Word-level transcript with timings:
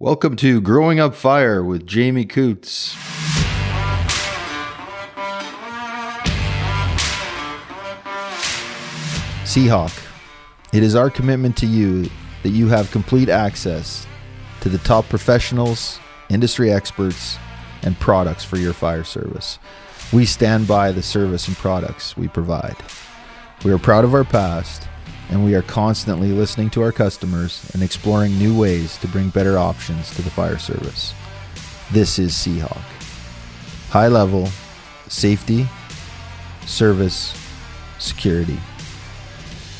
Welcome 0.00 0.36
to 0.36 0.60
Growing 0.60 1.00
Up 1.00 1.12
Fire 1.12 1.64
with 1.64 1.84
Jamie 1.84 2.24
Coots. 2.24 2.94
Seahawk, 9.42 10.00
it 10.72 10.84
is 10.84 10.94
our 10.94 11.10
commitment 11.10 11.56
to 11.56 11.66
you 11.66 12.08
that 12.44 12.50
you 12.50 12.68
have 12.68 12.92
complete 12.92 13.28
access 13.28 14.06
to 14.60 14.68
the 14.68 14.78
top 14.78 15.08
professionals, 15.08 15.98
industry 16.30 16.70
experts, 16.70 17.36
and 17.82 17.98
products 17.98 18.44
for 18.44 18.56
your 18.56 18.74
fire 18.74 19.02
service. 19.02 19.58
We 20.12 20.26
stand 20.26 20.68
by 20.68 20.92
the 20.92 21.02
service 21.02 21.48
and 21.48 21.56
products 21.56 22.16
we 22.16 22.28
provide. 22.28 22.76
We 23.64 23.72
are 23.72 23.78
proud 23.78 24.04
of 24.04 24.14
our 24.14 24.22
past, 24.22 24.86
and 25.30 25.44
we 25.44 25.54
are 25.54 25.62
constantly 25.62 26.32
listening 26.32 26.70
to 26.70 26.82
our 26.82 26.90
customers 26.92 27.70
and 27.74 27.82
exploring 27.82 28.38
new 28.38 28.58
ways 28.58 28.96
to 28.98 29.08
bring 29.08 29.28
better 29.28 29.58
options 29.58 30.14
to 30.16 30.22
the 30.22 30.30
fire 30.30 30.56
service. 30.58 31.12
This 31.92 32.18
is 32.18 32.32
Seahawk. 32.32 32.82
High 33.90 34.08
level, 34.08 34.48
safety, 35.08 35.68
service, 36.66 37.34
security. 37.98 38.58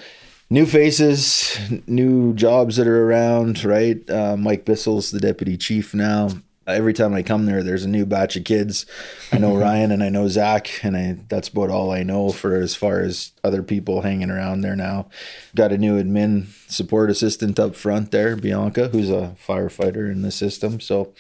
new 0.50 0.66
faces, 0.66 1.58
new 1.88 2.34
jobs 2.34 2.76
that 2.78 2.88
are 2.88 3.06
around, 3.06 3.64
right? 3.64 4.08
Uh, 4.10 4.38
Mike 4.38 4.66
Bissell's 4.66 5.12
the 5.12 5.20
deputy 5.20 5.58
chief 5.58 5.94
now 5.94 6.30
every 6.68 6.94
time 6.94 7.14
I 7.14 7.22
come 7.22 7.46
there, 7.46 7.64
there's 7.64 7.84
a 7.84 7.90
new 7.90 8.06
batch 8.06 8.36
of 8.36 8.44
kids. 8.44 8.86
I 9.32 9.38
know 9.38 9.56
Ryan 9.58 9.92
and 9.92 10.04
I 10.04 10.10
know 10.10 10.28
Zach, 10.28 10.84
and 10.84 10.98
I 10.98 11.18
that's 11.28 11.50
about 11.50 11.70
all 11.70 11.92
I 11.92 12.04
know 12.04 12.32
for 12.32 12.56
as 12.56 12.76
far 12.76 13.02
as 13.02 13.32
other 13.44 13.64
people 13.64 14.02
hanging 14.02 14.32
around 14.32 14.62
there 14.62 14.76
now. 14.76 15.08
Got 15.56 15.72
a 15.72 15.78
new 15.78 16.02
admin 16.02 16.48
support 16.70 17.10
assistant 17.10 17.60
up 17.60 17.76
front 17.76 18.12
there, 18.12 18.36
Bianca, 18.36 18.90
who's 18.90 19.10
a 19.10 19.36
firefighter 19.46 20.12
in 20.12 20.22
the 20.22 20.32
system. 20.32 20.80
So, 20.80 21.14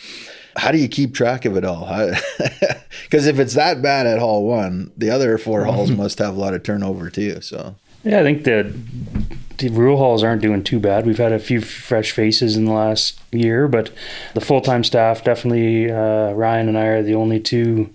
how 0.57 0.72
do 0.72 0.78
you 0.78 0.88
keep 0.88 1.13
track 1.13 1.45
of 1.45 1.55
it 1.55 1.66
all? 1.66 1.85
Because 3.03 3.28
if 3.28 3.39
it's 3.39 3.53
that 3.53 3.81
bad 3.81 4.07
at 4.07 4.19
Hall 4.19 4.45
One, 4.45 4.91
the 4.97 5.09
other 5.09 5.38
four 5.38 5.66
halls 5.66 5.91
must 5.91 6.19
have 6.19 6.35
a 6.35 6.39
lot 6.39 6.53
of 6.53 6.63
turnover 6.63 7.09
too. 7.09 7.41
So, 7.41 7.75
yeah, 8.05 8.19
I 8.19 8.23
think 8.23 8.43
the 8.43 8.73
the 9.57 9.69
rural 9.69 9.97
halls 9.97 10.23
aren't 10.23 10.41
doing 10.41 10.63
too 10.63 10.79
bad. 10.79 11.05
We've 11.05 11.17
had 11.17 11.31
a 11.31 11.39
few 11.39 11.61
fresh 11.61 12.11
faces 12.11 12.57
in 12.57 12.66
the 12.66 12.73
last 12.73 13.19
year, 13.31 13.67
but 13.67 13.89
the 14.33 14.41
full 14.41 14.61
time 14.61 14.83
staff 14.83 15.23
definitely. 15.23 15.91
Uh, 15.91 16.31
Ryan 16.31 16.69
and 16.69 16.77
I 16.77 16.85
are 16.85 17.03
the 17.03 17.16
only 17.16 17.39
two 17.39 17.89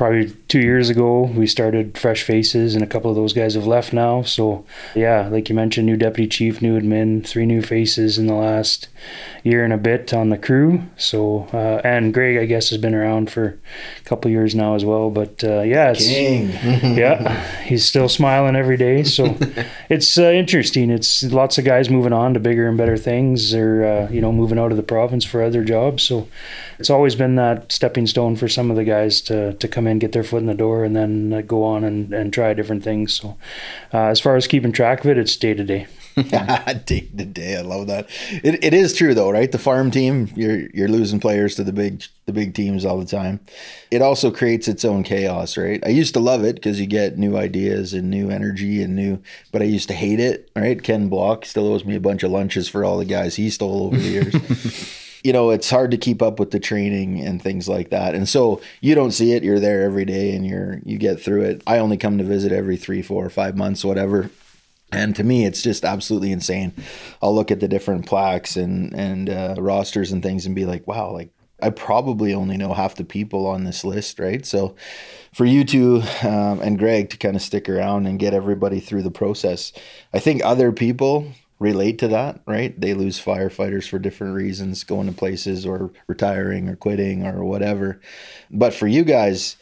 probably 0.00 0.30
two 0.48 0.60
years 0.60 0.88
ago 0.88 1.24
we 1.24 1.46
started 1.46 1.98
fresh 1.98 2.22
faces 2.22 2.74
and 2.74 2.82
a 2.82 2.86
couple 2.86 3.10
of 3.10 3.16
those 3.16 3.34
guys 3.34 3.52
have 3.52 3.66
left 3.66 3.92
now. 3.92 4.22
So 4.22 4.64
yeah 4.94 5.28
like 5.28 5.50
you 5.50 5.54
mentioned 5.54 5.84
new 5.84 5.98
deputy 5.98 6.26
chief 6.26 6.62
new 6.62 6.80
admin 6.80 7.22
three 7.26 7.44
new 7.44 7.60
faces 7.60 8.16
in 8.16 8.26
the 8.26 8.32
last 8.32 8.88
year 9.44 9.62
and 9.62 9.74
a 9.74 9.76
bit 9.76 10.14
on 10.14 10.30
the 10.30 10.38
crew. 10.38 10.84
So 10.96 11.50
uh, 11.52 11.82
and 11.84 12.14
greg 12.14 12.38
i 12.38 12.46
guess 12.46 12.70
has 12.70 12.78
been 12.78 12.94
around 12.94 13.30
for 13.30 13.60
a 13.98 14.04
couple 14.04 14.30
years 14.30 14.54
now 14.54 14.74
as 14.74 14.86
well. 14.86 15.10
But 15.10 15.44
uh, 15.44 15.60
yeah 15.60 15.92
it's, 15.94 16.10
yeah 16.82 17.62
he's 17.64 17.84
still 17.84 18.08
smiling 18.08 18.56
every 18.56 18.78
day. 18.78 19.02
So 19.02 19.36
it's 19.90 20.16
uh, 20.16 20.30
interesting. 20.30 20.88
It's 20.88 21.24
lots 21.24 21.58
of 21.58 21.66
guys 21.66 21.90
moving 21.90 22.14
on 22.14 22.32
to 22.32 22.40
bigger 22.40 22.66
and 22.66 22.78
better 22.78 22.96
things 22.96 23.52
or 23.52 23.84
uh, 23.84 24.10
you 24.10 24.22
know 24.22 24.32
moving 24.32 24.58
out 24.58 24.70
of 24.70 24.78
the 24.78 24.82
province 24.82 25.26
for 25.26 25.42
other 25.42 25.62
jobs. 25.62 26.04
So 26.04 26.26
it's 26.80 26.88
always 26.88 27.14
been 27.14 27.34
that 27.34 27.70
stepping 27.70 28.06
stone 28.06 28.36
for 28.36 28.48
some 28.48 28.70
of 28.70 28.76
the 28.78 28.84
guys 28.84 29.20
to, 29.20 29.52
to 29.52 29.68
come 29.68 29.86
in, 29.86 29.98
get 29.98 30.12
their 30.12 30.24
foot 30.24 30.40
in 30.40 30.46
the 30.46 30.54
door, 30.54 30.82
and 30.82 30.96
then 30.96 31.30
uh, 31.30 31.42
go 31.42 31.62
on 31.62 31.84
and, 31.84 32.10
and 32.14 32.32
try 32.32 32.54
different 32.54 32.82
things. 32.82 33.12
So, 33.12 33.36
uh, 33.92 34.06
as 34.06 34.18
far 34.18 34.34
as 34.34 34.46
keeping 34.46 34.72
track 34.72 35.00
of 35.00 35.10
it, 35.10 35.18
it's 35.18 35.36
day 35.36 35.52
to 35.52 35.62
day. 35.64 35.86
day 36.86 37.00
to 37.00 37.24
day, 37.26 37.58
I 37.58 37.60
love 37.60 37.86
that. 37.88 38.08
It, 38.42 38.64
it 38.64 38.72
is 38.72 38.94
true 38.94 39.12
though, 39.12 39.30
right? 39.30 39.52
The 39.52 39.58
farm 39.58 39.90
team, 39.90 40.30
you're 40.34 40.70
you're 40.72 40.88
losing 40.88 41.20
players 41.20 41.54
to 41.56 41.64
the 41.64 41.72
big 41.72 42.02
the 42.24 42.32
big 42.32 42.54
teams 42.54 42.86
all 42.86 42.98
the 42.98 43.04
time. 43.04 43.40
It 43.90 44.00
also 44.00 44.30
creates 44.30 44.66
its 44.66 44.82
own 44.82 45.02
chaos, 45.02 45.58
right? 45.58 45.84
I 45.84 45.90
used 45.90 46.14
to 46.14 46.20
love 46.20 46.44
it 46.44 46.54
because 46.54 46.80
you 46.80 46.86
get 46.86 47.18
new 47.18 47.36
ideas 47.36 47.92
and 47.92 48.08
new 48.10 48.30
energy 48.30 48.82
and 48.82 48.96
new, 48.96 49.22
but 49.52 49.60
I 49.60 49.66
used 49.66 49.88
to 49.88 49.94
hate 49.94 50.18
it. 50.18 50.50
Right? 50.56 50.82
Ken 50.82 51.10
Block 51.10 51.44
still 51.44 51.68
owes 51.68 51.84
me 51.84 51.94
a 51.94 52.00
bunch 52.00 52.22
of 52.22 52.30
lunches 52.30 52.70
for 52.70 52.86
all 52.86 52.96
the 52.96 53.04
guys 53.04 53.36
he 53.36 53.50
stole 53.50 53.84
over 53.84 53.98
the 53.98 54.08
years. 54.08 54.96
you 55.22 55.32
know, 55.32 55.50
it's 55.50 55.68
hard 55.68 55.90
to 55.90 55.98
keep 55.98 56.22
up 56.22 56.38
with 56.38 56.50
the 56.50 56.60
training 56.60 57.20
and 57.20 57.42
things 57.42 57.68
like 57.68 57.90
that. 57.90 58.14
And 58.14 58.28
so 58.28 58.60
you 58.80 58.94
don't 58.94 59.10
see 59.10 59.32
it. 59.32 59.44
You're 59.44 59.60
there 59.60 59.82
every 59.82 60.04
day 60.04 60.34
and 60.34 60.46
you're, 60.46 60.80
you 60.84 60.98
get 60.98 61.20
through 61.20 61.42
it. 61.42 61.62
I 61.66 61.78
only 61.78 61.96
come 61.96 62.18
to 62.18 62.24
visit 62.24 62.52
every 62.52 62.76
three, 62.76 63.02
four, 63.02 63.28
five 63.28 63.56
months, 63.56 63.84
whatever. 63.84 64.30
And 64.92 65.14
to 65.16 65.24
me, 65.24 65.44
it's 65.44 65.62
just 65.62 65.84
absolutely 65.84 66.32
insane. 66.32 66.72
I'll 67.22 67.34
look 67.34 67.50
at 67.50 67.60
the 67.60 67.68
different 67.68 68.06
plaques 68.06 68.56
and, 68.56 68.92
and 68.94 69.28
uh, 69.30 69.56
rosters 69.58 70.10
and 70.10 70.22
things 70.22 70.46
and 70.46 70.54
be 70.54 70.64
like, 70.64 70.86
wow, 70.86 71.10
like 71.12 71.30
I 71.62 71.70
probably 71.70 72.34
only 72.34 72.56
know 72.56 72.72
half 72.72 72.96
the 72.96 73.04
people 73.04 73.46
on 73.46 73.64
this 73.64 73.84
list, 73.84 74.18
right? 74.18 74.44
So 74.44 74.74
for 75.32 75.44
you 75.44 75.64
two 75.64 76.02
um, 76.22 76.60
and 76.60 76.78
Greg 76.78 77.10
to 77.10 77.16
kind 77.16 77.36
of 77.36 77.42
stick 77.42 77.68
around 77.68 78.06
and 78.06 78.18
get 78.18 78.34
everybody 78.34 78.80
through 78.80 79.02
the 79.02 79.10
process, 79.10 79.72
I 80.12 80.18
think 80.18 80.42
other 80.42 80.72
people 80.72 81.32
relate 81.60 81.98
to 81.98 82.08
that, 82.08 82.40
right? 82.46 82.78
They 82.80 82.94
lose 82.94 83.22
firefighters 83.22 83.88
for 83.88 83.98
different 84.00 84.34
reasons, 84.34 84.82
going 84.82 85.06
to 85.06 85.12
places 85.12 85.64
or 85.64 85.92
retiring 86.08 86.68
or 86.68 86.74
quitting 86.74 87.24
or 87.24 87.44
whatever. 87.44 88.00
But 88.50 88.74
for 88.74 88.88
you 88.88 89.04
guys, 89.04 89.56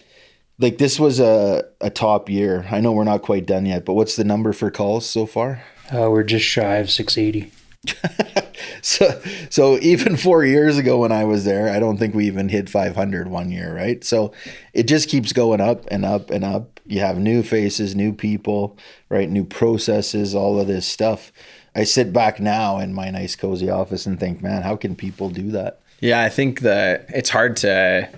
like 0.59 0.79
this 0.79 0.99
was 0.99 1.21
a, 1.21 1.65
a 1.81 1.91
top 1.91 2.31
year. 2.31 2.67
I 2.71 2.81
know 2.81 2.93
we're 2.93 3.05
not 3.05 3.23
quite 3.23 3.47
done 3.47 3.67
yet, 3.67 3.85
but 3.85 3.95
what's 3.95 4.17
the 4.17 4.25
number 4.25 4.53
for 4.53 4.71
calls 4.71 5.07
so 5.07 5.27
far? 5.27 5.63
Uh, 5.93 6.09
we're 6.11 6.23
just 6.23 6.45
shy 6.45 6.77
of 6.77 6.91
680. 6.91 7.53
so 8.83 9.23
so 9.51 9.79
even 9.79 10.17
4 10.17 10.45
years 10.45 10.79
ago 10.79 10.99
when 10.99 11.13
I 11.13 11.25
was 11.25 11.45
there, 11.45 11.71
I 11.71 11.79
don't 11.79 11.97
think 11.97 12.15
we 12.15 12.27
even 12.27 12.49
hit 12.49 12.69
500 12.69 13.29
one 13.29 13.51
year, 13.51 13.75
right? 13.75 14.03
So 14.05 14.33
it 14.73 14.85
just 14.85 15.09
keeps 15.09 15.33
going 15.33 15.61
up 15.61 15.85
and 15.91 16.05
up 16.05 16.31
and 16.31 16.45
up. 16.45 16.81
You 16.85 17.01
have 17.01 17.19
new 17.19 17.43
faces, 17.43 17.95
new 17.95 18.13
people, 18.13 18.77
right? 19.09 19.31
New 19.31 19.45
processes, 19.45 20.35
all 20.35 20.59
of 20.59 20.67
this 20.67 20.87
stuff. 20.87 21.33
I 21.79 21.85
sit 21.85 22.13
back 22.13 22.41
now 22.41 22.81
in 22.81 22.93
my 22.93 23.09
nice 23.11 23.37
cozy 23.37 23.71
office 23.71 24.05
and 24.05 24.19
think, 24.19 24.43
man, 24.43 24.63
how 24.63 24.75
can 24.75 24.97
people 24.97 25.31
do 25.31 25.53
that? 25.53 25.79
Yeah, 26.01 26.21
I 26.21 26.29
think 26.29 26.63
that 26.63 27.07
it's 27.11 27.31
hard 27.31 27.57
to 27.59 28.09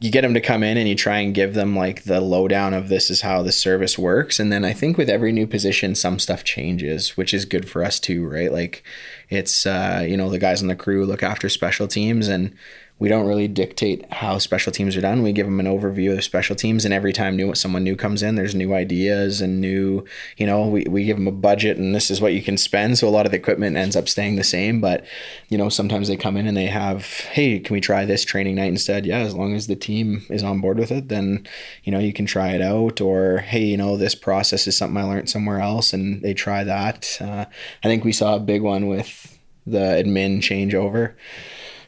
you 0.00 0.10
get 0.10 0.22
them 0.22 0.32
to 0.32 0.40
come 0.40 0.62
in 0.62 0.78
and 0.78 0.88
you 0.88 0.94
try 0.94 1.18
and 1.18 1.34
give 1.34 1.52
them 1.52 1.76
like 1.76 2.04
the 2.04 2.20
lowdown 2.20 2.72
of 2.72 2.88
this 2.88 3.10
is 3.10 3.20
how 3.20 3.42
the 3.42 3.52
service 3.52 3.98
works 3.98 4.38
and 4.38 4.52
then 4.52 4.64
i 4.64 4.72
think 4.72 4.96
with 4.96 5.10
every 5.10 5.32
new 5.32 5.44
position 5.44 5.92
some 5.92 6.20
stuff 6.20 6.44
changes 6.44 7.16
which 7.16 7.34
is 7.34 7.44
good 7.44 7.68
for 7.68 7.82
us 7.82 7.98
too 7.98 8.24
right 8.24 8.52
like 8.52 8.84
it's 9.28 9.66
uh, 9.66 10.04
you 10.08 10.16
know 10.16 10.30
the 10.30 10.38
guys 10.38 10.62
on 10.62 10.68
the 10.68 10.76
crew 10.76 11.04
look 11.04 11.24
after 11.24 11.48
special 11.48 11.88
teams 11.88 12.28
and 12.28 12.54
we 12.98 13.08
don't 13.08 13.26
really 13.26 13.46
dictate 13.46 14.10
how 14.12 14.38
special 14.38 14.72
teams 14.72 14.96
are 14.96 15.00
done. 15.00 15.22
We 15.22 15.32
give 15.32 15.46
them 15.46 15.60
an 15.60 15.66
overview 15.66 16.16
of 16.16 16.24
special 16.24 16.56
teams, 16.56 16.84
and 16.84 16.92
every 16.92 17.12
time 17.12 17.36
new 17.36 17.54
someone 17.54 17.84
new 17.84 17.94
comes 17.94 18.22
in, 18.22 18.34
there's 18.34 18.54
new 18.54 18.74
ideas 18.74 19.40
and 19.40 19.60
new, 19.60 20.04
you 20.36 20.46
know, 20.46 20.66
we, 20.66 20.84
we 20.88 21.04
give 21.04 21.16
them 21.16 21.28
a 21.28 21.32
budget, 21.32 21.76
and 21.76 21.94
this 21.94 22.10
is 22.10 22.20
what 22.20 22.32
you 22.32 22.42
can 22.42 22.56
spend. 22.56 22.98
So 22.98 23.06
a 23.06 23.10
lot 23.10 23.26
of 23.26 23.32
the 23.32 23.38
equipment 23.38 23.76
ends 23.76 23.94
up 23.94 24.08
staying 24.08 24.36
the 24.36 24.44
same, 24.44 24.80
but 24.80 25.04
you 25.48 25.56
know, 25.56 25.68
sometimes 25.68 26.08
they 26.08 26.16
come 26.16 26.36
in 26.36 26.46
and 26.46 26.56
they 26.56 26.66
have, 26.66 27.04
hey, 27.04 27.60
can 27.60 27.74
we 27.74 27.80
try 27.80 28.04
this 28.04 28.24
training 28.24 28.56
night 28.56 28.68
instead? 28.68 29.06
Yeah, 29.06 29.18
as 29.18 29.34
long 29.34 29.54
as 29.54 29.66
the 29.66 29.76
team 29.76 30.26
is 30.28 30.42
on 30.42 30.60
board 30.60 30.78
with 30.78 30.90
it, 30.90 31.08
then 31.08 31.46
you 31.84 31.92
know 31.92 31.98
you 31.98 32.12
can 32.12 32.26
try 32.26 32.48
it 32.48 32.60
out. 32.60 33.00
Or 33.00 33.38
hey, 33.38 33.64
you 33.64 33.76
know, 33.76 33.96
this 33.96 34.14
process 34.14 34.66
is 34.66 34.76
something 34.76 34.96
I 34.96 35.04
learned 35.04 35.30
somewhere 35.30 35.60
else, 35.60 35.92
and 35.92 36.22
they 36.22 36.34
try 36.34 36.64
that. 36.64 37.16
Uh, 37.20 37.44
I 37.84 37.88
think 37.88 38.04
we 38.04 38.12
saw 38.12 38.36
a 38.36 38.40
big 38.40 38.62
one 38.62 38.88
with 38.88 39.38
the 39.66 39.78
admin 39.78 40.38
changeover. 40.38 41.14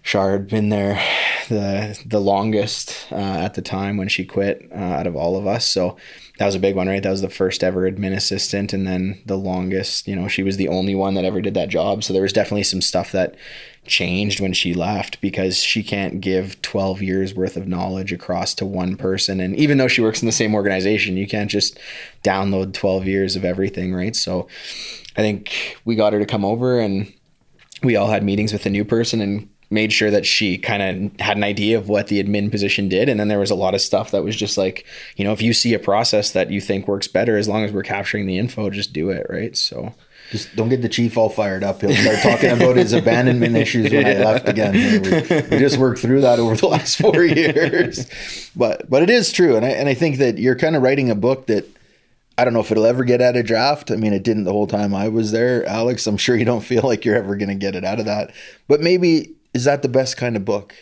Shard 0.03 0.49
been 0.49 0.71
there 0.71 1.01
the 1.51 2.01
the 2.07 2.21
longest 2.21 3.07
uh, 3.13 3.17
at 3.17 3.55
the 3.55 3.63
time 3.63 3.97
when 3.97 4.09
she 4.09 4.25
quit 4.25 4.67
uh, 4.73 4.77
out 4.77 5.07
of 5.07 5.17
all 5.17 5.37
of 5.37 5.47
us. 5.47 5.69
So 5.69 5.97
that 6.39 6.47
was 6.47 6.55
a 6.55 6.61
big 6.61 6.77
one, 6.77 6.89
right? 6.89 7.03
That 7.03 7.11
was 7.11 7.21
the 7.21 7.29
first 7.29 7.63
ever 7.63 7.91
admin 7.91 8.15
assistant, 8.15 8.73
and 8.73 8.87
then 8.87 9.21
the 9.27 9.37
longest. 9.37 10.09
You 10.09 10.17
know, 10.17 10.29
she 10.29 10.43
was 10.43 10.57
the 10.57 10.69
only 10.69 10.95
one 10.95 11.15
that 11.15 11.25
ever 11.25 11.43
did 11.43 11.55
that 11.55 11.69
job. 11.69 12.03
So 12.03 12.13
there 12.13 12.23
was 12.23 12.33
definitely 12.33 12.63
some 12.63 12.81
stuff 12.81 13.13
that 13.13 13.35
changed 13.87 14.41
when 14.41 14.53
she 14.53 14.73
left 14.73 15.21
because 15.21 15.59
she 15.59 15.83
can't 15.83 16.21
give 16.21 16.61
12 16.63 17.03
years 17.03 17.35
worth 17.35 17.57
of 17.57 17.67
knowledge 17.67 18.13
across 18.13 18.55
to 18.55 18.67
one 18.67 18.95
person 18.97 19.41
and 19.41 19.57
even 19.57 19.79
though 19.79 19.89
she 19.89 20.03
works 20.03 20.21
in 20.23 20.27
the 20.27 20.33
same 20.33 20.55
organization 20.55 21.17
you 21.17 21.27
can't 21.27 21.51
just 21.51 21.79
download 22.23 22.75
12 22.75 23.07
years 23.07 23.37
of 23.37 23.45
everything 23.45 23.95
right 23.95 24.15
so 24.15 24.47
i 25.17 25.23
think 25.23 25.79
we 25.87 25.97
got 25.97 26.13
her 26.13 26.19
to 26.19 26.27
come 26.27 26.45
over 26.45 26.79
and 26.79 27.11
we 27.83 27.97
all 27.97 28.11
had 28.11 28.23
meetings 28.23 28.53
with 28.53 28.65
the 28.65 28.71
new 28.71 28.85
person 28.85 29.21
and 29.23 29.49
made 29.71 29.93
sure 29.93 30.11
that 30.11 30.27
she 30.27 30.59
kind 30.59 30.83
of 30.83 31.21
had 31.21 31.37
an 31.37 31.45
idea 31.45 31.79
of 31.79 31.89
what 31.89 32.09
the 32.09 32.23
admin 32.23 32.51
position 32.51 32.89
did. 32.89 33.09
And 33.09 33.21
then 33.21 33.29
there 33.29 33.39
was 33.39 33.53
a 33.53 33.55
lot 33.55 33.75
of 33.75 33.81
stuff 33.81 34.11
that 34.11 34.25
was 34.25 34.35
just 34.35 34.59
like, 34.59 34.85
you 35.17 35.25
know, 35.25 35.33
if 35.33 35.41
you 35.41 35.53
see 35.53 35.75
a 35.75 35.79
process 35.79 36.33
that 36.33 36.51
you 36.51 36.61
think 36.61 36.89
works 36.89 37.07
better, 37.07 37.37
as 37.37 37.49
long 37.49 37.65
as 37.65 37.73
we're 37.73 37.85
capturing 37.85 38.27
the 38.27 38.37
info, 38.37 38.69
just 38.69 38.93
do 38.93 39.11
it. 39.11 39.27
Right. 39.31 39.57
So 39.57 39.95
just 40.31 40.55
don't 40.55 40.69
get 40.69 40.83
the 40.83 40.89
chief 40.89 41.17
all 41.19 41.29
fired 41.29 41.65
up. 41.65 41.81
He'll 41.81 41.93
start 41.93 42.19
talking 42.23 42.51
about 42.51 42.77
his 42.77 42.93
abandonment 42.93 43.57
issues 43.57 43.93
when 43.93 44.07
yeah. 44.07 44.13
I 44.13 44.25
left 44.25 44.49
again. 44.49 44.73
We, 44.75 44.99
we, 44.99 45.59
just 45.59 45.77
worked 45.77 46.01
through 46.01 46.21
that 46.21 46.39
over 46.39 46.57
the 46.57 46.69
last 46.69 46.99
four 46.99 47.25
years, 47.25 48.07
but 48.55 48.89
but 48.89 49.03
it 49.03 49.11
is 49.11 49.33
true, 49.33 49.57
and 49.57 49.67
I 49.67 49.71
and 49.71 49.89
I 49.89 49.95
think 49.95 50.19
that 50.19 50.39
you're 50.39 50.55
kind 50.55 50.77
of 50.77 50.83
writing 50.83 51.11
a 51.11 51.17
book 51.17 51.47
that 51.47 51.67
I 52.39 52.45
don't 52.45 52.53
know 52.53 52.61
if 52.61 52.71
it'll 52.71 52.87
ever 52.87 53.03
get 53.03 53.21
out 53.21 53.37
of 53.37 53.45
draft. 53.45 53.91
I 53.91 53.97
mean, 53.97 54.13
it 54.13 54.23
didn't 54.23 54.45
the 54.45 54.53
whole 54.53 54.69
time 54.69 54.95
I 54.95 55.09
was 55.09 55.33
there, 55.33 55.67
Alex. 55.67 56.07
I'm 56.07 56.17
sure 56.17 56.37
you 56.37 56.45
don't 56.45 56.61
feel 56.63 56.83
like 56.85 57.05
you're 57.05 57.17
ever 57.17 57.35
going 57.35 57.49
to 57.49 57.57
get 57.57 57.75
it 57.75 57.85
out 57.85 57.99
of 57.99 58.07
that, 58.07 58.33
but 58.69 58.81
maybe 58.81 59.35
is 59.55 59.65
that 59.65 59.83
the 59.83 59.89
best 59.89 60.17
kind 60.17 60.37
of 60.37 60.45
book? 60.45 60.75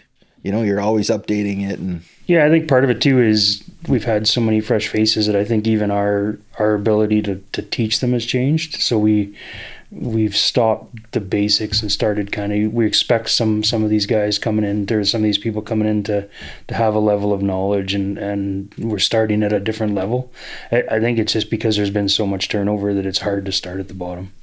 You 0.43 0.53
know, 0.53 0.62
you're 0.62 0.81
always 0.81 1.11
updating 1.11 1.69
it 1.69 1.79
and 1.79 2.03
yeah, 2.26 2.44
I 2.44 2.50
think 2.50 2.69
part 2.69 2.85
of 2.85 2.91
it 2.91 3.00
too 3.00 3.20
is 3.23 3.65
we've 3.88 4.05
had 4.05 4.29
so 4.29 4.43
many 4.43 4.61
fresh 4.61 4.87
faces 4.88 5.26
that 5.26 5.35
I 5.35 5.44
think 5.44 5.67
even 5.67 5.91
our 5.91 6.38
our 6.59 6.75
ability 6.75 7.23
to 7.23 7.43
to 7.53 7.62
teach 7.62 8.00
them 8.00 8.12
has 8.12 8.26
changed. 8.26 8.82
So 8.82 8.99
we 8.99 9.35
we've 9.91 10.37
stopped 10.37 11.12
the 11.12 11.20
basics 11.20 11.81
and 11.81 11.91
started 11.91 12.31
kind 12.31 12.53
of 12.53 12.75
we 12.75 12.87
expect 12.87 13.31
some 13.31 13.65
some 13.65 13.82
of 13.82 13.88
these 13.88 14.05
guys 14.05 14.38
coming 14.38 14.62
in 14.62 14.85
there's 14.85 15.11
some 15.11 15.23
of 15.23 15.25
these 15.25 15.38
people 15.38 15.62
coming 15.62 15.88
in 15.88 16.03
to 16.03 16.29
to 16.67 16.75
have 16.75 16.94
a 16.94 16.99
level 16.99 17.32
of 17.32 17.41
knowledge 17.41 17.94
and 17.94 18.19
and 18.19 18.75
we're 18.76 18.99
starting 18.99 19.43
at 19.43 19.50
a 19.50 19.59
different 19.59 19.94
level 19.94 20.31
I, 20.71 20.85
I 20.91 21.00
think 21.00 21.19
it's 21.19 21.32
just 21.32 21.49
because 21.49 21.76
there's 21.76 21.88
been 21.88 22.11
so 22.11 22.26
much 22.26 22.50
turnover 22.50 22.93
that 22.93 23.06
it's 23.06 23.21
hard 23.21 23.47
to 23.47 23.53
start 23.53 23.81
at 23.81 23.88
the 23.88 23.94
bottom 23.94 24.35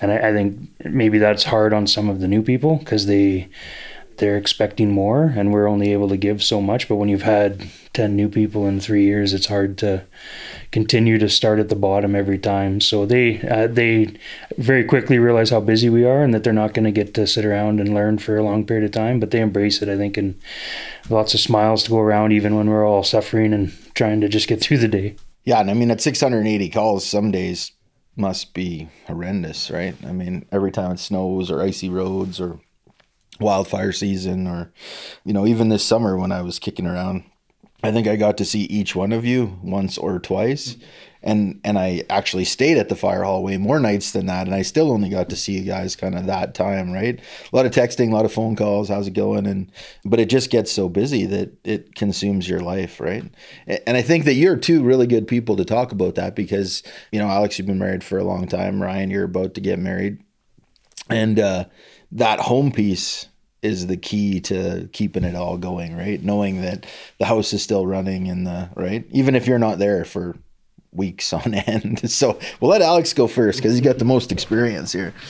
and 0.00 0.10
I, 0.10 0.28
I 0.28 0.32
think 0.32 0.68
maybe 0.84 1.18
that's 1.18 1.44
hard 1.44 1.72
on 1.72 1.86
some 1.86 2.08
of 2.08 2.20
the 2.20 2.28
new 2.28 2.42
people 2.42 2.76
because 2.76 3.06
they 3.06 3.48
they're 4.18 4.36
expecting 4.36 4.90
more 4.90 5.24
and 5.36 5.52
we're 5.52 5.66
only 5.66 5.92
able 5.92 6.08
to 6.08 6.16
give 6.16 6.42
so 6.42 6.60
much. 6.60 6.88
But 6.88 6.96
when 6.96 7.08
you've 7.08 7.22
had 7.22 7.68
10 7.94 8.14
new 8.14 8.28
people 8.28 8.66
in 8.66 8.80
three 8.80 9.04
years 9.04 9.32
it's 9.32 9.46
hard 9.46 9.78
to 9.78 10.04
continue 10.70 11.18
to 11.18 11.28
start 11.28 11.58
at 11.58 11.68
the 11.68 11.76
bottom 11.76 12.14
every 12.14 12.38
time. 12.38 12.80
So 12.80 13.06
they 13.06 13.40
uh, 13.42 13.66
they 13.66 14.14
very 14.56 14.84
quickly 14.84 15.18
realize 15.18 15.50
how 15.50 15.60
busy 15.60 15.88
we 15.88 16.04
are 16.04 16.22
and 16.22 16.32
that 16.34 16.44
they're 16.44 16.52
not 16.52 16.74
going 16.74 16.84
to 16.84 16.92
get 16.92 17.14
to 17.14 17.26
sit 17.26 17.44
around 17.44 17.80
and 17.80 17.94
learn 17.94 18.18
for 18.18 18.36
a 18.36 18.42
long 18.42 18.64
period 18.64 18.84
of 18.84 18.92
time. 18.92 19.20
But 19.20 19.30
they 19.30 19.40
embrace 19.40 19.82
it 19.82 19.88
i 19.88 19.96
think 19.96 20.16
and 20.16 20.40
lots 21.10 21.34
of 21.34 21.40
smiles 21.40 21.84
to 21.84 21.90
go 21.90 21.98
around 21.98 22.32
even 22.32 22.56
when 22.56 22.68
we're 22.68 22.86
all 22.86 23.04
suffering 23.04 23.52
and 23.52 23.72
trying 23.94 24.20
to 24.20 24.28
just 24.28 24.48
get 24.48 24.60
through 24.60 24.78
the 24.78 24.88
day. 24.88 25.16
Yeah 25.44 25.60
and 25.60 25.70
i 25.70 25.74
mean 25.74 25.90
at 25.90 26.00
680 26.00 26.70
calls 26.70 27.04
some 27.04 27.30
days 27.30 27.72
must 28.16 28.54
be 28.54 28.88
horrendous, 29.06 29.70
right? 29.70 29.94
I 30.06 30.12
mean, 30.12 30.46
every 30.52 30.70
time 30.70 30.92
it 30.92 30.98
snows 30.98 31.50
or 31.50 31.62
icy 31.62 31.88
roads 31.88 32.40
or 32.40 32.60
wildfire 33.40 33.92
season 33.92 34.46
or 34.46 34.72
you 35.24 35.32
know, 35.32 35.46
even 35.46 35.68
this 35.68 35.84
summer 35.84 36.16
when 36.16 36.32
I 36.32 36.42
was 36.42 36.58
kicking 36.58 36.86
around, 36.86 37.24
I 37.82 37.92
think 37.92 38.06
I 38.06 38.16
got 38.16 38.38
to 38.38 38.44
see 38.44 38.62
each 38.62 38.94
one 38.94 39.12
of 39.12 39.24
you 39.24 39.58
once 39.62 39.98
or 39.98 40.18
twice 40.18 40.76
and 41.24 41.58
and 41.64 41.78
I 41.78 42.04
actually 42.10 42.44
stayed 42.44 42.76
at 42.76 42.90
the 42.90 42.94
fire 42.94 43.24
hall 43.24 43.42
way 43.42 43.56
more 43.56 43.80
nights 43.80 44.12
than 44.12 44.26
that, 44.26 44.46
and 44.46 44.54
I 44.54 44.62
still 44.62 44.92
only 44.92 45.08
got 45.08 45.30
to 45.30 45.36
see 45.36 45.54
you 45.54 45.64
guys 45.64 45.96
kind 45.96 46.14
of 46.14 46.26
that 46.26 46.54
time, 46.54 46.92
right? 46.92 47.18
A 47.18 47.56
lot 47.56 47.66
of 47.66 47.72
texting, 47.72 48.10
a 48.10 48.14
lot 48.14 48.26
of 48.26 48.32
phone 48.32 48.54
calls, 48.54 48.90
how's 48.90 49.08
it 49.08 49.14
going, 49.14 49.46
and 49.46 49.72
but 50.04 50.20
it 50.20 50.28
just 50.28 50.50
gets 50.50 50.70
so 50.70 50.88
busy 50.88 51.24
that 51.26 51.50
it 51.64 51.94
consumes 51.94 52.48
your 52.48 52.60
life, 52.60 53.00
right? 53.00 53.24
And 53.66 53.96
I 53.96 54.02
think 54.02 54.26
that 54.26 54.34
you're 54.34 54.56
two 54.56 54.84
really 54.84 55.06
good 55.06 55.26
people 55.26 55.56
to 55.56 55.64
talk 55.64 55.92
about 55.92 56.14
that 56.16 56.36
because 56.36 56.82
you 57.10 57.18
know, 57.18 57.26
Alex, 57.26 57.58
you've 57.58 57.66
been 57.66 57.78
married 57.78 58.04
for 58.04 58.18
a 58.18 58.24
long 58.24 58.46
time. 58.46 58.82
Ryan, 58.82 59.10
you're 59.10 59.24
about 59.24 59.54
to 59.54 59.62
get 59.62 59.78
married, 59.78 60.22
and 61.08 61.40
uh, 61.40 61.64
that 62.12 62.38
home 62.40 62.70
piece 62.70 63.26
is 63.62 63.86
the 63.86 63.96
key 63.96 64.40
to 64.40 64.90
keeping 64.92 65.24
it 65.24 65.34
all 65.34 65.56
going, 65.56 65.96
right? 65.96 66.22
Knowing 66.22 66.60
that 66.60 66.84
the 67.18 67.24
house 67.24 67.54
is 67.54 67.62
still 67.62 67.86
running 67.86 68.28
and 68.28 68.46
the 68.46 68.68
right, 68.76 69.06
even 69.10 69.34
if 69.34 69.46
you're 69.46 69.58
not 69.58 69.78
there 69.78 70.04
for 70.04 70.36
weeks 70.94 71.32
on 71.32 71.54
end. 71.66 72.10
So 72.10 72.38
we'll 72.60 72.70
let 72.70 72.82
Alex 72.82 73.12
go 73.12 73.26
first 73.26 73.58
because 73.58 73.72
he's 73.72 73.80
got 73.80 73.98
the 73.98 74.04
most 74.04 74.32
experience 74.32 74.92
here. 74.92 75.14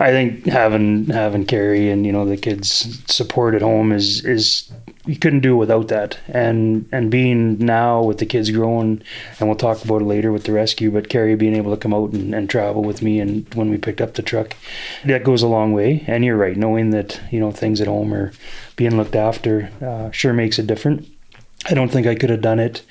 I 0.00 0.10
think 0.10 0.46
having 0.46 1.06
having 1.06 1.46
Carrie 1.46 1.88
and 1.88 2.04
you 2.04 2.12
know 2.12 2.24
the 2.24 2.36
kids 2.36 3.00
support 3.06 3.54
at 3.54 3.62
home 3.62 3.92
is 3.92 4.24
is 4.24 4.70
you 5.06 5.16
couldn't 5.16 5.40
do 5.40 5.56
without 5.56 5.88
that. 5.88 6.18
And 6.28 6.88
and 6.90 7.10
being 7.10 7.58
now 7.58 8.02
with 8.02 8.18
the 8.18 8.26
kids 8.26 8.50
growing, 8.50 9.02
and 9.38 9.48
we'll 9.48 9.56
talk 9.56 9.84
about 9.84 10.02
it 10.02 10.06
later 10.06 10.32
with 10.32 10.44
the 10.44 10.52
rescue. 10.52 10.90
But 10.90 11.08
Carrie 11.08 11.36
being 11.36 11.54
able 11.54 11.70
to 11.70 11.80
come 11.80 11.94
out 11.94 12.12
and, 12.12 12.34
and 12.34 12.48
travel 12.48 12.82
with 12.82 13.02
me, 13.02 13.20
and 13.20 13.52
when 13.54 13.70
we 13.70 13.78
picked 13.78 14.00
up 14.00 14.14
the 14.14 14.22
truck, 14.22 14.56
that 15.04 15.24
goes 15.24 15.42
a 15.42 15.48
long 15.48 15.72
way. 15.72 16.04
And 16.06 16.24
you're 16.24 16.36
right, 16.36 16.56
knowing 16.56 16.90
that 16.90 17.20
you 17.30 17.38
know 17.38 17.52
things 17.52 17.80
at 17.80 17.86
home 17.86 18.12
are 18.14 18.32
being 18.76 18.96
looked 18.96 19.14
after 19.14 19.70
uh, 19.80 20.10
sure 20.10 20.32
makes 20.32 20.58
it 20.58 20.66
different. 20.66 21.06
I 21.66 21.74
don't 21.74 21.90
think 21.90 22.06
I 22.06 22.14
could 22.14 22.30
have 22.30 22.42
done 22.42 22.60
it 22.60 22.82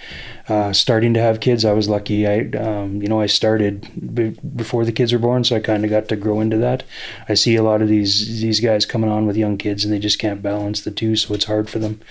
uh, 0.49 0.73
starting 0.73 1.13
to 1.13 1.21
have 1.21 1.39
kids, 1.39 1.63
I 1.63 1.71
was 1.71 1.87
lucky. 1.87 2.27
I, 2.27 2.41
um, 2.57 3.01
you 3.01 3.07
know, 3.07 3.21
I 3.21 3.27
started 3.27 3.87
b- 4.13 4.37
before 4.55 4.83
the 4.83 4.91
kids 4.91 5.13
were 5.13 5.19
born, 5.19 5.45
so 5.45 5.55
I 5.55 5.61
kind 5.61 5.85
of 5.85 5.89
got 5.89 6.09
to 6.09 6.17
grow 6.17 6.41
into 6.41 6.57
that. 6.57 6.83
I 7.29 7.33
see 7.33 7.55
a 7.55 7.63
lot 7.63 7.81
of 7.81 7.87
these 7.87 8.41
these 8.41 8.59
guys 8.59 8.85
coming 8.85 9.09
on 9.09 9.25
with 9.25 9.37
young 9.37 9.57
kids, 9.57 9.85
and 9.85 9.93
they 9.93 9.99
just 9.99 10.19
can't 10.19 10.41
balance 10.41 10.81
the 10.81 10.91
two, 10.91 11.15
so 11.15 11.33
it's 11.33 11.45
hard 11.45 11.69
for 11.69 11.79
them. 11.79 12.01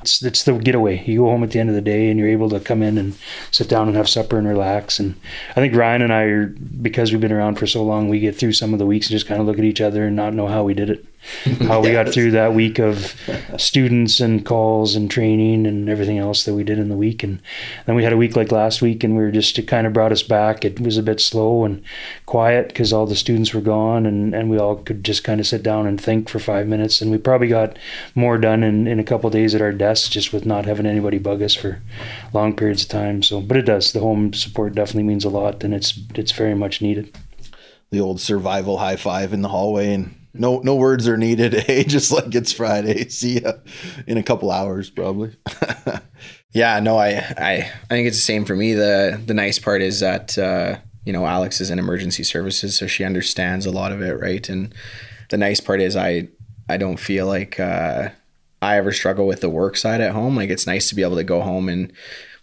It's 0.00 0.20
it's 0.22 0.42
the 0.42 0.58
getaway. 0.58 1.04
You 1.04 1.20
go 1.20 1.26
home 1.26 1.44
at 1.44 1.52
the 1.52 1.60
end 1.60 1.68
of 1.68 1.76
the 1.76 1.80
day, 1.80 2.10
and 2.10 2.18
you're 2.18 2.28
able 2.28 2.50
to 2.50 2.58
come 2.58 2.82
in 2.82 2.98
and 2.98 3.16
sit 3.52 3.68
down 3.68 3.86
and 3.86 3.96
have 3.96 4.08
supper 4.08 4.36
and 4.36 4.48
relax. 4.48 4.98
And 4.98 5.14
I 5.50 5.54
think 5.54 5.74
Ryan 5.74 6.02
and 6.02 6.12
I 6.12 6.22
are 6.22 6.46
because 6.46 7.12
we've 7.12 7.20
been 7.20 7.30
around 7.30 7.56
for 7.56 7.68
so 7.68 7.84
long, 7.84 8.08
we 8.08 8.18
get 8.18 8.36
through 8.36 8.52
some 8.52 8.72
of 8.72 8.80
the 8.80 8.86
weeks 8.86 9.06
and 9.06 9.12
just 9.12 9.28
kind 9.28 9.40
of 9.40 9.46
look 9.46 9.58
at 9.58 9.64
each 9.64 9.80
other 9.80 10.06
and 10.06 10.16
not 10.16 10.34
know 10.34 10.48
how 10.48 10.64
we 10.64 10.74
did 10.74 10.90
it. 10.90 11.06
how 11.60 11.80
we 11.80 11.92
got 11.92 12.08
through 12.08 12.32
that 12.32 12.54
week 12.54 12.78
of 12.78 13.14
students 13.56 14.20
and 14.20 14.44
calls 14.44 14.94
and 14.94 15.10
training 15.10 15.66
and 15.66 15.88
everything 15.88 16.18
else 16.18 16.44
that 16.44 16.54
we 16.54 16.64
did 16.64 16.78
in 16.78 16.88
the 16.88 16.96
week 16.96 17.22
and 17.22 17.40
then 17.86 17.94
we 17.94 18.04
had 18.04 18.12
a 18.12 18.16
week 18.16 18.36
like 18.36 18.52
last 18.52 18.82
week, 18.82 19.04
and 19.04 19.16
we 19.16 19.22
were 19.22 19.30
just 19.30 19.58
it 19.58 19.68
kind 19.68 19.86
of 19.86 19.92
brought 19.92 20.12
us 20.12 20.22
back. 20.22 20.64
It 20.64 20.80
was 20.80 20.96
a 20.96 21.02
bit 21.02 21.20
slow 21.20 21.64
and 21.64 21.82
quiet 22.24 22.68
because 22.68 22.92
all 22.92 23.06
the 23.06 23.16
students 23.16 23.54
were 23.54 23.60
gone, 23.60 24.06
and, 24.06 24.34
and 24.34 24.50
we 24.50 24.58
all 24.58 24.76
could 24.76 25.04
just 25.04 25.24
kind 25.24 25.40
of 25.40 25.46
sit 25.46 25.62
down 25.62 25.86
and 25.86 26.00
think 26.00 26.28
for 26.28 26.38
five 26.38 26.66
minutes. 26.66 27.00
And 27.00 27.10
we 27.10 27.18
probably 27.18 27.48
got 27.48 27.78
more 28.14 28.38
done 28.38 28.62
in, 28.62 28.86
in 28.86 28.98
a 28.98 29.04
couple 29.04 29.30
days 29.30 29.54
at 29.54 29.60
our 29.60 29.72
desks 29.72 30.08
just 30.08 30.32
with 30.32 30.46
not 30.46 30.66
having 30.66 30.86
anybody 30.86 31.18
bug 31.18 31.42
us 31.42 31.54
for 31.54 31.80
long 32.32 32.56
periods 32.56 32.82
of 32.82 32.88
time. 32.88 33.22
So, 33.22 33.40
but 33.40 33.56
it 33.56 33.62
does. 33.62 33.92
The 33.92 34.00
home 34.00 34.32
support 34.32 34.74
definitely 34.74 35.04
means 35.04 35.24
a 35.24 35.30
lot, 35.30 35.62
and 35.62 35.74
it's 35.74 35.98
it's 36.14 36.32
very 36.32 36.54
much 36.54 36.82
needed. 36.82 37.16
The 37.90 38.00
old 38.00 38.20
survival 38.20 38.78
high 38.78 38.96
five 38.96 39.32
in 39.32 39.42
the 39.42 39.48
hallway 39.48 39.94
and 39.94 40.14
no 40.38 40.60
no 40.60 40.74
words 40.74 41.08
are 41.08 41.16
needed 41.16 41.52
hey 41.54 41.84
just 41.96 42.12
like 42.12 42.34
it's 42.34 42.52
friday 42.52 43.08
see 43.08 43.40
ya 43.40 43.52
in 44.06 44.16
a 44.18 44.22
couple 44.22 44.50
hours 44.50 44.90
probably 44.90 45.36
Yeah, 46.56 46.80
no, 46.80 46.96
I, 46.96 47.08
I, 47.36 47.70
I 47.84 47.88
think 47.88 48.08
it's 48.08 48.16
the 48.16 48.22
same 48.22 48.46
for 48.46 48.56
me. 48.56 48.72
The 48.72 49.20
the 49.26 49.34
nice 49.34 49.58
part 49.58 49.82
is 49.82 50.00
that 50.00 50.38
uh, 50.38 50.78
you 51.04 51.12
know 51.12 51.26
Alex 51.26 51.60
is 51.60 51.68
in 51.70 51.78
emergency 51.78 52.22
services, 52.22 52.78
so 52.78 52.86
she 52.86 53.04
understands 53.04 53.66
a 53.66 53.70
lot 53.70 53.92
of 53.92 54.00
it, 54.00 54.18
right? 54.18 54.48
And 54.48 54.74
the 55.28 55.36
nice 55.36 55.60
part 55.60 55.82
is 55.82 55.96
I 55.96 56.28
I 56.66 56.78
don't 56.78 56.98
feel 56.98 57.26
like 57.26 57.60
uh, 57.60 58.08
I 58.62 58.78
ever 58.78 58.90
struggle 58.92 59.26
with 59.26 59.42
the 59.42 59.50
work 59.50 59.76
side 59.76 60.00
at 60.00 60.12
home. 60.12 60.34
Like 60.34 60.48
it's 60.48 60.66
nice 60.66 60.88
to 60.88 60.94
be 60.94 61.02
able 61.02 61.16
to 61.16 61.24
go 61.24 61.42
home 61.42 61.68
and 61.68 61.92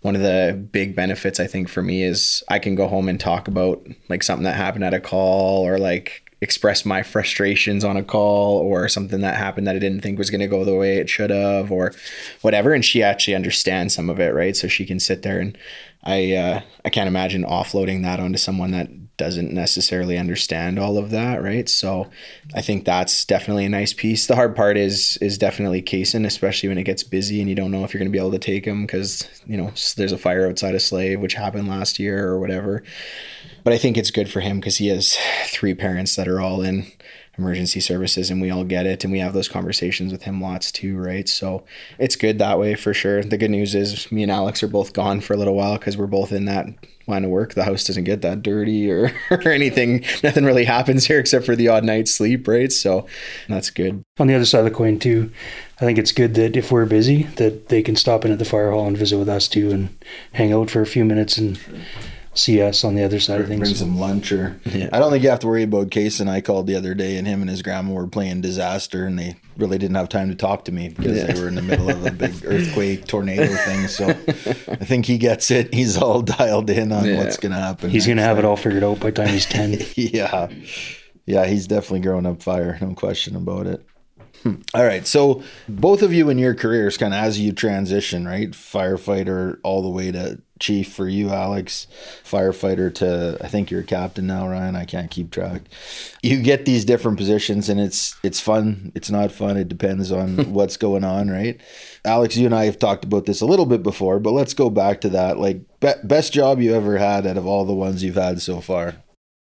one 0.03 0.15
of 0.15 0.21
the 0.21 0.67
big 0.71 0.95
benefits 0.95 1.39
I 1.39 1.47
think 1.47 1.67
for 1.67 1.81
me 1.81 2.03
is 2.03 2.43
I 2.50 2.59
can 2.59 2.75
go 2.75 2.88
home 2.88 3.09
and 3.09 3.19
talk 3.19 3.47
about 3.47 3.88
like 4.09 4.21
something 4.21 4.43
that 4.43 4.57
happened 4.57 4.83
at 4.83 4.93
a 4.93 5.00
call 5.00 5.65
or 5.65 5.79
like 5.79 6.23
express 6.43 6.85
my 6.85 7.01
frustrations 7.01 7.83
on 7.83 7.97
a 7.97 8.03
call 8.03 8.59
or 8.59 8.88
something 8.88 9.21
that 9.21 9.38
happened 9.38 9.65
that 9.67 9.75
I 9.75 9.79
didn't 9.79 10.01
think 10.01 10.19
was 10.19 10.29
going 10.29 10.41
to 10.41 10.47
go 10.47 10.63
the 10.63 10.75
way 10.75 10.97
it 10.97 11.09
should 11.09 11.29
have 11.29 11.71
or 11.71 11.93
whatever. 12.41 12.73
And 12.73 12.85
she 12.85 13.01
actually 13.01 13.35
understands 13.35 13.95
some 13.95 14.09
of 14.09 14.19
it, 14.19 14.33
right? 14.33 14.55
So 14.55 14.67
she 14.67 14.85
can 14.85 15.00
sit 15.00 15.23
there 15.23 15.39
and 15.39 15.57
I 16.03 16.33
uh, 16.33 16.62
I 16.83 16.89
can't 16.89 17.07
imagine 17.07 17.43
offloading 17.43 18.03
that 18.03 18.19
onto 18.19 18.38
someone 18.38 18.71
that 18.71 18.89
doesn't 19.15 19.53
necessarily 19.53 20.17
understand 20.17 20.79
all 20.79 20.97
of 20.97 21.12
that, 21.12 21.41
right? 21.41 21.69
So 21.69 22.09
I 22.53 22.62
think 22.62 22.83
that's 22.83 23.23
definitely 23.25 23.65
a 23.65 23.69
nice 23.69 23.93
piece. 23.93 24.27
The 24.27 24.35
hard 24.35 24.55
part 24.55 24.75
is 24.75 25.17
is 25.21 25.38
definitely 25.38 25.81
casing, 25.81 26.25
especially 26.25 26.69
when 26.69 26.77
it 26.77 26.83
gets 26.83 27.03
busy 27.03 27.39
and 27.39 27.50
you 27.50 27.55
don't 27.55 27.71
know 27.71 27.83
if 27.83 27.93
you're 27.93 28.00
going 28.00 28.12
to 28.12 28.15
be 28.15 28.19
able 28.19 28.31
to 28.31 28.39
take 28.39 28.65
them 28.65 28.85
because 28.85 29.27
you 29.45 29.55
know 29.55 29.71
there's 29.95 30.12
a 30.12 30.17
fire 30.17 30.47
outside 30.47 30.75
of 30.75 30.81
Slave, 30.81 31.21
which 31.21 31.35
happened 31.35 31.69
last 31.69 32.00
year 32.00 32.27
or 32.27 32.39
whatever. 32.39 32.83
But 33.63 33.74
I 33.74 33.77
think 33.77 33.98
it's 33.98 34.12
good 34.12 34.29
for 34.29 34.41
him 34.41 34.60
because 34.60 34.77
he 34.77 34.88
has 34.88 35.17
three 35.46 35.74
parents 35.74 36.15
that 36.15 36.27
are 36.27 36.41
all 36.41 36.62
in 36.62 36.88
emergency 37.38 37.79
services 37.79 38.29
and 38.29 38.41
we 38.41 38.51
all 38.51 38.63
get 38.63 38.86
it 38.86 39.03
and 39.03 39.12
we 39.12 39.17
have 39.17 39.34
those 39.34 39.48
conversations 39.48 40.12
with 40.12 40.24
him 40.24 40.39
lots 40.39 40.72
too 40.72 40.96
right? 40.98 41.27
So 41.27 41.63
it's 41.98 42.15
good 42.15 42.38
that 42.38 42.60
way 42.60 42.75
for 42.75 42.93
sure. 42.93 43.24
The 43.24 43.38
good 43.38 43.50
news 43.50 43.74
is 43.74 44.12
me 44.12 44.22
and 44.22 44.32
alex 44.32 44.62
are 44.62 44.67
both 44.67 44.93
gone 44.93 45.20
for 45.20 45.34
a 45.34 45.38
little 45.38 45.55
while 45.55 45.77
because 45.77 45.98
we're 45.98 46.05
both 46.05 46.32
in 46.32 46.46
that 46.46 46.67
line 47.08 47.25
of 47.25 47.32
work. 47.32 47.55
The 47.55 47.63
house 47.63 47.86
doesn't 47.86 48.03
get 48.03 48.22
that 48.22 48.43
dirty 48.43 48.91
or, 48.91 49.12
or 49.32 49.50
anything. 49.50 50.05
Nothing 50.24 50.46
really 50.46 50.65
happens 50.65 51.08
here 51.08 51.20
except 51.20 51.46
for 51.46 51.55
the 51.55 51.70
odd 51.70 51.84
night's 51.84 52.13
sleep 52.13 52.48
right? 52.48 52.72
So 52.72 53.08
that's 53.50 53.72
good. 53.72 54.03
On 54.20 54.27
the 54.27 54.36
other 54.36 54.46
side 54.46 54.60
of 54.60 54.65
the 54.65 54.72
coin 54.72 55.00
too 55.00 55.32
i 55.82 55.86
think 55.86 55.98
it's 55.98 56.12
good 56.12 56.36
that 56.36 56.55
if 56.55 56.72
we're 56.72 56.86
busy 56.86 57.24
that 57.24 57.70
they 57.70 57.82
can 57.82 57.96
stop 57.96 58.24
in 58.24 58.32
at 58.32 58.38
the 58.38 58.46
fire 58.46 58.72
hall 58.72 58.86
and 58.86 58.96
visit 58.96 59.17
with 59.17 59.27
us 59.27 59.48
too 59.48 59.72
and 59.72 59.89
hang 60.34 60.53
out 60.53 60.70
for 60.70 60.82
a 60.82 60.86
few 60.86 61.03
minutes 61.03 61.38
and 61.38 61.60
see 62.33 62.61
us 62.61 62.83
on 62.83 62.95
the 62.95 63.03
other 63.03 63.19
side 63.19 63.41
of 63.41 63.47
things. 63.47 63.59
Bring 63.59 63.75
some 63.75 63.99
lunch 63.99 64.31
or 64.31 64.59
yeah. 64.65 64.89
I 64.91 64.99
don't 64.99 65.11
think 65.11 65.23
you 65.23 65.29
have 65.29 65.39
to 65.39 65.47
worry 65.47 65.63
about 65.63 65.91
Case 65.91 66.19
and 66.19 66.29
I 66.29 66.41
called 66.41 66.67
the 66.67 66.75
other 66.75 66.93
day 66.93 67.17
and 67.17 67.27
him 67.27 67.41
and 67.41 67.49
his 67.49 67.61
grandma 67.61 67.93
were 67.93 68.07
playing 68.07 68.41
disaster 68.41 69.05
and 69.05 69.17
they 69.17 69.35
really 69.57 69.77
didn't 69.77 69.95
have 69.95 70.09
time 70.09 70.29
to 70.29 70.35
talk 70.35 70.65
to 70.65 70.71
me 70.71 70.89
because 70.89 71.17
yeah. 71.17 71.31
they 71.31 71.39
were 71.39 71.47
in 71.47 71.55
the 71.55 71.61
middle 71.61 71.89
of 71.89 72.05
a 72.05 72.11
big 72.11 72.33
earthquake 72.45 73.05
tornado 73.05 73.47
thing. 73.47 73.87
So 73.87 74.09
I 74.09 74.85
think 74.85 75.05
he 75.05 75.17
gets 75.17 75.51
it. 75.51 75.73
He's 75.73 75.97
all 75.97 76.21
dialed 76.23 76.69
in 76.69 76.91
on 76.91 77.05
yeah. 77.05 77.17
what's 77.17 77.37
gonna 77.37 77.55
happen. 77.55 77.89
He's 77.89 78.07
gonna 78.07 78.23
have 78.23 78.39
it 78.39 78.45
all 78.45 78.57
figured 78.57 78.83
out 78.83 78.99
by 78.99 79.11
the 79.11 79.23
time 79.23 79.29
he's 79.29 79.45
ten. 79.45 79.77
yeah. 79.95 80.49
Yeah, 81.25 81.45
he's 81.45 81.67
definitely 81.67 82.01
growing 82.01 82.25
up 82.25 82.43
fire, 82.43 82.77
no 82.81 82.93
question 82.95 83.35
about 83.35 83.65
it. 83.65 83.85
Hmm. 84.41 84.55
All 84.73 84.83
right. 84.83 85.07
So 85.07 85.41
both 85.69 86.01
of 86.01 86.11
you 86.11 86.29
in 86.29 86.37
your 86.37 86.53
careers, 86.53 86.97
kind 86.97 87.13
of 87.13 87.23
as 87.23 87.39
you 87.39 87.53
transition, 87.53 88.27
right? 88.27 88.51
Firefighter 88.51 89.57
all 89.63 89.81
the 89.81 89.89
way 89.89 90.11
to 90.11 90.41
chief 90.63 90.93
for 90.93 91.08
you, 91.08 91.29
Alex. 91.29 91.88
Firefighter 92.24 92.93
to 92.96 93.38
I 93.41 93.48
think 93.50 93.70
you're 93.70 93.82
a 93.82 93.86
captain 93.86 94.25
now, 94.25 94.48
Ryan. 94.48 94.75
I 94.75 94.86
can't 94.86 95.12
keep 95.12 95.29
track. 95.29 95.63
You 96.24 96.41
get 96.41 96.65
these 96.65 96.86
different 96.86 97.17
positions, 97.17 97.70
and 97.70 97.79
it's 97.79 98.15
it's 98.24 98.39
fun. 98.39 98.91
It's 98.96 99.12
not 99.12 99.32
fun. 99.32 99.58
It 99.58 99.67
depends 99.67 100.12
on 100.12 100.53
what's 100.53 100.77
going 100.77 101.03
on, 101.03 101.29
right? 101.29 101.60
Alex, 102.05 102.38
you 102.38 102.46
and 102.46 102.55
I 102.55 102.65
have 102.65 102.79
talked 102.79 103.03
about 103.03 103.25
this 103.25 103.41
a 103.41 103.46
little 103.46 103.65
bit 103.65 103.84
before, 103.84 104.20
but 104.20 104.32
let's 104.32 104.53
go 104.53 104.70
back 104.70 105.01
to 105.01 105.10
that. 105.10 105.38
Like 105.38 105.60
be- 105.82 106.01
best 106.03 106.34
job 106.34 106.60
you 106.60 106.74
ever 106.74 106.98
had 106.98 107.27
out 107.27 107.38
of 107.38 107.46
all 107.46 107.65
the 107.65 107.74
ones 107.74 108.01
you've 108.01 108.15
had 108.15 108.41
so 108.41 108.62
far. 108.62 108.96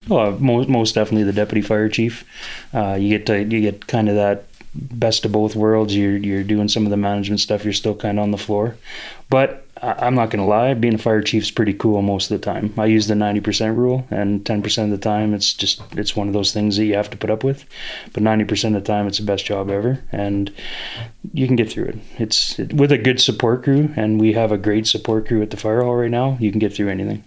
Well, 0.08 0.32
most 0.40 0.70
most 0.70 0.96
definitely 0.96 1.26
the 1.26 1.34
deputy 1.34 1.62
fire 1.62 1.90
chief. 1.90 2.26
Uh, 2.74 2.94
you 2.94 3.10
get 3.10 3.26
to 3.28 3.44
you 3.44 3.62
get 3.62 3.86
kind 3.86 4.10
of 4.10 4.16
that 4.16 4.46
best 4.76 5.26
of 5.26 5.32
both 5.32 5.56
worlds. 5.56 5.96
You're 5.96 6.18
you're 6.18 6.44
doing 6.44 6.68
some 6.68 6.86
of 6.86 6.92
the 6.92 6.98
management 6.98 7.40
stuff. 7.40 7.64
You're 7.64 7.74
still 7.74 7.96
kind 7.96 8.20
of 8.20 8.24
on 8.24 8.32
the 8.32 8.38
floor, 8.38 8.76
but 9.30 9.68
I'm 9.82 10.14
not 10.14 10.30
gonna 10.30 10.46
lie. 10.46 10.74
Being 10.76 10.94
a 10.94 11.00
fire 11.00 11.22
chief 11.22 11.44
is 11.44 11.52
pretty 11.52 11.74
cool 11.74 12.02
most 12.04 12.30
of 12.30 12.40
the 12.40 12.46
time. 12.46 12.74
I 12.78 12.86
use 12.86 13.08
the 13.08 13.16
90% 13.16 13.76
rule, 13.76 14.06
and 14.12 14.44
10% 14.46 14.84
of 14.84 14.90
the 14.92 14.98
time 14.98 15.34
it's 15.34 15.54
just 15.54 15.82
it's 15.94 16.16
one 16.16 16.28
of 16.28 16.34
those 16.34 16.54
things 16.54 16.78
that 16.78 16.86
you 16.86 16.94
have 16.94 17.10
to 17.10 17.18
put 17.18 17.32
up 17.32 17.44
with. 17.44 17.66
But 18.14 18.22
90% 18.24 18.76
of 18.76 18.84
the 18.84 18.88
time 18.88 19.08
it's 19.08 19.18
the 19.18 19.26
best 19.26 19.46
job 19.46 19.72
ever, 19.72 20.00
and 20.12 20.54
you 21.34 21.48
can 21.48 21.56
get 21.56 21.72
through 21.72 21.86
it. 21.86 21.98
It's 22.20 22.60
it, 22.60 22.74
with 22.74 22.92
a 22.92 22.98
good 22.98 23.20
support 23.20 23.64
crew, 23.64 23.92
and 23.96 24.22
we 24.22 24.34
have 24.34 24.52
a 24.52 24.58
great 24.58 24.86
support 24.86 25.28
crew 25.28 25.42
at 25.42 25.50
the 25.50 25.58
fire 25.58 25.82
hall 25.82 25.96
right 25.96 26.12
now. 26.12 26.38
You 26.40 26.52
can 26.52 26.60
get 26.60 26.74
through 26.74 26.90
anything. 26.90 27.24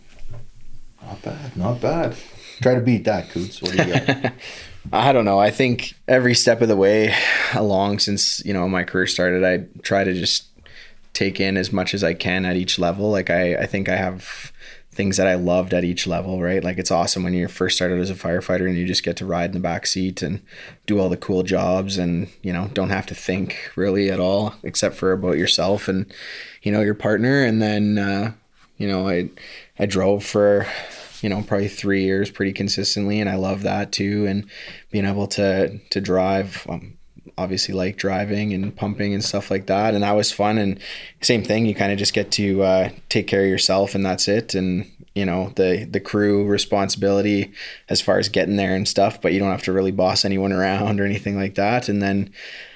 Not 1.03 1.23
bad. 1.23 1.57
Not 1.57 1.81
bad. 1.81 2.17
Try 2.63 2.77
to 2.77 2.81
beat 2.81 3.05
that, 3.05 3.31
Coots. 3.31 3.61
What 3.61 3.73
do 3.73 3.85
you 3.85 3.93
got? 3.93 4.33
I 4.93 5.12
don't 5.12 5.25
know. 5.25 5.38
I 5.38 5.50
think 5.50 5.95
every 6.07 6.35
step 6.35 6.61
of 6.61 6.69
the 6.69 6.76
way 6.76 7.14
along 7.55 7.99
since, 7.99 8.45
you 8.45 8.53
know, 8.53 8.69
my 8.69 8.85
career 8.85 9.07
started, 9.07 9.45
I 9.45 9.67
try 9.83 10.05
to 10.05 10.12
just 10.12 10.47
take 11.14 11.41
in 11.41 11.57
as 11.57 11.73
much 11.73 11.95
as 11.95 12.05
I 12.05 12.14
can 12.14 12.45
at 12.45 12.57
each 12.57 12.79
level. 12.79 13.11
Like 13.11 13.31
I, 13.31 13.55
I 13.57 13.67
think 13.67 13.88
I 13.88 13.97
have 13.97 14.53
things 14.93 15.17
that 15.17 15.26
I 15.26 15.35
loved 15.35 15.75
at 15.75 15.85
each 15.85 16.07
level, 16.07 16.41
right? 16.41 16.62
Like 16.62 16.79
it's 16.79 16.91
awesome 16.91 17.25
when 17.25 17.35
you 17.35 17.49
first 17.49 17.76
started 17.76 17.99
as 17.99 18.11
a 18.11 18.14
firefighter 18.14 18.69
and 18.69 18.76
you 18.76 18.87
just 18.87 19.03
get 19.03 19.17
to 19.17 19.26
ride 19.26 19.47
in 19.47 19.53
the 19.53 19.61
back 19.61 19.87
seat 19.87 20.23
and 20.23 20.41
do 20.87 21.00
all 21.00 21.09
the 21.09 21.17
cool 21.17 21.43
jobs 21.43 21.99
and, 21.99 22.29
you 22.43 22.53
know, 22.53 22.71
don't 22.75 22.91
have 22.91 23.07
to 23.07 23.14
think 23.14 23.73
really 23.75 24.11
at 24.11 24.21
all 24.21 24.55
except 24.62 24.95
for 24.95 25.12
about 25.12 25.37
yourself 25.37 25.88
and, 25.88 26.12
you 26.62 26.71
know, 26.71 26.81
your 26.81 26.95
partner. 26.95 27.43
And 27.43 27.61
then, 27.61 27.99
uh, 27.99 28.33
you 28.76 28.87
know, 28.87 29.09
I, 29.09 29.31
I 29.79 29.87
drove 29.87 30.25
for 30.25 30.67
you 31.23 31.28
know 31.28 31.42
probably 31.42 31.68
three 31.68 32.04
years 32.04 32.30
pretty 32.30 32.52
consistently, 32.52 33.21
and 33.21 33.28
I 33.28 33.37
love 33.37 33.62
that 33.62 33.92
too. 33.92 34.26
And 34.26 34.47
being 34.90 35.06
able 35.06 35.26
to 35.28 35.78
to 35.78 36.00
drive. 36.00 36.66
Um, 36.68 36.99
obviously 37.37 37.75
like 37.75 37.97
driving 37.97 38.52
and 38.52 38.76
pumping 38.76 39.12
and 39.12 39.25
stuff 39.25 39.50
like 39.50 39.66
that 39.66 39.94
and 39.94 40.04
that 40.04 40.12
was 40.12 40.30
fun 40.30 40.56
and 40.56 40.78
same 41.21 41.42
thing 41.42 41.66
you 41.66 41.75
kind 41.75 41.90
of 41.90 41.99
just 41.99 42.14
get 42.14 42.30
to 42.30 42.62
uh, 42.62 42.88
take 43.09 43.26
care 43.26 43.42
of 43.42 43.49
yourself 43.49 43.94
and 43.94 44.06
that's 44.06 44.28
it 44.28 44.54
and 44.54 44.88
you 45.14 45.25
know 45.25 45.52
the 45.56 45.85
the 45.90 46.00
crew 46.00 46.44
responsibility 46.44 47.52
as 47.88 48.00
far 48.00 48.18
as 48.18 48.28
getting 48.28 48.56
there 48.56 48.76
and 48.76 48.87
stuff 48.87 49.21
but 49.21 49.33
you 49.33 49.38
don't 49.38 49.50
have 49.50 49.62
to 49.62 49.73
really 49.73 49.90
boss 49.90 50.25
anyone 50.25 50.52
around 50.52 51.00
or 51.00 51.04
anything 51.04 51.37
like 51.37 51.54
that 51.54 51.88
and 51.88 52.00
then 52.02 52.33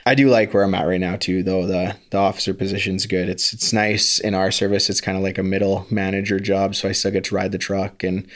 I 0.09 0.15
do 0.15 0.31
like 0.31 0.55
where 0.55 0.62
I'm 0.62 0.75
at 0.75 0.87
right 0.87 0.99
now 0.99 1.17
too, 1.17 1.43
though. 1.43 1.67
The 1.67 1.95
the 2.09 2.17
officer 2.17 2.55
position's 2.55 3.05
good. 3.05 3.29
It's 3.29 3.53
it's 3.53 3.75
nice 3.75 4.19
in 4.19 4.35
our 4.35 4.50
service. 4.50 4.88
It's 4.88 5.03
kind 5.03 5.19
of 5.19 5.23
like 5.23 5.37
a 5.37 5.43
middle 5.43 5.87
manager 5.91 6.41
job, 6.41 6.75
so 6.75 6.88
I 6.88 6.93
still 6.93 7.11
get 7.11 7.25
to 7.25 7.35
ride 7.35 7.53
the 7.53 7.59
truck, 7.59 8.03
and 8.03 8.27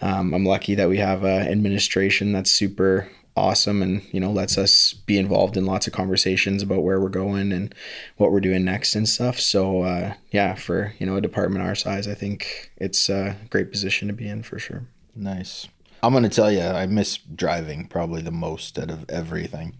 um, 0.00 0.32
I'm 0.32 0.46
lucky 0.46 0.74
that 0.76 0.88
we 0.88 0.96
have 0.96 1.24
a 1.24 1.40
administration 1.40 2.32
that's 2.32 2.50
super 2.50 3.10
awesome 3.36 3.82
and 3.82 4.02
you 4.10 4.18
know 4.18 4.32
lets 4.32 4.56
us 4.56 4.94
be 4.94 5.18
involved 5.18 5.58
in 5.58 5.66
lots 5.66 5.86
of 5.86 5.92
conversations 5.92 6.62
about 6.62 6.82
where 6.82 6.98
we're 6.98 7.10
going 7.10 7.52
and 7.52 7.74
what 8.16 8.32
we're 8.32 8.40
doing 8.40 8.64
next 8.64 8.96
and 8.96 9.06
stuff. 9.06 9.38
So 9.38 9.82
uh, 9.82 10.14
yeah 10.30 10.54
for 10.54 10.94
you 10.98 11.04
know 11.04 11.16
a 11.16 11.20
department 11.20 11.62
our 11.62 11.74
size 11.74 12.08
i 12.08 12.14
think 12.14 12.72
it's 12.78 13.10
a 13.10 13.36
great 13.50 13.70
position 13.70 14.08
to 14.08 14.14
be 14.14 14.26
in 14.26 14.42
for 14.42 14.58
sure. 14.58 14.84
Nice 15.14 15.68
i'm 16.02 16.12
going 16.12 16.22
to 16.22 16.28
tell 16.28 16.50
you 16.50 16.62
i 16.62 16.86
miss 16.86 17.16
driving 17.16 17.86
probably 17.86 18.22
the 18.22 18.30
most 18.30 18.78
out 18.78 18.90
of 18.90 19.04
everything 19.08 19.76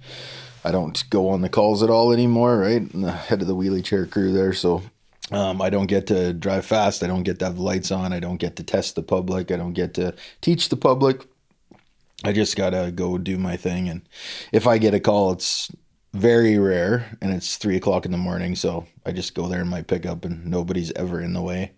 I 0.65 0.71
don't 0.71 1.09
go 1.09 1.29
on 1.31 1.41
the 1.41 1.49
calls 1.49 1.83
at 1.83 1.91
all 1.91 2.13
anymore, 2.13 2.59
right? 2.59 2.83
I'm 2.93 3.01
the 3.03 3.13
head 3.13 3.41
of 3.41 3.49
the 3.49 3.55
wheelie 3.55 3.85
chair 3.85 4.07
crew 4.07 4.33
there, 4.33 4.53
so 4.53 4.83
um, 5.31 5.61
I 5.63 5.71
don't 5.71 5.87
get 5.87 6.07
to 6.09 6.33
drive 6.33 6.65
fast. 6.65 7.03
I 7.03 7.07
don't 7.07 7.23
get 7.23 7.39
to 7.39 7.47
have 7.47 7.59
lights 7.59 7.91
on. 7.91 8.13
I 8.13 8.21
don't 8.21 8.39
get 8.39 8.57
to 8.57 8.63
test 8.63 8.95
the 8.95 9.03
public. 9.03 9.51
I 9.51 9.57
don't 9.57 9.73
get 9.73 9.95
to 9.95 10.15
teach 10.41 10.69
the 10.69 10.77
public. 10.77 11.27
I 12.25 12.33
just 12.33 12.57
gotta 12.57 12.91
go 12.91 13.17
do 13.19 13.39
my 13.39 13.57
thing, 13.57 13.89
and 13.89 14.03
if 14.53 14.67
I 14.67 14.79
get 14.79 14.95
a 14.95 15.01
call, 15.01 15.33
it's 15.33 15.71
very 16.13 16.59
rare, 16.59 17.17
and 17.23 17.33
it's 17.33 17.57
three 17.57 17.77
o'clock 17.77 18.05
in 18.05 18.11
the 18.11 18.19
morning. 18.19 18.57
So 18.57 18.87
I 19.07 19.13
just 19.13 19.35
go 19.35 19.47
there 19.47 19.61
in 19.61 19.69
my 19.69 19.83
pickup, 19.83 20.25
and 20.25 20.45
nobody's 20.45 20.91
ever 20.93 21.21
in 21.21 21.33
the 21.33 21.43
way. 21.43 21.73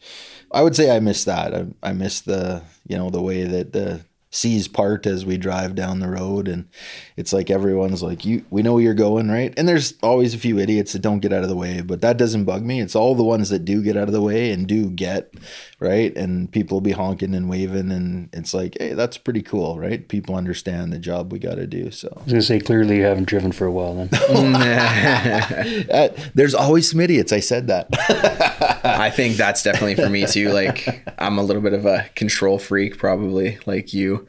I 0.50 0.62
would 0.62 0.74
say 0.74 0.94
I 0.94 1.00
miss 1.00 1.24
that. 1.24 1.54
I, 1.54 1.66
I 1.82 1.92
miss 1.92 2.22
the 2.22 2.62
you 2.88 2.96
know 2.96 3.10
the 3.10 3.20
way 3.20 3.44
that 3.44 3.74
the 3.74 4.00
sees 4.32 4.68
part 4.68 5.06
as 5.06 5.26
we 5.26 5.36
drive 5.36 5.74
down 5.74 5.98
the 5.98 6.08
road 6.08 6.46
and 6.46 6.68
it's 7.16 7.32
like 7.32 7.50
everyone's 7.50 8.00
like 8.00 8.24
you 8.24 8.44
we 8.48 8.62
know 8.62 8.74
where 8.74 8.82
you're 8.82 8.94
going 8.94 9.28
right? 9.28 9.52
And 9.56 9.68
there's 9.68 9.94
always 10.04 10.34
a 10.34 10.38
few 10.38 10.58
idiots 10.58 10.92
that 10.92 11.02
don't 11.02 11.18
get 11.18 11.32
out 11.32 11.42
of 11.42 11.48
the 11.48 11.56
way 11.56 11.80
but 11.80 12.00
that 12.02 12.16
doesn't 12.16 12.44
bug 12.44 12.62
me. 12.62 12.80
It's 12.80 12.94
all 12.94 13.16
the 13.16 13.24
ones 13.24 13.48
that 13.48 13.64
do 13.64 13.82
get 13.82 13.96
out 13.96 14.06
of 14.06 14.12
the 14.12 14.22
way 14.22 14.52
and 14.52 14.68
do 14.68 14.88
get 14.88 15.34
right? 15.80 16.16
And 16.16 16.50
people 16.52 16.76
will 16.76 16.80
be 16.80 16.92
honking 16.92 17.34
and 17.34 17.50
waving 17.50 17.90
and 17.90 18.28
it's 18.32 18.54
like 18.54 18.76
hey 18.78 18.94
that's 18.94 19.18
pretty 19.18 19.42
cool 19.42 19.78
right? 19.80 20.06
People 20.06 20.36
understand 20.36 20.92
the 20.92 21.00
job 21.00 21.32
we 21.32 21.40
got 21.40 21.56
to 21.56 21.66
do 21.66 21.90
so. 21.90 22.12
I 22.16 22.22
was 22.22 22.32
gonna 22.32 22.42
say 22.42 22.60
clearly 22.60 22.98
you 22.98 23.04
haven't 23.04 23.26
driven 23.26 23.50
for 23.50 23.66
a 23.66 23.72
while 23.72 23.94
then. 23.94 24.10
Uh, 25.90 26.08
there's 26.34 26.54
always 26.54 26.90
some 26.90 27.00
idiots 27.00 27.32
i 27.32 27.40
said 27.40 27.66
that. 27.66 27.88
I 28.84 29.10
think 29.10 29.36
that's 29.36 29.62
definitely 29.62 29.96
for 29.96 30.08
me 30.08 30.26
too 30.26 30.50
like 30.50 31.04
i'm 31.18 31.38
a 31.38 31.42
little 31.42 31.62
bit 31.62 31.72
of 31.72 31.86
a 31.86 32.08
control 32.14 32.58
freak 32.58 32.98
probably 32.98 33.58
like 33.66 33.92
you 33.92 34.19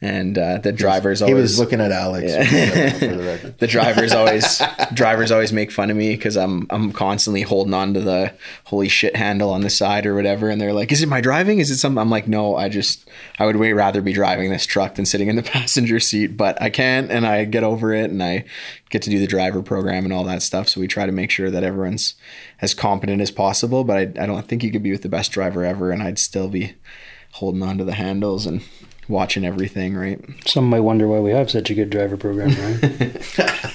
and 0.00 0.38
uh, 0.38 0.58
the 0.58 0.70
drivers 0.70 1.22
always 1.22 1.34
he 1.34 1.40
was 1.40 1.58
looking 1.58 1.80
at 1.80 1.90
Alex. 1.90 2.30
Yeah. 2.30 2.98
the, 2.98 3.54
the 3.58 3.66
drivers 3.66 4.12
always 4.12 4.62
drivers 4.94 5.32
always 5.32 5.52
make 5.52 5.72
fun 5.72 5.90
of 5.90 5.96
me 5.96 6.14
because 6.14 6.36
I'm 6.36 6.68
I'm 6.70 6.92
constantly 6.92 7.42
holding 7.42 7.74
on 7.74 7.94
to 7.94 8.00
the 8.00 8.32
holy 8.64 8.88
shit 8.88 9.16
handle 9.16 9.50
on 9.50 9.62
the 9.62 9.70
side 9.70 10.06
or 10.06 10.14
whatever, 10.14 10.50
and 10.50 10.60
they're 10.60 10.72
like, 10.72 10.92
"Is 10.92 11.02
it 11.02 11.08
my 11.08 11.20
driving? 11.20 11.58
Is 11.58 11.70
it 11.72 11.78
something?" 11.78 11.98
I'm 11.98 12.10
like, 12.10 12.28
"No, 12.28 12.54
I 12.54 12.68
just 12.68 13.08
I 13.40 13.46
would 13.46 13.56
way 13.56 13.72
rather 13.72 14.00
be 14.00 14.12
driving 14.12 14.50
this 14.50 14.66
truck 14.66 14.94
than 14.94 15.04
sitting 15.04 15.28
in 15.28 15.34
the 15.34 15.42
passenger 15.58 15.98
seat, 15.98 16.36
but 16.36 16.60
I 16.62 16.70
can't, 16.70 17.10
and 17.10 17.26
I 17.26 17.44
get 17.44 17.64
over 17.64 17.92
it, 17.92 18.10
and 18.10 18.22
I 18.22 18.44
get 18.90 19.02
to 19.02 19.10
do 19.10 19.18
the 19.18 19.26
driver 19.26 19.62
program 19.62 20.04
and 20.04 20.12
all 20.12 20.24
that 20.24 20.42
stuff. 20.42 20.68
So 20.68 20.80
we 20.80 20.86
try 20.86 21.06
to 21.06 21.12
make 21.12 21.32
sure 21.32 21.50
that 21.50 21.64
everyone's 21.64 22.14
as 22.62 22.72
competent 22.72 23.20
as 23.20 23.32
possible. 23.32 23.82
But 23.82 23.96
I 23.96 24.22
I 24.22 24.26
don't 24.26 24.46
think 24.46 24.62
you 24.62 24.70
could 24.70 24.84
be 24.84 24.92
with 24.92 25.02
the 25.02 25.08
best 25.08 25.32
driver 25.32 25.64
ever, 25.64 25.90
and 25.90 26.04
I'd 26.04 26.20
still 26.20 26.48
be 26.48 26.76
holding 27.32 27.64
on 27.64 27.78
to 27.78 27.84
the 27.84 27.94
handles 27.94 28.46
and 28.46 28.62
watching 29.08 29.44
everything, 29.44 29.94
right? 29.94 30.20
Some 30.46 30.68
might 30.68 30.80
wonder 30.80 31.08
why 31.08 31.20
we 31.20 31.30
have 31.30 31.50
such 31.50 31.70
a 31.70 31.74
good 31.74 31.90
driver 31.90 32.16
program, 32.16 32.48
right? 32.50 33.74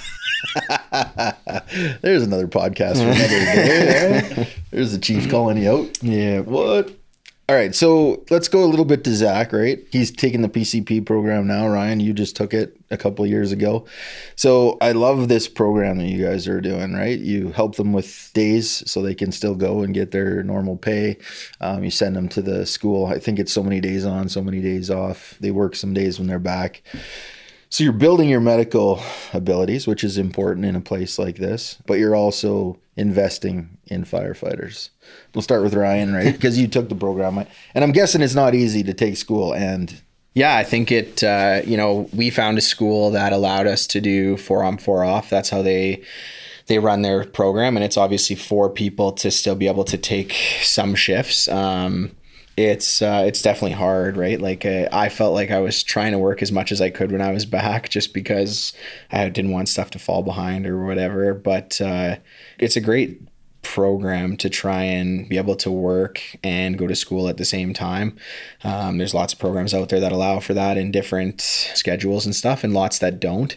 There's 2.02 2.22
another 2.22 2.46
podcast 2.46 2.96
for 2.96 3.10
another 3.10 3.28
day. 3.28 4.48
There's 4.70 4.92
the 4.92 4.98
chief 4.98 5.28
calling 5.30 5.56
you 5.56 5.70
out. 5.70 6.02
Yeah. 6.02 6.40
What? 6.40 6.92
All 7.46 7.54
right, 7.54 7.74
so 7.74 8.24
let's 8.30 8.48
go 8.48 8.64
a 8.64 8.66
little 8.66 8.86
bit 8.86 9.04
to 9.04 9.14
Zach, 9.14 9.52
right? 9.52 9.86
He's 9.90 10.10
taking 10.10 10.40
the 10.40 10.48
PCP 10.48 11.04
program 11.04 11.46
now. 11.46 11.68
Ryan, 11.68 12.00
you 12.00 12.14
just 12.14 12.36
took 12.36 12.54
it 12.54 12.74
a 12.90 12.96
couple 12.96 13.26
years 13.26 13.52
ago. 13.52 13.84
So 14.34 14.78
I 14.80 14.92
love 14.92 15.28
this 15.28 15.46
program 15.46 15.98
that 15.98 16.06
you 16.06 16.24
guys 16.24 16.48
are 16.48 16.62
doing, 16.62 16.94
right? 16.94 17.18
You 17.18 17.50
help 17.50 17.76
them 17.76 17.92
with 17.92 18.30
days 18.32 18.90
so 18.90 19.02
they 19.02 19.14
can 19.14 19.30
still 19.30 19.54
go 19.54 19.82
and 19.82 19.92
get 19.92 20.10
their 20.10 20.42
normal 20.42 20.78
pay. 20.78 21.18
Um, 21.60 21.84
you 21.84 21.90
send 21.90 22.16
them 22.16 22.30
to 22.30 22.40
the 22.40 22.64
school. 22.64 23.04
I 23.04 23.18
think 23.18 23.38
it's 23.38 23.52
so 23.52 23.62
many 23.62 23.78
days 23.78 24.06
on, 24.06 24.30
so 24.30 24.40
many 24.40 24.62
days 24.62 24.90
off. 24.90 25.36
They 25.38 25.50
work 25.50 25.76
some 25.76 25.92
days 25.92 26.18
when 26.18 26.28
they're 26.28 26.38
back. 26.38 26.82
So 27.68 27.84
you're 27.84 27.92
building 27.92 28.30
your 28.30 28.40
medical 28.40 29.02
abilities, 29.34 29.86
which 29.86 30.02
is 30.02 30.16
important 30.16 30.64
in 30.64 30.76
a 30.76 30.80
place 30.80 31.18
like 31.18 31.36
this, 31.36 31.76
but 31.84 31.98
you're 31.98 32.16
also 32.16 32.78
investing 32.96 33.76
in 33.86 34.04
firefighters. 34.04 34.88
We'll 35.34 35.42
start 35.42 35.62
with 35.62 35.74
Ryan, 35.74 36.14
right? 36.14 36.32
Because 36.32 36.58
you 36.58 36.68
took 36.68 36.88
the 36.88 36.94
program, 36.94 37.38
and 37.74 37.84
I'm 37.84 37.92
guessing 37.92 38.22
it's 38.22 38.34
not 38.34 38.54
easy 38.54 38.82
to 38.84 38.94
take 38.94 39.16
school 39.16 39.54
and. 39.54 40.02
Yeah, 40.36 40.56
I 40.56 40.64
think 40.64 40.90
it. 40.90 41.22
Uh, 41.22 41.62
you 41.64 41.76
know, 41.76 42.08
we 42.12 42.28
found 42.28 42.58
a 42.58 42.60
school 42.60 43.12
that 43.12 43.32
allowed 43.32 43.68
us 43.68 43.86
to 43.86 44.00
do 44.00 44.36
four 44.36 44.64
on, 44.64 44.78
four 44.78 45.04
off. 45.04 45.30
That's 45.30 45.50
how 45.50 45.62
they 45.62 46.02
they 46.66 46.80
run 46.80 47.02
their 47.02 47.24
program, 47.24 47.76
and 47.76 47.84
it's 47.84 47.96
obviously 47.96 48.34
for 48.34 48.68
people 48.68 49.12
to 49.12 49.30
still 49.30 49.54
be 49.54 49.68
able 49.68 49.84
to 49.84 49.96
take 49.96 50.32
some 50.60 50.96
shifts. 50.96 51.46
Um, 51.46 52.16
it's 52.56 53.02
uh, 53.02 53.24
it's 53.26 53.42
definitely 53.42 53.72
hard, 53.72 54.16
right? 54.16 54.40
Like 54.40 54.64
uh, 54.64 54.88
I 54.92 55.08
felt 55.08 55.34
like 55.34 55.50
I 55.50 55.60
was 55.60 55.82
trying 55.82 56.12
to 56.12 56.18
work 56.18 56.40
as 56.40 56.52
much 56.52 56.70
as 56.70 56.80
I 56.80 56.90
could 56.90 57.10
when 57.10 57.20
I 57.20 57.32
was 57.32 57.46
back, 57.46 57.88
just 57.88 58.14
because 58.14 58.72
I 59.10 59.28
didn't 59.28 59.50
want 59.50 59.68
stuff 59.68 59.90
to 59.90 59.98
fall 59.98 60.22
behind 60.22 60.66
or 60.66 60.84
whatever. 60.84 61.34
But 61.34 61.80
uh, 61.80 62.16
it's 62.58 62.76
a 62.76 62.80
great 62.80 63.20
program 63.64 64.36
to 64.36 64.48
try 64.48 64.82
and 64.82 65.28
be 65.28 65.38
able 65.38 65.56
to 65.56 65.70
work 65.70 66.20
and 66.42 66.78
go 66.78 66.86
to 66.86 66.94
school 66.94 67.28
at 67.28 67.36
the 67.36 67.44
same 67.44 67.74
time. 67.74 68.16
Um, 68.62 68.98
there's 68.98 69.14
lots 69.14 69.32
of 69.32 69.38
programs 69.38 69.74
out 69.74 69.88
there 69.88 70.00
that 70.00 70.12
allow 70.12 70.40
for 70.40 70.54
that 70.54 70.76
in 70.76 70.92
different 70.92 71.40
schedules 71.40 72.26
and 72.26 72.34
stuff, 72.34 72.62
and 72.62 72.72
lots 72.72 72.98
that 73.00 73.20
don't 73.20 73.56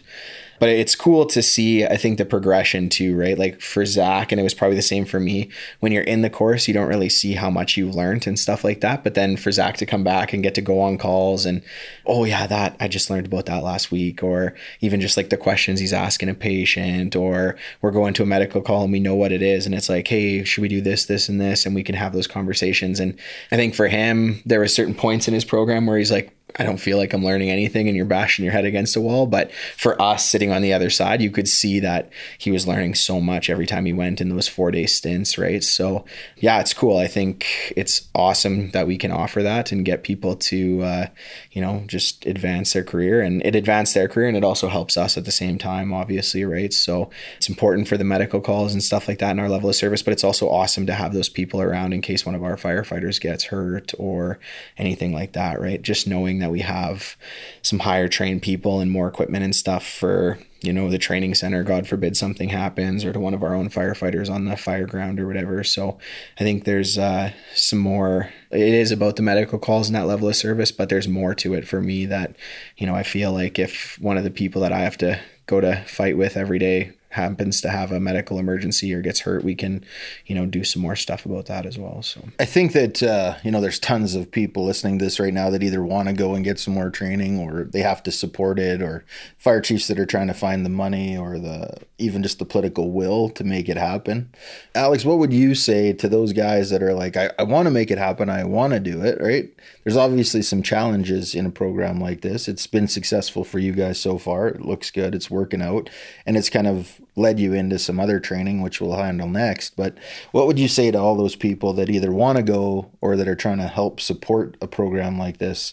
but 0.58 0.68
it's 0.68 0.94
cool 0.94 1.26
to 1.26 1.42
see 1.42 1.84
i 1.84 1.96
think 1.96 2.18
the 2.18 2.24
progression 2.24 2.88
too 2.88 3.18
right? 3.18 3.38
Like 3.38 3.60
for 3.60 3.84
zach 3.84 4.32
and 4.32 4.40
it 4.40 4.44
was 4.44 4.54
probably 4.54 4.76
the 4.76 4.82
same 4.82 5.04
for 5.04 5.20
me 5.20 5.50
when 5.80 5.92
you're 5.92 6.02
in 6.02 6.22
the 6.22 6.30
course 6.30 6.68
you 6.68 6.74
don't 6.74 6.88
really 6.88 7.08
see 7.08 7.34
how 7.34 7.50
much 7.50 7.76
you've 7.76 7.94
learned 7.94 8.26
and 8.26 8.38
stuff 8.38 8.64
like 8.64 8.80
that. 8.80 9.04
But 9.04 9.14
then 9.14 9.36
for 9.36 9.50
zach 9.50 9.76
to 9.78 9.86
come 9.86 10.04
back 10.04 10.32
and 10.32 10.42
get 10.42 10.54
to 10.54 10.60
go 10.60 10.80
on 10.80 10.98
calls 10.98 11.44
and 11.44 11.62
oh 12.06 12.24
yeah 12.24 12.46
that 12.46 12.76
i 12.80 12.88
just 12.88 13.10
learned 13.10 13.26
about 13.26 13.46
that 13.46 13.62
last 13.62 13.90
week 13.90 14.22
or 14.22 14.54
even 14.80 15.00
just 15.00 15.16
like 15.16 15.30
the 15.30 15.36
questions 15.36 15.80
he's 15.80 15.92
asking 15.92 16.28
a 16.28 16.34
patient 16.34 17.16
or 17.16 17.56
we're 17.82 17.90
going 17.90 18.14
to 18.14 18.22
a 18.22 18.26
medical 18.26 18.62
call 18.62 18.84
and 18.84 18.92
we 18.92 19.00
know 19.00 19.14
what 19.14 19.32
it 19.32 19.42
is 19.42 19.66
and 19.66 19.74
it's 19.74 19.88
like 19.88 20.08
hey 20.08 20.44
should 20.44 20.62
we 20.62 20.68
do 20.68 20.80
this 20.80 21.06
this 21.06 21.28
and 21.28 21.40
this? 21.40 21.66
And 21.66 21.74
we 21.74 21.82
can 21.82 21.94
have 21.94 22.12
those 22.12 22.26
conversations. 22.26 23.00
And 23.00 23.18
i 23.50 23.56
think 23.56 23.74
for 23.74 23.88
him 23.88 24.42
there 24.46 24.60
were 24.60 24.68
certain 24.68 24.94
points 24.94 25.28
in 25.28 25.34
his 25.34 25.44
program 25.44 25.86
where 25.86 25.98
he's 25.98 26.12
like 26.12 26.37
I 26.56 26.64
don't 26.64 26.78
feel 26.78 26.96
like 26.96 27.12
I'm 27.12 27.24
learning 27.24 27.50
anything 27.50 27.88
and 27.88 27.96
you're 27.96 28.06
bashing 28.06 28.44
your 28.44 28.52
head 28.52 28.64
against 28.64 28.96
a 28.96 29.00
wall. 29.00 29.26
But 29.26 29.52
for 29.76 30.00
us 30.00 30.28
sitting 30.28 30.50
on 30.50 30.62
the 30.62 30.72
other 30.72 30.90
side, 30.90 31.20
you 31.20 31.30
could 31.30 31.46
see 31.48 31.78
that 31.80 32.10
he 32.38 32.50
was 32.50 32.66
learning 32.66 32.94
so 32.94 33.20
much 33.20 33.50
every 33.50 33.66
time 33.66 33.84
he 33.84 33.92
went 33.92 34.20
in 34.20 34.28
those 34.28 34.48
four 34.48 34.70
day 34.70 34.86
stints, 34.86 35.38
right? 35.38 35.62
So, 35.62 36.04
yeah, 36.38 36.60
it's 36.60 36.72
cool. 36.72 36.96
I 36.96 37.06
think 37.06 37.72
it's 37.76 38.08
awesome 38.14 38.70
that 38.70 38.86
we 38.86 38.96
can 38.96 39.12
offer 39.12 39.42
that 39.42 39.70
and 39.72 39.84
get 39.84 40.02
people 40.02 40.34
to, 40.36 40.82
uh, 40.82 41.06
you 41.52 41.60
know, 41.60 41.84
just 41.86 42.26
advance 42.26 42.72
their 42.72 42.84
career. 42.84 43.20
And 43.20 43.44
it 43.44 43.54
advanced 43.54 43.94
their 43.94 44.08
career 44.08 44.28
and 44.28 44.36
it 44.36 44.44
also 44.44 44.68
helps 44.68 44.96
us 44.96 45.16
at 45.16 45.26
the 45.26 45.32
same 45.32 45.58
time, 45.58 45.92
obviously, 45.92 46.44
right? 46.44 46.72
So, 46.72 47.10
it's 47.36 47.48
important 47.48 47.88
for 47.88 47.96
the 47.96 48.04
medical 48.04 48.40
calls 48.40 48.72
and 48.72 48.82
stuff 48.82 49.06
like 49.06 49.18
that 49.18 49.32
in 49.32 49.38
our 49.38 49.48
level 49.48 49.68
of 49.68 49.76
service, 49.76 50.02
but 50.02 50.12
it's 50.12 50.24
also 50.24 50.48
awesome 50.48 50.86
to 50.86 50.94
have 50.94 51.12
those 51.12 51.28
people 51.28 51.60
around 51.60 51.92
in 51.92 52.00
case 52.00 52.24
one 52.24 52.34
of 52.34 52.42
our 52.42 52.56
firefighters 52.56 53.20
gets 53.20 53.44
hurt 53.44 53.92
or 53.98 54.38
anything 54.76 55.12
like 55.12 55.32
that, 55.32 55.60
right? 55.60 55.82
Just 55.82 56.08
knowing 56.08 56.37
that 56.40 56.50
we 56.50 56.60
have 56.60 57.16
some 57.62 57.80
higher 57.80 58.08
trained 58.08 58.42
people 58.42 58.80
and 58.80 58.90
more 58.90 59.08
equipment 59.08 59.44
and 59.44 59.54
stuff 59.54 59.86
for 59.86 60.38
you 60.60 60.72
know 60.72 60.90
the 60.90 60.98
training 60.98 61.34
center 61.34 61.62
god 61.62 61.86
forbid 61.86 62.16
something 62.16 62.48
happens 62.48 63.04
or 63.04 63.12
to 63.12 63.20
one 63.20 63.34
of 63.34 63.42
our 63.42 63.54
own 63.54 63.68
firefighters 63.68 64.28
on 64.28 64.44
the 64.44 64.56
fire 64.56 64.86
ground 64.86 65.20
or 65.20 65.26
whatever. 65.26 65.62
So 65.62 65.98
i 66.38 66.44
think 66.44 66.64
there's 66.64 66.98
uh, 66.98 67.32
some 67.54 67.78
more 67.78 68.30
it 68.50 68.60
is 68.60 68.90
about 68.90 69.16
the 69.16 69.22
medical 69.22 69.58
calls 69.58 69.88
and 69.88 69.96
that 69.96 70.06
level 70.06 70.28
of 70.28 70.36
service 70.36 70.72
but 70.72 70.88
there's 70.88 71.08
more 71.08 71.34
to 71.36 71.54
it 71.54 71.68
for 71.68 71.80
me 71.80 72.06
that 72.06 72.34
you 72.76 72.86
know 72.86 72.94
i 72.94 73.02
feel 73.02 73.32
like 73.32 73.58
if 73.58 73.98
one 74.00 74.16
of 74.16 74.24
the 74.24 74.30
people 74.30 74.62
that 74.62 74.72
i 74.72 74.80
have 74.80 74.98
to 74.98 75.20
go 75.46 75.60
to 75.60 75.84
fight 75.86 76.16
with 76.16 76.36
every 76.36 76.58
day 76.58 76.92
happens 77.10 77.60
to 77.62 77.70
have 77.70 77.92
a 77.92 78.00
medical 78.00 78.38
emergency 78.38 78.92
or 78.92 79.00
gets 79.00 79.20
hurt, 79.20 79.44
we 79.44 79.54
can, 79.54 79.84
you 80.26 80.34
know, 80.34 80.46
do 80.46 80.64
some 80.64 80.82
more 80.82 80.96
stuff 80.96 81.24
about 81.24 81.46
that 81.46 81.66
as 81.66 81.78
well. 81.78 82.02
So 82.02 82.22
I 82.38 82.44
think 82.44 82.72
that 82.72 83.02
uh, 83.02 83.36
you 83.42 83.50
know 83.50 83.60
there's 83.60 83.78
tons 83.78 84.14
of 84.14 84.30
people 84.30 84.64
listening 84.64 84.98
to 84.98 85.04
this 85.04 85.18
right 85.18 85.32
now 85.32 85.50
that 85.50 85.62
either 85.62 85.82
want 85.82 86.08
to 86.08 86.14
go 86.14 86.34
and 86.34 86.44
get 86.44 86.58
some 86.58 86.74
more 86.74 86.90
training 86.90 87.38
or 87.38 87.64
they 87.64 87.80
have 87.80 88.02
to 88.04 88.12
support 88.12 88.58
it, 88.58 88.82
or 88.82 89.04
fire 89.36 89.60
chiefs 89.60 89.88
that 89.88 89.98
are 89.98 90.06
trying 90.06 90.28
to 90.28 90.34
find 90.34 90.64
the 90.64 90.70
money 90.70 91.16
or 91.16 91.38
the 91.38 91.78
even 91.98 92.22
just 92.22 92.38
the 92.38 92.44
political 92.44 92.92
will 92.92 93.28
to 93.30 93.44
make 93.44 93.68
it 93.68 93.76
happen. 93.76 94.32
Alex, 94.74 95.04
what 95.04 95.18
would 95.18 95.32
you 95.32 95.54
say 95.54 95.92
to 95.92 96.08
those 96.08 96.32
guys 96.32 96.70
that 96.70 96.82
are 96.82 96.94
like, 96.94 97.16
I, 97.16 97.30
I 97.38 97.42
want 97.42 97.66
to 97.66 97.70
make 97.70 97.90
it 97.90 97.98
happen, 97.98 98.28
I 98.28 98.44
want 98.44 98.72
to 98.72 98.80
do 98.80 99.02
it, 99.02 99.20
right? 99.20 99.50
There's 99.82 99.96
obviously 99.96 100.42
some 100.42 100.62
challenges 100.62 101.34
in 101.34 101.46
a 101.46 101.50
program 101.50 102.00
like 102.00 102.20
this. 102.20 102.46
It's 102.46 102.66
been 102.66 102.86
successful 102.86 103.42
for 103.42 103.58
you 103.58 103.72
guys 103.72 104.00
so 104.00 104.18
far. 104.18 104.48
It 104.48 104.60
looks 104.60 104.90
good. 104.90 105.14
It's 105.14 105.30
working 105.30 105.62
out, 105.62 105.90
and 106.24 106.36
it's 106.36 106.50
kind 106.50 106.66
of 106.66 107.00
led 107.18 107.38
you 107.38 107.52
into 107.52 107.78
some 107.78 108.00
other 108.00 108.20
training, 108.20 108.62
which 108.62 108.80
we'll 108.80 108.96
handle 108.96 109.28
next. 109.28 109.76
But 109.76 109.96
what 110.32 110.46
would 110.46 110.58
you 110.58 110.68
say 110.68 110.90
to 110.90 110.98
all 110.98 111.16
those 111.16 111.36
people 111.36 111.72
that 111.74 111.90
either 111.90 112.12
want 112.12 112.36
to 112.36 112.42
go 112.42 112.90
or 113.00 113.16
that 113.16 113.28
are 113.28 113.34
trying 113.34 113.58
to 113.58 113.68
help 113.68 114.00
support 114.00 114.56
a 114.60 114.66
program 114.66 115.18
like 115.18 115.38
this? 115.38 115.72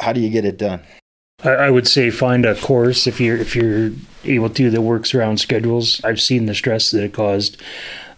How 0.00 0.12
do 0.12 0.20
you 0.20 0.30
get 0.30 0.44
it 0.44 0.56
done? 0.56 0.82
I 1.42 1.68
would 1.68 1.86
say 1.86 2.10
find 2.10 2.46
a 2.46 2.54
course 2.54 3.06
if 3.06 3.20
you're 3.20 3.36
if 3.36 3.54
you're 3.54 3.90
able 4.24 4.48
to 4.50 4.70
that 4.70 4.80
works 4.80 5.14
around 5.14 5.40
schedules. 5.40 6.00
I've 6.02 6.20
seen 6.20 6.46
the 6.46 6.54
stress 6.54 6.90
that 6.92 7.04
it 7.04 7.12
caused 7.12 7.60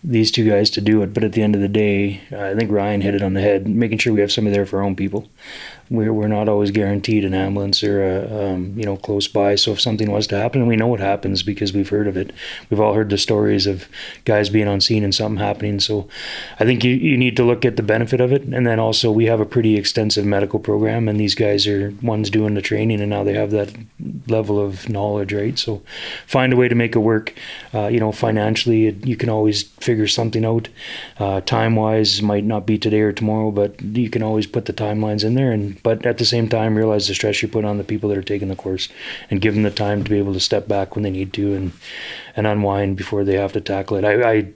these 0.04 0.30
two 0.30 0.48
guys 0.48 0.70
to 0.70 0.80
do 0.80 1.02
it, 1.02 1.12
but 1.12 1.24
at 1.24 1.32
the 1.32 1.42
end 1.42 1.56
of 1.56 1.60
the 1.60 1.68
day, 1.68 2.20
I 2.30 2.54
think 2.54 2.70
Ryan 2.70 3.00
hit 3.00 3.14
it 3.14 3.22
on 3.22 3.34
the 3.34 3.40
head. 3.40 3.66
Making 3.66 3.98
sure 3.98 4.12
we 4.12 4.20
have 4.20 4.30
somebody 4.30 4.54
there 4.54 4.66
for 4.66 4.78
our 4.78 4.84
own 4.84 4.94
people 4.94 5.28
we're, 5.88 6.12
we're 6.12 6.28
not 6.28 6.48
always 6.48 6.70
guaranteed 6.70 7.24
an 7.24 7.34
ambulance 7.34 7.82
or 7.82 8.04
a, 8.04 8.52
um, 8.52 8.74
you 8.76 8.84
know 8.84 8.96
close 8.96 9.28
by. 9.28 9.54
So 9.54 9.72
if 9.72 9.80
something 9.80 10.10
was 10.10 10.26
to 10.28 10.36
happen, 10.36 10.66
we 10.66 10.76
know 10.76 10.86
what 10.86 11.00
happens 11.00 11.42
because 11.42 11.72
we've 11.72 11.88
heard 11.88 12.06
of 12.06 12.16
it. 12.16 12.32
We've 12.70 12.80
all 12.80 12.94
heard 12.94 13.10
the 13.10 13.18
stories 13.18 13.66
of 13.66 13.88
guys 14.24 14.50
being 14.50 14.68
on 14.68 14.80
scene 14.80 15.04
and 15.04 15.14
something 15.14 15.42
happening. 15.42 15.80
So 15.80 16.08
I 16.58 16.64
think 16.64 16.84
you, 16.84 16.94
you 16.94 17.16
need 17.16 17.36
to 17.36 17.44
look 17.44 17.64
at 17.64 17.76
the 17.76 17.82
benefit 17.82 18.20
of 18.20 18.32
it, 18.32 18.42
and 18.42 18.66
then 18.66 18.78
also 18.78 19.10
we 19.10 19.26
have 19.26 19.40
a 19.40 19.46
pretty 19.46 19.76
extensive 19.76 20.24
medical 20.24 20.58
program, 20.58 21.08
and 21.08 21.20
these 21.20 21.34
guys 21.34 21.66
are 21.66 21.94
ones 22.02 22.30
doing 22.30 22.54
the 22.54 22.62
training, 22.62 23.00
and 23.00 23.10
now 23.10 23.24
they 23.24 23.34
have 23.34 23.50
that 23.50 23.74
level 24.26 24.60
of 24.60 24.88
knowledge, 24.88 25.32
right? 25.32 25.58
So 25.58 25.82
find 26.26 26.52
a 26.52 26.56
way 26.56 26.68
to 26.68 26.74
make 26.74 26.96
it 26.96 27.00
work. 27.00 27.34
Uh, 27.72 27.86
you 27.86 28.00
know, 28.00 28.12
financially, 28.12 28.86
it, 28.86 29.06
you 29.06 29.16
can 29.16 29.28
always 29.28 29.62
figure 29.62 30.06
something 30.06 30.44
out. 30.44 30.68
Uh, 31.18 31.40
time 31.40 31.76
wise, 31.76 32.22
might 32.22 32.44
not 32.44 32.66
be 32.66 32.78
today 32.78 33.00
or 33.00 33.12
tomorrow, 33.12 33.50
but 33.50 33.80
you 33.80 34.10
can 34.10 34.22
always 34.22 34.46
put 34.46 34.66
the 34.66 34.72
timelines 34.72 35.24
in 35.24 35.34
there 35.34 35.52
and 35.52 35.75
but 35.82 36.04
at 36.06 36.18
the 36.18 36.24
same 36.24 36.48
time 36.48 36.76
realize 36.76 37.08
the 37.08 37.14
stress 37.14 37.42
you 37.42 37.48
put 37.48 37.64
on 37.64 37.78
the 37.78 37.84
people 37.84 38.08
that 38.08 38.18
are 38.18 38.22
taking 38.22 38.48
the 38.48 38.56
course 38.56 38.88
and 39.30 39.40
give 39.40 39.54
them 39.54 39.62
the 39.62 39.70
time 39.70 40.04
to 40.04 40.10
be 40.10 40.18
able 40.18 40.32
to 40.32 40.40
step 40.40 40.68
back 40.68 40.94
when 40.94 41.02
they 41.02 41.10
need 41.10 41.32
to 41.32 41.54
and 41.54 41.72
and 42.34 42.46
unwind 42.46 42.96
before 42.96 43.24
they 43.24 43.34
have 43.34 43.52
to 43.52 43.60
tackle 43.60 43.96
it. 43.96 44.04
I, 44.04 44.30
I 44.30 44.48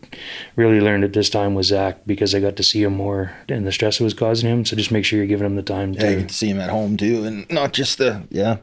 really 0.56 0.80
learned 0.80 1.04
at 1.04 1.12
this 1.12 1.30
time 1.30 1.54
with 1.54 1.66
Zach 1.66 2.00
because 2.06 2.34
I 2.34 2.40
got 2.40 2.56
to 2.56 2.62
see 2.62 2.82
him 2.82 2.94
more 2.94 3.34
and 3.48 3.66
the 3.66 3.72
stress 3.72 4.00
it 4.00 4.04
was 4.04 4.14
causing 4.14 4.48
him. 4.48 4.64
So 4.64 4.76
just 4.76 4.90
make 4.90 5.04
sure 5.04 5.16
you're 5.16 5.26
giving 5.26 5.46
him 5.46 5.56
the 5.56 5.62
time 5.62 5.94
to, 5.94 6.10
yeah, 6.10 6.26
to 6.26 6.34
see 6.34 6.48
him 6.48 6.60
at 6.60 6.70
home 6.70 6.96
too, 6.96 7.24
and 7.24 7.50
not 7.50 7.72
just 7.72 7.98
the 7.98 8.22
yeah. 8.30 8.58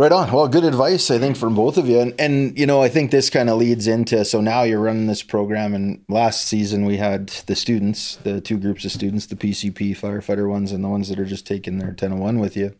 Right 0.00 0.12
on. 0.12 0.32
Well, 0.32 0.48
good 0.48 0.64
advice, 0.64 1.10
I 1.10 1.18
think, 1.18 1.36
from 1.36 1.54
both 1.54 1.76
of 1.76 1.86
you. 1.86 2.00
And, 2.00 2.18
and 2.18 2.58
you 2.58 2.64
know, 2.64 2.82
I 2.82 2.88
think 2.88 3.10
this 3.10 3.28
kind 3.28 3.50
of 3.50 3.58
leads 3.58 3.86
into 3.86 4.24
so 4.24 4.40
now 4.40 4.62
you're 4.62 4.80
running 4.80 5.08
this 5.08 5.22
program. 5.22 5.74
And 5.74 6.02
last 6.08 6.46
season 6.46 6.86
we 6.86 6.96
had 6.96 7.28
the 7.44 7.54
students, 7.54 8.16
the 8.16 8.40
two 8.40 8.56
groups 8.56 8.86
of 8.86 8.92
students, 8.92 9.26
the 9.26 9.36
PCP 9.36 9.90
firefighter 9.90 10.48
ones 10.48 10.72
and 10.72 10.82
the 10.82 10.88
ones 10.88 11.10
that 11.10 11.18
are 11.18 11.26
just 11.26 11.46
taking 11.46 11.76
their 11.76 11.88
1001 11.88 12.38
with 12.38 12.56
you. 12.56 12.74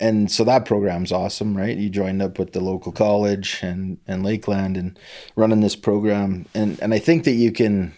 And 0.00 0.32
so 0.32 0.42
that 0.42 0.64
program's 0.64 1.12
awesome, 1.12 1.56
right? 1.56 1.76
You 1.76 1.88
joined 1.88 2.20
up 2.20 2.40
with 2.40 2.54
the 2.54 2.60
local 2.60 2.90
college 2.90 3.60
and, 3.62 3.98
and 4.08 4.24
Lakeland 4.24 4.76
and 4.76 4.98
running 5.36 5.60
this 5.60 5.76
program. 5.76 6.46
And, 6.54 6.76
and 6.82 6.92
I 6.92 6.98
think 6.98 7.22
that 7.22 7.34
you 7.34 7.52
can 7.52 7.94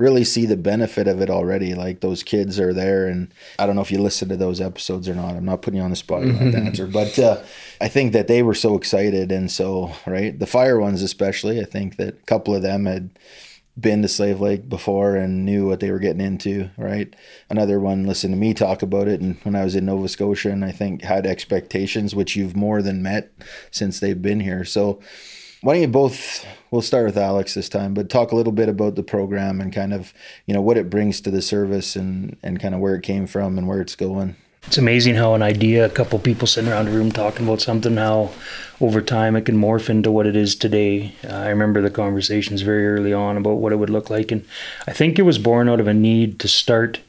really 0.00 0.24
see 0.24 0.46
the 0.46 0.56
benefit 0.56 1.06
of 1.06 1.20
it 1.20 1.30
already. 1.30 1.74
Like 1.74 2.00
those 2.00 2.22
kids 2.22 2.58
are 2.58 2.72
there, 2.72 3.06
and 3.06 3.32
I 3.58 3.66
don't 3.66 3.76
know 3.76 3.82
if 3.82 3.92
you 3.92 4.00
listen 4.00 4.28
to 4.30 4.36
those 4.36 4.60
episodes 4.60 5.08
or 5.08 5.14
not. 5.14 5.36
I'm 5.36 5.44
not 5.44 5.62
putting 5.62 5.78
you 5.78 5.84
on 5.84 5.90
the 5.90 5.96
spot 5.96 6.24
you 6.24 6.32
have 6.32 6.52
to 6.52 6.58
answer, 6.58 6.86
but 6.86 7.18
uh, 7.18 7.42
I 7.80 7.88
think 7.88 8.12
that 8.12 8.26
they 8.26 8.42
were 8.42 8.54
so 8.54 8.76
excited, 8.76 9.30
and 9.30 9.50
so 9.50 9.92
right 10.06 10.36
the 10.36 10.46
fire 10.46 10.80
ones 10.80 11.02
especially. 11.02 11.60
I 11.60 11.64
think 11.64 11.96
that 11.96 12.14
a 12.14 12.26
couple 12.26 12.54
of 12.54 12.62
them 12.62 12.86
had 12.86 13.10
been 13.78 14.02
to 14.02 14.08
Slave 14.08 14.40
Lake 14.40 14.68
before 14.68 15.16
and 15.16 15.44
knew 15.44 15.66
what 15.66 15.80
they 15.80 15.90
were 15.90 15.98
getting 15.98 16.20
into, 16.20 16.70
right? 16.76 17.14
Another 17.48 17.78
one 17.78 18.04
listened 18.04 18.34
to 18.34 18.38
me 18.38 18.52
talk 18.52 18.82
about 18.82 19.08
it 19.08 19.20
and 19.20 19.36
when 19.42 19.54
I 19.54 19.64
was 19.64 19.74
in 19.74 19.86
Nova 19.86 20.08
Scotia 20.08 20.50
and 20.50 20.64
I 20.64 20.72
think 20.72 21.02
had 21.02 21.24
expectations 21.26 22.14
which 22.14 22.36
you've 22.36 22.56
more 22.56 22.82
than 22.82 23.02
met 23.02 23.32
since 23.70 24.00
they've 24.00 24.20
been 24.20 24.40
here. 24.40 24.64
So 24.64 25.00
why 25.62 25.74
don't 25.74 25.82
you 25.82 25.88
both 25.88 26.46
we'll 26.70 26.82
start 26.82 27.06
with 27.06 27.18
Alex 27.18 27.54
this 27.54 27.68
time, 27.68 27.94
but 27.94 28.08
talk 28.08 28.32
a 28.32 28.36
little 28.36 28.52
bit 28.52 28.68
about 28.68 28.94
the 28.94 29.02
program 29.02 29.60
and 29.60 29.72
kind 29.72 29.92
of, 29.92 30.14
you 30.46 30.54
know, 30.54 30.62
what 30.62 30.76
it 30.76 30.88
brings 30.88 31.20
to 31.22 31.30
the 31.30 31.42
service 31.42 31.96
and 31.96 32.36
and 32.42 32.60
kind 32.60 32.74
of 32.74 32.80
where 32.80 32.94
it 32.94 33.02
came 33.02 33.26
from 33.26 33.58
and 33.58 33.66
where 33.68 33.80
it's 33.80 33.96
going. 33.96 34.36
It's 34.66 34.76
amazing 34.76 35.14
how 35.14 35.34
an 35.34 35.42
idea, 35.42 35.86
a 35.86 35.90
couple 35.90 36.18
people 36.18 36.46
sitting 36.46 36.70
around 36.70 36.88
a 36.88 36.90
room 36.90 37.10
talking 37.10 37.46
about 37.46 37.62
something, 37.62 37.96
how 37.96 38.30
over 38.78 39.00
time 39.00 39.34
it 39.34 39.46
can 39.46 39.56
morph 39.56 39.88
into 39.88 40.12
what 40.12 40.26
it 40.26 40.36
is 40.36 40.54
today. 40.54 41.14
Uh, 41.24 41.34
I 41.34 41.48
remember 41.48 41.80
the 41.80 41.90
conversations 41.90 42.60
very 42.60 42.86
early 42.86 43.12
on 43.12 43.38
about 43.38 43.56
what 43.56 43.72
it 43.72 43.76
would 43.76 43.88
look 43.88 44.10
like, 44.10 44.30
and 44.30 44.44
I 44.86 44.92
think 44.92 45.18
it 45.18 45.22
was 45.22 45.38
born 45.38 45.70
out 45.70 45.80
of 45.80 45.88
a 45.88 45.94
need 45.94 46.38
to 46.40 46.48
start 46.48 47.00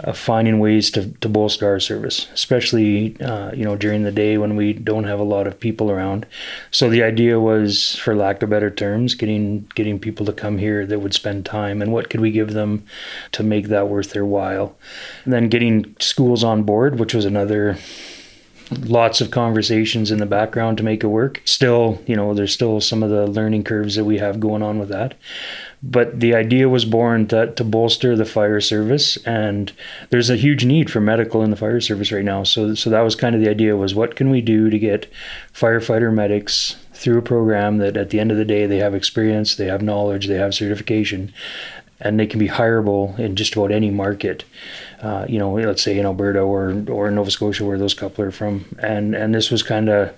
uh, 0.00 0.12
finding 0.12 0.58
ways 0.58 0.90
to, 0.90 1.10
to 1.20 1.28
bolster 1.28 1.66
our 1.66 1.80
service, 1.80 2.28
especially 2.32 3.18
uh, 3.20 3.50
you 3.52 3.64
know 3.64 3.76
during 3.76 4.02
the 4.02 4.12
day 4.12 4.38
when 4.38 4.56
we 4.56 4.72
don't 4.72 5.04
have 5.04 5.18
a 5.18 5.24
lot 5.24 5.46
of 5.46 5.58
people 5.58 5.90
around. 5.90 6.26
So 6.70 6.88
the 6.88 7.02
idea 7.02 7.40
was, 7.40 7.96
for 7.96 8.14
lack 8.14 8.42
of 8.42 8.50
better 8.50 8.70
terms, 8.70 9.14
getting 9.14 9.70
getting 9.74 9.98
people 9.98 10.26
to 10.26 10.32
come 10.32 10.58
here 10.58 10.86
that 10.86 11.00
would 11.00 11.14
spend 11.14 11.46
time, 11.46 11.82
and 11.82 11.92
what 11.92 12.10
could 12.10 12.20
we 12.20 12.30
give 12.30 12.52
them 12.52 12.84
to 13.32 13.42
make 13.42 13.68
that 13.68 13.88
worth 13.88 14.10
their 14.10 14.26
while, 14.26 14.76
and 15.24 15.32
then 15.32 15.48
getting 15.48 15.96
schools 16.00 16.44
on 16.44 16.62
board, 16.62 16.98
which 16.98 17.14
was 17.14 17.24
another 17.24 17.78
lots 18.70 19.20
of 19.20 19.30
conversations 19.30 20.10
in 20.10 20.18
the 20.18 20.26
background 20.26 20.76
to 20.76 20.82
make 20.82 21.04
it 21.04 21.06
work. 21.06 21.40
Still, 21.44 22.02
you 22.06 22.16
know, 22.16 22.34
there's 22.34 22.52
still 22.52 22.80
some 22.80 23.02
of 23.02 23.10
the 23.10 23.26
learning 23.26 23.62
curves 23.62 23.94
that 23.94 24.04
we 24.04 24.18
have 24.18 24.40
going 24.40 24.62
on 24.62 24.78
with 24.78 24.88
that 24.88 25.14
but 25.82 26.20
the 26.20 26.34
idea 26.34 26.68
was 26.68 26.84
born 26.84 27.26
to, 27.28 27.52
to 27.52 27.64
bolster 27.64 28.16
the 28.16 28.24
fire 28.24 28.60
service 28.60 29.16
and 29.18 29.72
there's 30.10 30.30
a 30.30 30.36
huge 30.36 30.64
need 30.64 30.90
for 30.90 31.00
medical 31.00 31.42
in 31.42 31.50
the 31.50 31.56
fire 31.56 31.80
service 31.80 32.10
right 32.10 32.24
now. 32.24 32.42
So 32.42 32.74
so 32.74 32.90
that 32.90 33.02
was 33.02 33.14
kind 33.14 33.34
of 33.34 33.40
the 33.40 33.50
idea 33.50 33.76
was 33.76 33.94
what 33.94 34.16
can 34.16 34.30
we 34.30 34.40
do 34.40 34.70
to 34.70 34.78
get 34.78 35.10
firefighter 35.54 36.12
medics 36.12 36.76
through 36.92 37.18
a 37.18 37.22
program 37.22 37.78
that 37.78 37.96
at 37.96 38.10
the 38.10 38.18
end 38.18 38.30
of 38.30 38.38
the 38.38 38.44
day 38.44 38.66
they 38.66 38.78
have 38.78 38.94
experience 38.94 39.56
they 39.56 39.66
have 39.66 39.82
knowledge 39.82 40.28
they 40.28 40.36
have 40.36 40.54
certification 40.54 41.32
and 42.00 42.18
they 42.18 42.26
can 42.26 42.38
be 42.38 42.48
hireable 42.48 43.18
in 43.18 43.36
just 43.36 43.54
about 43.54 43.70
any 43.70 43.90
market 43.90 44.44
uh, 45.02 45.26
you 45.28 45.38
know 45.38 45.52
let's 45.52 45.82
say 45.82 45.98
in 45.98 46.06
alberta 46.06 46.40
or 46.40 46.82
or 46.88 47.10
Nova 47.10 47.30
Scotia 47.30 47.64
where 47.64 47.78
those 47.78 47.94
couple 47.94 48.24
are 48.24 48.30
from. 48.30 48.64
And 48.78 49.14
and 49.14 49.34
this 49.34 49.50
was 49.50 49.62
kind 49.62 49.88
of 49.88 50.14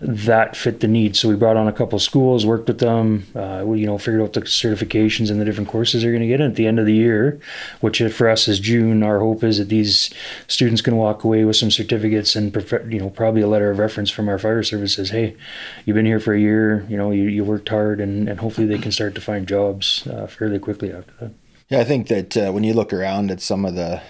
that 0.00 0.56
fit 0.56 0.80
the 0.80 0.88
needs. 0.88 1.18
So 1.18 1.28
we 1.28 1.34
brought 1.34 1.56
on 1.56 1.68
a 1.68 1.72
couple 1.72 1.98
schools, 1.98 2.46
worked 2.46 2.68
with 2.68 2.78
them, 2.78 3.26
uh, 3.34 3.62
we, 3.64 3.80
you 3.80 3.86
know, 3.86 3.98
figured 3.98 4.22
out 4.22 4.32
the 4.32 4.42
certifications 4.42 5.30
and 5.30 5.40
the 5.40 5.44
different 5.44 5.68
courses 5.68 6.02
they're 6.02 6.12
going 6.12 6.22
to 6.22 6.28
get. 6.28 6.40
And 6.40 6.50
at 6.50 6.56
the 6.56 6.66
end 6.66 6.78
of 6.78 6.86
the 6.86 6.94
year, 6.94 7.40
which 7.80 8.00
for 8.12 8.28
us 8.28 8.48
is 8.48 8.60
June, 8.60 9.02
our 9.02 9.18
hope 9.18 9.42
is 9.42 9.58
that 9.58 9.68
these 9.68 10.12
students 10.46 10.80
can 10.80 10.96
walk 10.96 11.24
away 11.24 11.44
with 11.44 11.56
some 11.56 11.70
certificates 11.70 12.36
and, 12.36 12.54
you 12.92 13.00
know, 13.00 13.10
probably 13.10 13.40
a 13.40 13.48
letter 13.48 13.70
of 13.70 13.78
reference 13.78 14.10
from 14.10 14.28
our 14.28 14.38
fire 14.38 14.62
service 14.62 14.94
says, 14.94 15.10
hey, 15.10 15.36
you've 15.84 15.96
been 15.96 16.06
here 16.06 16.20
for 16.20 16.34
a 16.34 16.40
year, 16.40 16.86
you 16.88 16.96
know, 16.96 17.10
you, 17.10 17.24
you 17.24 17.44
worked 17.44 17.68
hard, 17.68 18.00
and, 18.00 18.28
and 18.28 18.40
hopefully 18.40 18.66
they 18.66 18.78
can 18.78 18.92
start 18.92 19.14
to 19.14 19.20
find 19.20 19.48
jobs 19.48 20.06
uh, 20.06 20.26
fairly 20.26 20.58
quickly 20.58 20.92
after 20.92 21.12
that. 21.20 21.32
Yeah, 21.68 21.80
I 21.80 21.84
think 21.84 22.08
that 22.08 22.36
uh, 22.36 22.50
when 22.52 22.64
you 22.64 22.72
look 22.72 22.92
around 22.92 23.30
at 23.30 23.42
some 23.42 23.64
of 23.64 23.74
the 23.74 24.00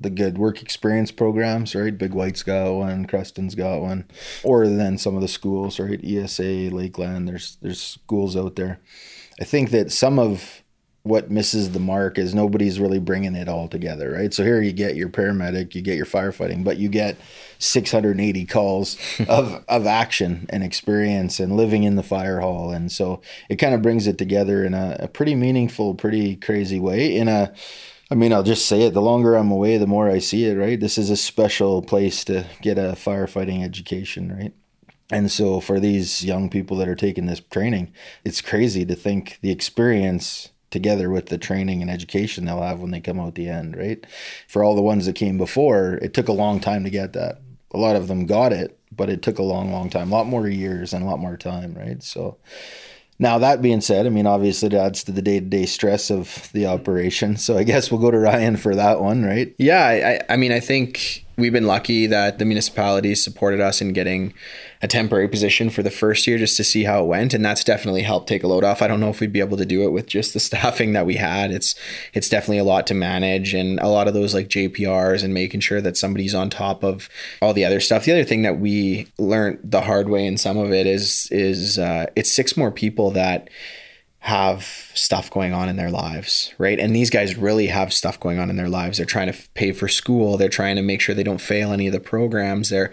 the 0.00 0.10
good 0.10 0.38
work 0.38 0.60
experience 0.60 1.10
programs, 1.10 1.74
right? 1.74 1.96
Big 1.96 2.12
White's 2.12 2.42
got 2.42 2.72
one, 2.72 3.06
Creston's 3.06 3.54
got 3.54 3.80
one, 3.80 4.06
or 4.42 4.66
then 4.66 4.98
some 4.98 5.14
of 5.14 5.22
the 5.22 5.28
schools, 5.28 5.78
right? 5.78 6.00
ESA, 6.04 6.42
Lakeland. 6.42 7.28
There's 7.28 7.56
there's 7.62 7.80
schools 7.80 8.36
out 8.36 8.56
there. 8.56 8.80
I 9.40 9.44
think 9.44 9.70
that 9.70 9.90
some 9.90 10.18
of 10.18 10.62
what 11.04 11.30
misses 11.30 11.72
the 11.72 11.80
mark 11.80 12.16
is 12.16 12.34
nobody's 12.34 12.80
really 12.80 12.98
bringing 12.98 13.34
it 13.34 13.46
all 13.46 13.68
together, 13.68 14.12
right? 14.12 14.32
So 14.32 14.42
here 14.42 14.62
you 14.62 14.72
get 14.72 14.96
your 14.96 15.10
paramedic, 15.10 15.74
you 15.74 15.82
get 15.82 15.98
your 15.98 16.06
firefighting, 16.06 16.64
but 16.64 16.78
you 16.78 16.88
get 16.88 17.18
680 17.58 18.46
calls 18.46 18.96
of 19.28 19.62
of 19.68 19.86
action 19.86 20.46
and 20.48 20.64
experience 20.64 21.38
and 21.38 21.56
living 21.56 21.84
in 21.84 21.96
the 21.96 22.02
fire 22.02 22.40
hall, 22.40 22.72
and 22.72 22.90
so 22.90 23.20
it 23.48 23.56
kind 23.56 23.74
of 23.74 23.82
brings 23.82 24.06
it 24.06 24.18
together 24.18 24.64
in 24.64 24.74
a, 24.74 24.96
a 25.00 25.08
pretty 25.08 25.34
meaningful, 25.34 25.94
pretty 25.94 26.36
crazy 26.36 26.80
way 26.80 27.14
in 27.14 27.28
a 27.28 27.52
I 28.10 28.14
mean, 28.14 28.32
I'll 28.32 28.42
just 28.42 28.66
say 28.66 28.82
it. 28.82 28.94
The 28.94 29.00
longer 29.00 29.34
I'm 29.34 29.50
away, 29.50 29.78
the 29.78 29.86
more 29.86 30.10
I 30.10 30.18
see 30.18 30.44
it, 30.44 30.56
right? 30.56 30.78
This 30.78 30.98
is 30.98 31.10
a 31.10 31.16
special 31.16 31.82
place 31.82 32.24
to 32.24 32.46
get 32.60 32.78
a 32.78 32.92
firefighting 32.92 33.64
education, 33.64 34.36
right? 34.36 34.52
And 35.10 35.30
so 35.30 35.60
for 35.60 35.80
these 35.80 36.24
young 36.24 36.50
people 36.50 36.76
that 36.78 36.88
are 36.88 36.94
taking 36.94 37.26
this 37.26 37.40
training, 37.40 37.92
it's 38.24 38.40
crazy 38.40 38.84
to 38.84 38.94
think 38.94 39.38
the 39.42 39.50
experience 39.50 40.50
together 40.70 41.08
with 41.08 41.26
the 41.26 41.38
training 41.38 41.82
and 41.82 41.90
education 41.90 42.44
they'll 42.44 42.60
have 42.60 42.80
when 42.80 42.90
they 42.90 43.00
come 43.00 43.20
out 43.20 43.36
the 43.36 43.48
end, 43.48 43.76
right? 43.76 44.04
For 44.48 44.64
all 44.64 44.74
the 44.74 44.82
ones 44.82 45.06
that 45.06 45.14
came 45.14 45.38
before, 45.38 45.94
it 46.02 46.12
took 46.12 46.28
a 46.28 46.32
long 46.32 46.58
time 46.58 46.84
to 46.84 46.90
get 46.90 47.12
that. 47.12 47.40
A 47.70 47.78
lot 47.78 47.96
of 47.96 48.08
them 48.08 48.26
got 48.26 48.52
it, 48.52 48.78
but 48.90 49.08
it 49.08 49.22
took 49.22 49.38
a 49.38 49.42
long, 49.42 49.70
long 49.72 49.88
time, 49.88 50.10
a 50.10 50.14
lot 50.14 50.26
more 50.26 50.48
years 50.48 50.92
and 50.92 51.04
a 51.04 51.06
lot 51.06 51.20
more 51.20 51.36
time, 51.36 51.74
right? 51.74 52.02
So 52.02 52.38
now 53.18 53.38
that 53.38 53.62
being 53.62 53.80
said, 53.80 54.06
I 54.06 54.08
mean 54.08 54.26
obviously 54.26 54.66
it 54.66 54.74
adds 54.74 55.04
to 55.04 55.12
the 55.12 55.22
day 55.22 55.40
to 55.40 55.46
day 55.46 55.66
stress 55.66 56.10
of 56.10 56.50
the 56.52 56.66
operation. 56.66 57.36
So 57.36 57.56
I 57.56 57.64
guess 57.64 57.90
we'll 57.90 58.00
go 58.00 58.10
to 58.10 58.18
Ryan 58.18 58.56
for 58.56 58.74
that 58.74 59.00
one, 59.00 59.24
right? 59.24 59.54
Yeah, 59.58 59.84
I, 60.28 60.32
I 60.32 60.36
mean 60.36 60.52
I 60.52 60.60
think 60.60 61.23
we've 61.36 61.52
been 61.52 61.66
lucky 61.66 62.06
that 62.06 62.38
the 62.38 62.44
municipalities 62.44 63.22
supported 63.22 63.60
us 63.60 63.80
in 63.80 63.92
getting 63.92 64.34
a 64.82 64.88
temporary 64.88 65.28
position 65.28 65.70
for 65.70 65.82
the 65.82 65.90
first 65.90 66.26
year 66.26 66.38
just 66.38 66.56
to 66.56 66.64
see 66.64 66.84
how 66.84 67.02
it 67.02 67.06
went 67.06 67.34
and 67.34 67.44
that's 67.44 67.64
definitely 67.64 68.02
helped 68.02 68.28
take 68.28 68.42
a 68.42 68.46
load 68.46 68.64
off. 68.64 68.82
I 68.82 68.88
don't 68.88 69.00
know 69.00 69.08
if 69.08 69.20
we'd 69.20 69.32
be 69.32 69.40
able 69.40 69.56
to 69.56 69.64
do 69.64 69.82
it 69.82 69.92
with 69.92 70.06
just 70.06 70.34
the 70.34 70.40
staffing 70.48 70.92
that 70.92 71.06
we 71.06 71.16
had. 71.16 71.50
It's 71.50 71.74
it's 72.12 72.28
definitely 72.28 72.58
a 72.58 72.64
lot 72.64 72.86
to 72.88 72.94
manage 72.94 73.54
and 73.54 73.80
a 73.80 73.88
lot 73.88 74.08
of 74.08 74.14
those 74.14 74.34
like 74.34 74.48
JPRs 74.48 75.24
and 75.24 75.34
making 75.34 75.60
sure 75.60 75.80
that 75.80 75.96
somebody's 75.96 76.34
on 76.34 76.50
top 76.50 76.84
of 76.84 77.08
all 77.40 77.52
the 77.52 77.64
other 77.64 77.80
stuff. 77.80 78.04
The 78.04 78.12
other 78.12 78.24
thing 78.24 78.42
that 78.42 78.58
we 78.58 79.08
learned 79.18 79.60
the 79.64 79.82
hard 79.82 80.08
way 80.08 80.26
in 80.26 80.36
some 80.36 80.58
of 80.58 80.72
it 80.72 80.86
is 80.86 81.28
is 81.30 81.78
uh, 81.78 82.06
it's 82.14 82.32
six 82.32 82.56
more 82.56 82.70
people 82.70 83.10
that 83.12 83.48
have 84.24 84.90
stuff 84.94 85.30
going 85.30 85.52
on 85.52 85.68
in 85.68 85.76
their 85.76 85.90
lives, 85.90 86.54
right? 86.56 86.80
And 86.80 86.96
these 86.96 87.10
guys 87.10 87.36
really 87.36 87.66
have 87.66 87.92
stuff 87.92 88.18
going 88.18 88.38
on 88.38 88.48
in 88.48 88.56
their 88.56 88.70
lives. 88.70 88.96
They're 88.96 89.04
trying 89.04 89.30
to 89.30 89.38
pay 89.52 89.70
for 89.70 89.86
school. 89.86 90.38
They're 90.38 90.48
trying 90.48 90.76
to 90.76 90.82
make 90.82 91.02
sure 91.02 91.14
they 91.14 91.22
don't 91.22 91.42
fail 91.42 91.74
any 91.74 91.86
of 91.88 91.92
the 91.92 92.00
programs. 92.00 92.70
They're 92.70 92.90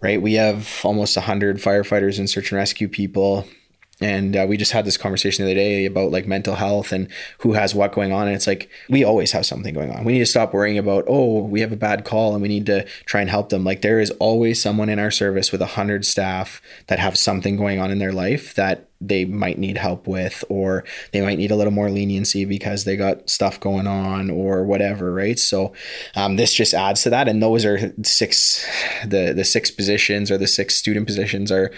right. 0.00 0.20
We 0.20 0.34
have 0.34 0.80
almost 0.82 1.16
100 1.16 1.58
firefighters 1.58 2.18
and 2.18 2.28
search 2.28 2.50
and 2.50 2.56
rescue 2.56 2.88
people 2.88 3.46
and 4.02 4.36
uh, 4.36 4.46
we 4.48 4.56
just 4.56 4.72
had 4.72 4.84
this 4.84 4.96
conversation 4.96 5.44
the 5.44 5.50
other 5.50 5.60
day 5.60 5.86
about 5.86 6.10
like 6.10 6.26
mental 6.26 6.54
health 6.54 6.92
and 6.92 7.08
who 7.38 7.52
has 7.52 7.74
what 7.74 7.92
going 7.92 8.12
on. 8.12 8.26
And 8.26 8.36
it's 8.36 8.46
like 8.46 8.70
we 8.88 9.04
always 9.04 9.32
have 9.32 9.46
something 9.46 9.72
going 9.72 9.90
on. 9.90 10.04
We 10.04 10.12
need 10.12 10.18
to 10.20 10.26
stop 10.26 10.52
worrying 10.52 10.78
about 10.78 11.04
oh 11.06 11.40
we 11.40 11.60
have 11.60 11.72
a 11.72 11.76
bad 11.76 12.04
call 12.04 12.32
and 12.32 12.42
we 12.42 12.48
need 12.48 12.66
to 12.66 12.84
try 13.04 13.20
and 13.20 13.30
help 13.30 13.50
them. 13.50 13.64
Like 13.64 13.82
there 13.82 14.00
is 14.00 14.10
always 14.12 14.60
someone 14.60 14.88
in 14.88 14.98
our 14.98 15.10
service 15.10 15.52
with 15.52 15.62
a 15.62 15.66
hundred 15.66 16.04
staff 16.04 16.60
that 16.88 16.98
have 16.98 17.16
something 17.16 17.56
going 17.56 17.80
on 17.80 17.90
in 17.90 17.98
their 17.98 18.12
life 18.12 18.54
that 18.54 18.88
they 19.00 19.24
might 19.24 19.58
need 19.58 19.76
help 19.76 20.06
with 20.06 20.44
or 20.48 20.84
they 21.12 21.20
might 21.20 21.36
need 21.36 21.50
a 21.50 21.56
little 21.56 21.72
more 21.72 21.90
leniency 21.90 22.44
because 22.44 22.84
they 22.84 22.96
got 22.96 23.28
stuff 23.28 23.58
going 23.58 23.88
on 23.88 24.30
or 24.30 24.64
whatever 24.64 25.12
right? 25.12 25.38
So 25.38 25.72
um, 26.14 26.36
this 26.36 26.52
just 26.52 26.74
adds 26.74 27.02
to 27.02 27.10
that. 27.10 27.28
And 27.28 27.42
those 27.42 27.64
are 27.64 27.92
six 28.02 28.66
the 29.06 29.32
the 29.32 29.44
six 29.44 29.70
positions 29.70 30.30
or 30.30 30.38
the 30.38 30.46
six 30.46 30.74
student 30.76 31.06
positions 31.06 31.50
are 31.50 31.72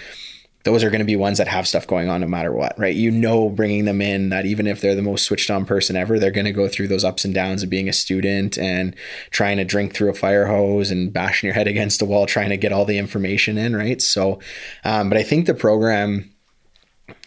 those 0.65 0.83
are 0.83 0.89
going 0.89 0.99
to 0.99 1.05
be 1.05 1.15
ones 1.15 1.37
that 1.37 1.47
have 1.47 1.67
stuff 1.67 1.85
going 1.85 2.09
on 2.09 2.21
no 2.21 2.27
matter 2.27 2.51
what, 2.51 2.77
right? 2.77 2.95
You 2.95 3.11
know, 3.11 3.49
bringing 3.49 3.85
them 3.85 4.01
in 4.01 4.29
that 4.29 4.47
even 4.47 4.65
if 4.65 4.81
they're 4.81 4.95
the 4.95 5.03
most 5.03 5.23
switched 5.23 5.51
on 5.51 5.63
person 5.63 5.95
ever, 5.95 6.17
they're 6.17 6.31
going 6.31 6.45
to 6.45 6.51
go 6.51 6.67
through 6.67 6.87
those 6.87 7.03
ups 7.03 7.23
and 7.23 7.35
downs 7.35 7.61
of 7.61 7.69
being 7.69 7.87
a 7.87 7.93
student 7.93 8.57
and 8.57 8.95
trying 9.29 9.57
to 9.57 9.63
drink 9.63 9.93
through 9.93 10.09
a 10.09 10.15
fire 10.15 10.47
hose 10.47 10.89
and 10.89 11.13
bashing 11.13 11.47
your 11.47 11.53
head 11.53 11.67
against 11.75 11.99
the 11.99 12.05
wall, 12.05 12.25
trying 12.25 12.49
to 12.49 12.57
get 12.57 12.73
all 12.73 12.83
the 12.83 12.97
information 12.97 13.59
in, 13.59 13.75
right? 13.75 14.01
So, 14.01 14.39
um, 14.83 15.07
but 15.07 15.19
I 15.19 15.23
think 15.23 15.45
the 15.45 15.53
program, 15.53 16.31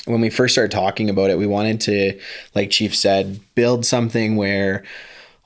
when 0.06 0.20
we 0.20 0.30
first 0.30 0.52
started 0.52 0.72
talking 0.72 1.08
about 1.08 1.30
it, 1.30 1.38
we 1.38 1.46
wanted 1.46 1.80
to, 1.82 2.20
like 2.56 2.70
Chief 2.70 2.94
said, 2.94 3.38
build 3.54 3.86
something 3.86 4.34
where 4.34 4.82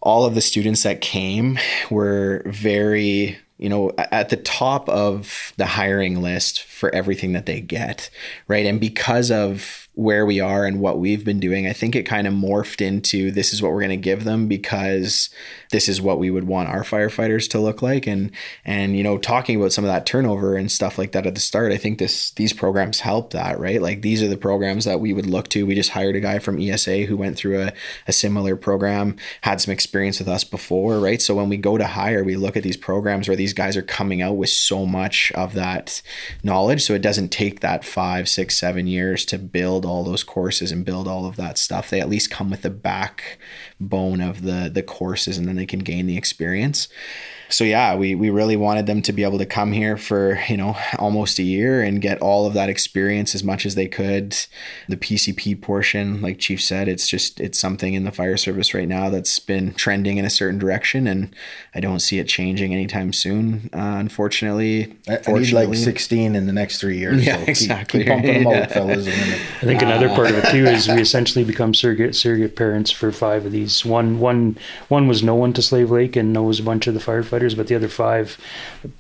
all 0.01 0.25
of 0.25 0.35
the 0.35 0.41
students 0.41 0.83
that 0.85 1.03
came 1.03 1.59
were 1.91 2.43
very 2.47 3.39
you 3.63 3.69
know, 3.69 3.93
at 3.97 4.29
the 4.29 4.37
top 4.37 4.89
of 4.89 5.53
the 5.57 5.67
hiring 5.67 6.21
list 6.21 6.65
for 6.65 6.93
everything 6.93 7.33
that 7.33 7.47
they 7.47 7.61
get, 7.61 8.11
right? 8.49 8.67
And 8.67 8.81
because 8.81 9.31
of 9.31 9.82
where 9.95 10.25
we 10.25 10.41
are 10.41 10.65
and 10.65 10.81
what 10.81 10.99
we've 10.99 11.25
been 11.25 11.39
doing, 11.39 11.67
I 11.67 11.75
think 11.75 11.95
it 11.95 12.05
kind 12.05 12.27
of 12.27 12.33
morphed 12.33 12.81
into 12.81 13.31
this 13.31 13.53
is 13.53 13.61
what 13.61 13.73
we're 13.73 13.81
going 13.81 13.91
to 13.91 13.97
give 13.99 14.25
them 14.25 14.49
because 14.49 15.29
this 15.71 15.87
is 15.87 16.01
what 16.01 16.19
we 16.19 16.31
would 16.31 16.45
want 16.45 16.71
our 16.71 16.83
firefighters 16.83 17.49
to 17.51 17.61
look 17.61 17.83
like. 17.83 18.07
And 18.07 18.31
and 18.65 18.97
you 18.97 19.03
know, 19.03 19.19
talking 19.19 19.57
about 19.57 19.73
some 19.73 19.85
of 19.85 19.91
that 19.91 20.07
turnover 20.07 20.57
and 20.57 20.73
stuff 20.73 20.97
like 20.97 21.13
that 21.13 21.27
at 21.27 21.35
the 21.35 21.41
start, 21.41 21.73
I 21.73 21.77
think 21.77 21.99
this 21.99 22.31
these 22.33 22.55
programs 22.55 23.01
help 23.01 23.33
that, 23.33 23.61
right? 23.61 23.83
Like 23.83 24.01
these 24.01 24.23
are 24.23 24.29
the 24.29 24.39
programs 24.39 24.87
that 24.87 25.01
we 25.01 25.13
would 25.13 25.27
look 25.27 25.49
to. 25.49 25.67
We 25.67 25.75
just 25.75 25.91
hired 25.91 26.17
a 26.17 26.21
guy 26.21 26.39
from 26.39 26.59
ESA 26.59 27.03
who 27.03 27.19
went 27.19 27.37
through 27.37 27.61
a, 27.61 27.73
a 28.09 28.13
similar 28.13 28.57
program, 28.57 29.17
had 29.43 29.61
some 29.61 29.73
experience 29.73 30.19
with 30.19 30.29
us 30.29 30.43
before, 30.43 31.01
right? 31.01 31.21
So 31.21 31.35
when 31.35 31.51
we 31.51 31.59
go 31.59 31.77
to 31.77 31.87
hire, 31.87 32.25
we 32.25 32.37
look 32.37 32.57
at 32.57 32.63
these 32.63 32.79
programs 32.79 33.29
where 33.29 33.37
these 33.37 33.53
guys 33.53 33.77
are 33.77 33.83
coming 33.83 34.23
out 34.23 34.39
with 34.39 34.51
so 34.51 34.87
much 34.87 35.33
of 35.33 35.53
that 35.53 36.01
knowledge. 36.43 36.83
So 36.83 36.95
it 36.95 37.03
doesn't 37.03 37.29
take 37.29 37.61
that 37.61 37.85
five, 37.85 38.27
six, 38.27 38.57
seven 38.57 38.87
years 38.87 39.27
to 39.27 39.39
build 39.39 39.82
build 39.83 39.93
all 39.93 40.05
those 40.05 40.25
courses 40.25 40.73
and 40.73 40.85
build 40.85 41.09
all 41.09 41.27
of 41.27 41.37
that 41.37 41.59
stuff. 41.59 41.91
They 41.91 42.01
at 42.01 42.09
least 42.09 42.31
come 42.31 42.51
with 42.51 42.63
the 42.63 42.71
backbone 42.71 44.21
of 44.21 44.43
the 44.43 44.71
the 44.73 44.83
courses, 44.83 45.37
and 45.37 45.47
then 45.47 45.57
they 45.57 45.67
can 45.67 45.81
gain 45.81 46.07
the 46.07 46.17
experience 46.17 46.89
so 47.53 47.65
yeah, 47.65 47.95
we 47.95 48.15
we 48.15 48.31
really 48.31 48.57
wanted 48.57 48.87
them 48.87 49.03
to 49.03 49.13
be 49.13 49.25
able 49.25 49.37
to 49.39 49.45
come 49.45 49.73
here 49.73 49.99
for 49.99 50.41
you 50.49 50.57
know 50.57 50.75
almost 50.99 51.39
a 51.39 51.43
year 51.43 51.83
and 51.83 52.01
get 52.01 52.21
all 52.23 52.47
of 52.47 52.55
that 52.55 52.71
experience 52.71 53.35
as 53.35 53.45
much 53.45 53.67
as 53.67 53.75
they 53.75 53.87
could. 53.87 54.35
The 54.89 54.97
PCP 54.97 55.61
portion, 55.61 56.23
like 56.23 56.39
Chief 56.39 56.63
said, 56.63 56.89
it's 56.89 57.07
just 57.07 57.41
it's 57.41 57.59
something 57.59 57.93
in 57.93 58.05
the 58.05 58.11
fire 58.11 58.39
service 58.39 58.73
right 58.73 58.89
now 58.89 59.11
that's 59.11 59.39
been 59.39 59.75
trending 59.75 60.17
in 60.17 60.25
a 60.25 60.31
certain 60.31 60.59
direction, 60.59 61.07
and 61.07 61.35
I 61.75 61.81
don't 61.81 62.01
see 62.01 62.19
it 62.19 62.27
changing 62.27 62.73
anytime 62.73 63.13
soon. 63.13 63.69
Uh, 63.75 63.97
unfortunately, 63.99 64.97
I, 65.07 65.19
I 65.27 65.33
need 65.33 65.53
like 65.53 65.75
sixteen 65.75 66.35
in 66.35 66.47
the 66.47 66.55
next 66.55 66.81
three 66.81 66.97
years. 66.97 67.25
Yeah, 67.25 67.37
so 67.37 67.45
exactly. 67.51 68.01
Keep, 68.01 68.07
keep 68.07 68.15
pumping 68.15 68.45
them 68.45 68.53
yeah. 68.53 68.63
out, 68.63 68.73
fellas. 68.73 69.07
I 69.07 69.67
think 69.67 69.83
another 69.83 70.09
part 70.09 70.31
of 70.31 70.39
it 70.39 70.51
too 70.51 70.65
is 70.65 70.89
we 70.89 71.01
essentially 71.03 71.45
become 71.45 71.75
surrogate 71.75 72.17
surrogate 72.17 72.57
parents 72.57 72.91
for 72.91 73.13
five 73.13 73.45
of 73.45 73.53
these. 73.53 73.85
One 73.85 74.21
one 74.21 74.57
one 74.89 75.07
was 75.07 75.23
no 75.23 75.35
one 75.35 75.53
to 75.53 75.61
Slave 75.61 75.91
Lake 75.91 76.17
and 76.17 76.33
no 76.33 76.45
was 76.45 76.59
a 76.59 76.63
bunch 76.63 76.87
of 76.87 76.95
the 76.95 77.01
firefighters 77.01 77.42
but 77.55 77.67
the 77.67 77.75
other 77.75 77.89
five 77.89 78.39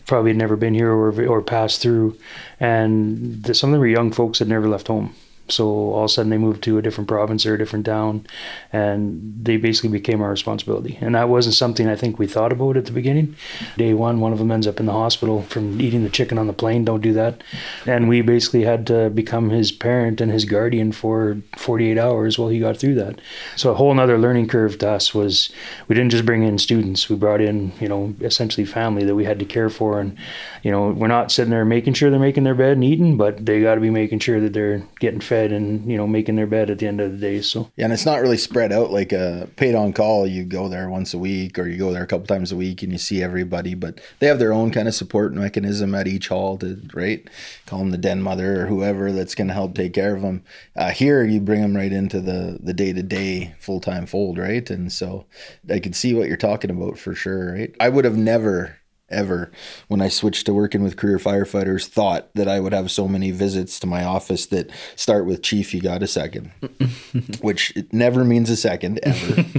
probably 0.06 0.30
had 0.30 0.38
never 0.38 0.56
been 0.56 0.74
here 0.74 0.90
or 0.90 1.10
or 1.26 1.42
passed 1.42 1.80
through, 1.80 2.16
and 2.60 3.42
the, 3.44 3.54
some 3.54 3.70
of 3.70 3.72
them 3.72 3.80
were 3.80 3.86
young 3.86 4.12
folks 4.12 4.38
that 4.38 4.48
never 4.48 4.68
left 4.68 4.88
home. 4.88 5.14
So 5.52 5.66
all 5.66 6.04
of 6.04 6.04
a 6.06 6.08
sudden 6.08 6.30
they 6.30 6.38
moved 6.38 6.62
to 6.64 6.78
a 6.78 6.82
different 6.82 7.08
province 7.08 7.44
or 7.46 7.54
a 7.54 7.58
different 7.58 7.86
town, 7.86 8.26
and 8.72 9.34
they 9.42 9.56
basically 9.56 9.90
became 9.90 10.20
our 10.22 10.30
responsibility. 10.30 10.98
And 11.00 11.14
that 11.14 11.28
wasn't 11.28 11.54
something 11.54 11.88
I 11.88 11.96
think 11.96 12.18
we 12.18 12.26
thought 12.26 12.52
about 12.52 12.76
at 12.76 12.86
the 12.86 12.92
beginning. 12.92 13.36
Day 13.76 13.94
one, 13.94 14.20
one 14.20 14.32
of 14.32 14.38
them 14.38 14.50
ends 14.50 14.66
up 14.66 14.80
in 14.80 14.86
the 14.86 14.92
hospital 14.92 15.42
from 15.42 15.80
eating 15.80 16.04
the 16.04 16.10
chicken 16.10 16.38
on 16.38 16.46
the 16.46 16.52
plane. 16.52 16.84
Don't 16.84 17.00
do 17.00 17.12
that. 17.12 17.42
And 17.86 18.08
we 18.08 18.22
basically 18.22 18.64
had 18.64 18.86
to 18.88 19.10
become 19.10 19.50
his 19.50 19.72
parent 19.72 20.20
and 20.20 20.30
his 20.30 20.44
guardian 20.44 20.92
for 20.92 21.38
48 21.56 21.98
hours 21.98 22.38
while 22.38 22.48
he 22.48 22.60
got 22.60 22.76
through 22.76 22.94
that. 22.94 23.20
So 23.56 23.70
a 23.70 23.74
whole 23.74 23.98
other 23.98 24.18
learning 24.18 24.48
curve 24.48 24.78
to 24.78 24.90
us 24.90 25.14
was 25.14 25.52
we 25.88 25.94
didn't 25.94 26.12
just 26.12 26.24
bring 26.24 26.42
in 26.42 26.58
students. 26.58 27.08
We 27.08 27.16
brought 27.16 27.40
in, 27.40 27.72
you 27.80 27.88
know, 27.88 28.14
essentially 28.20 28.64
family 28.64 29.04
that 29.04 29.14
we 29.14 29.24
had 29.24 29.38
to 29.38 29.44
care 29.44 29.68
for. 29.68 30.00
And, 30.00 30.16
you 30.62 30.70
know, 30.70 30.90
we're 30.90 31.08
not 31.08 31.32
sitting 31.32 31.50
there 31.50 31.64
making 31.64 31.94
sure 31.94 32.10
they're 32.10 32.18
making 32.18 32.44
their 32.44 32.54
bed 32.54 32.72
and 32.72 32.84
eating, 32.84 33.16
but 33.16 33.44
they 33.44 33.60
got 33.60 33.74
to 33.74 33.80
be 33.80 33.90
making 33.90 34.20
sure 34.20 34.40
that 34.40 34.52
they're 34.52 34.86
getting 35.00 35.20
fed 35.20 35.41
and 35.50 35.90
you 35.90 35.96
know 35.96 36.06
making 36.06 36.36
their 36.36 36.46
bed 36.46 36.70
at 36.70 36.78
the 36.78 36.86
end 36.86 37.00
of 37.00 37.12
the 37.12 37.18
day. 37.18 37.40
So 37.42 37.70
yeah, 37.76 37.84
and 37.84 37.92
it's 37.92 38.06
not 38.06 38.20
really 38.20 38.36
spread 38.36 38.70
out 38.70 38.92
like 38.92 39.12
a 39.12 39.48
paid 39.56 39.74
on 39.74 39.92
call. 39.92 40.26
You 40.26 40.44
go 40.44 40.68
there 40.68 40.88
once 40.88 41.14
a 41.14 41.18
week, 41.18 41.58
or 41.58 41.66
you 41.66 41.78
go 41.78 41.92
there 41.92 42.02
a 42.02 42.06
couple 42.06 42.26
times 42.26 42.52
a 42.52 42.56
week, 42.56 42.82
and 42.82 42.92
you 42.92 42.98
see 42.98 43.22
everybody. 43.22 43.74
But 43.74 44.00
they 44.20 44.26
have 44.26 44.38
their 44.38 44.52
own 44.52 44.70
kind 44.70 44.86
of 44.86 44.94
support 44.94 45.32
mechanism 45.32 45.94
at 45.94 46.06
each 46.06 46.28
hall 46.28 46.58
to 46.58 46.80
right 46.94 47.28
call 47.66 47.80
them 47.80 47.90
the 47.90 47.98
den 47.98 48.22
mother 48.22 48.62
or 48.62 48.66
whoever 48.66 49.10
that's 49.10 49.34
going 49.34 49.48
to 49.48 49.54
help 49.54 49.74
take 49.74 49.94
care 49.94 50.14
of 50.14 50.22
them. 50.22 50.44
Uh, 50.76 50.90
here, 50.90 51.24
you 51.24 51.40
bring 51.40 51.62
them 51.62 51.76
right 51.76 51.92
into 51.92 52.20
the 52.20 52.58
the 52.62 52.74
day 52.74 52.92
to 52.92 53.02
day 53.02 53.54
full 53.58 53.80
time 53.80 54.06
fold, 54.06 54.38
right? 54.38 54.68
And 54.70 54.92
so 54.92 55.26
I 55.68 55.80
could 55.80 55.96
see 55.96 56.14
what 56.14 56.28
you're 56.28 56.36
talking 56.36 56.70
about 56.70 56.98
for 56.98 57.14
sure, 57.14 57.54
right? 57.54 57.74
I 57.80 57.88
would 57.88 58.04
have 58.04 58.16
never 58.16 58.76
ever 59.12 59.50
when 59.88 60.00
I 60.00 60.08
switched 60.08 60.46
to 60.46 60.54
working 60.54 60.82
with 60.82 60.96
career 60.96 61.18
firefighters 61.18 61.86
thought 61.86 62.34
that 62.34 62.48
I 62.48 62.60
would 62.60 62.72
have 62.72 62.90
so 62.90 63.06
many 63.06 63.30
visits 63.30 63.78
to 63.80 63.86
my 63.86 64.04
office 64.04 64.46
that 64.46 64.70
start 64.96 65.26
with 65.26 65.42
chief 65.42 65.74
you 65.74 65.80
got 65.80 66.02
a 66.02 66.06
second 66.06 66.50
which 67.40 67.76
it 67.76 67.92
never 67.92 68.24
means 68.24 68.50
a 68.50 68.56
second 68.56 69.00
ever. 69.02 69.44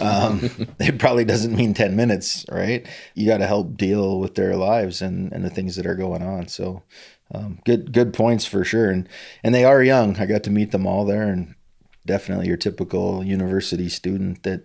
Um, 0.00 0.50
it 0.78 0.98
probably 0.98 1.24
doesn't 1.24 1.54
mean 1.54 1.74
10 1.74 1.96
minutes 1.96 2.44
right? 2.50 2.86
You 3.14 3.26
got 3.26 3.38
to 3.38 3.46
help 3.46 3.76
deal 3.76 4.18
with 4.18 4.34
their 4.34 4.56
lives 4.56 5.02
and, 5.02 5.32
and 5.32 5.44
the 5.44 5.50
things 5.50 5.76
that 5.76 5.86
are 5.86 5.94
going 5.94 6.22
on. 6.22 6.48
So 6.48 6.82
um, 7.34 7.58
good 7.64 7.92
good 7.92 8.12
points 8.12 8.44
for 8.44 8.64
sure. 8.64 8.90
And 8.90 9.08
and 9.42 9.54
they 9.54 9.64
are 9.64 9.82
young. 9.82 10.16
I 10.18 10.26
got 10.26 10.44
to 10.44 10.50
meet 10.50 10.70
them 10.70 10.86
all 10.86 11.04
there 11.04 11.24
and 11.24 11.55
definitely 12.06 12.46
your 12.46 12.56
typical 12.56 13.24
university 13.24 13.88
student 13.88 14.42
that 14.44 14.62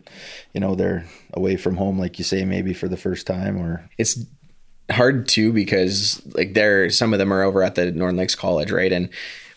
you 0.53 0.59
know 0.59 0.75
they're 0.75 1.05
away 1.33 1.57
from 1.57 1.75
home 1.75 1.99
like 1.99 2.17
you 2.17 2.23
say 2.23 2.45
maybe 2.45 2.73
for 2.73 2.87
the 2.87 2.97
first 2.97 3.27
time 3.27 3.57
or 3.57 3.89
it's 3.97 4.25
hard 4.91 5.27
too 5.27 5.51
because 5.51 6.21
like 6.35 6.53
there 6.53 6.89
some 6.89 7.13
of 7.13 7.19
them 7.19 7.31
are 7.31 7.43
over 7.43 7.63
at 7.63 7.75
the 7.75 7.91
Northern 7.91 8.17
Lakes 8.17 8.35
College 8.35 8.71
right 8.71 8.91
and 8.91 9.09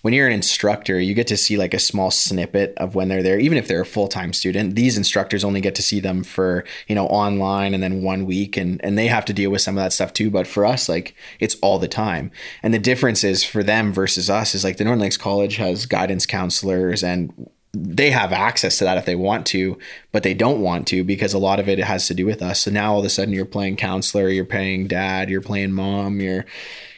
when 0.05 0.12
you're 0.12 0.27
an 0.27 0.35
instructor, 0.35 1.01
you 1.01 1.14
get 1.14 1.29
to 1.29 1.37
see 1.38 1.57
like 1.57 1.73
a 1.73 1.79
small 1.79 2.11
snippet 2.11 2.75
of 2.77 2.94
when 2.94 3.09
they're 3.09 3.23
there, 3.23 3.38
even 3.38 3.57
if 3.57 3.68
they're 3.68 3.81
a 3.81 3.87
full 3.87 4.07
time 4.07 4.35
student. 4.35 4.75
These 4.75 4.99
instructors 4.99 5.44
only 5.44 5.62
get 5.62 5.75
to 5.77 5.83
see 5.83 5.99
them 5.99 6.23
for, 6.23 6.66
you 6.88 6.94
know, 6.94 7.07
online 7.07 7.73
and 7.73 7.83
then 7.83 8.03
one 8.03 8.27
week 8.27 8.59
and, 8.59 8.85
and 8.85 8.99
they 8.99 9.07
have 9.07 9.25
to 9.25 9.33
deal 9.33 9.51
with 9.51 9.62
some 9.62 9.79
of 9.79 9.83
that 9.83 9.94
stuff 9.94 10.12
too. 10.12 10.31
But 10.31 10.47
for 10.47 10.66
us, 10.66 10.90
like 10.90 11.16
it's 11.40 11.57
all 11.62 11.79
the 11.79 11.88
time. 11.88 12.31
And 12.62 12.75
the 12.75 12.79
difference 12.79 13.25
is 13.25 13.44
for 13.44 13.62
them 13.62 13.94
versus 13.94 14.29
us 14.29 14.55
is 14.55 14.62
like 14.62 14.77
the 14.77 14.85
Northern 14.85 15.01
Lakes 15.01 15.16
College 15.16 15.57
has 15.57 15.87
guidance 15.87 16.27
counselors 16.27 17.03
and 17.03 17.49
they 17.75 18.11
have 18.11 18.33
access 18.33 18.79
to 18.79 18.85
that 18.85 18.99
if 18.99 19.05
they 19.05 19.17
want 19.17 19.47
to, 19.47 19.79
but 20.13 20.23
they 20.23 20.35
don't 20.35 20.61
want 20.61 20.87
to 20.89 21.03
because 21.03 21.35
a 21.35 21.39
lot 21.39 21.59
of 21.59 21.69
it 21.69 21.79
has 21.81 22.07
to 22.07 22.15
do 22.15 22.25
with 22.25 22.41
us. 22.41 22.61
So 22.61 22.71
now 22.71 22.93
all 22.93 23.01
of 23.01 23.05
a 23.05 23.11
sudden 23.11 23.35
you're 23.35 23.45
playing 23.45 23.77
counselor, 23.77 24.29
you're 24.29 24.45
playing 24.45 24.87
dad, 24.87 25.29
you're 25.29 25.41
playing 25.41 25.73
mom, 25.73 26.21
you're 26.21 26.47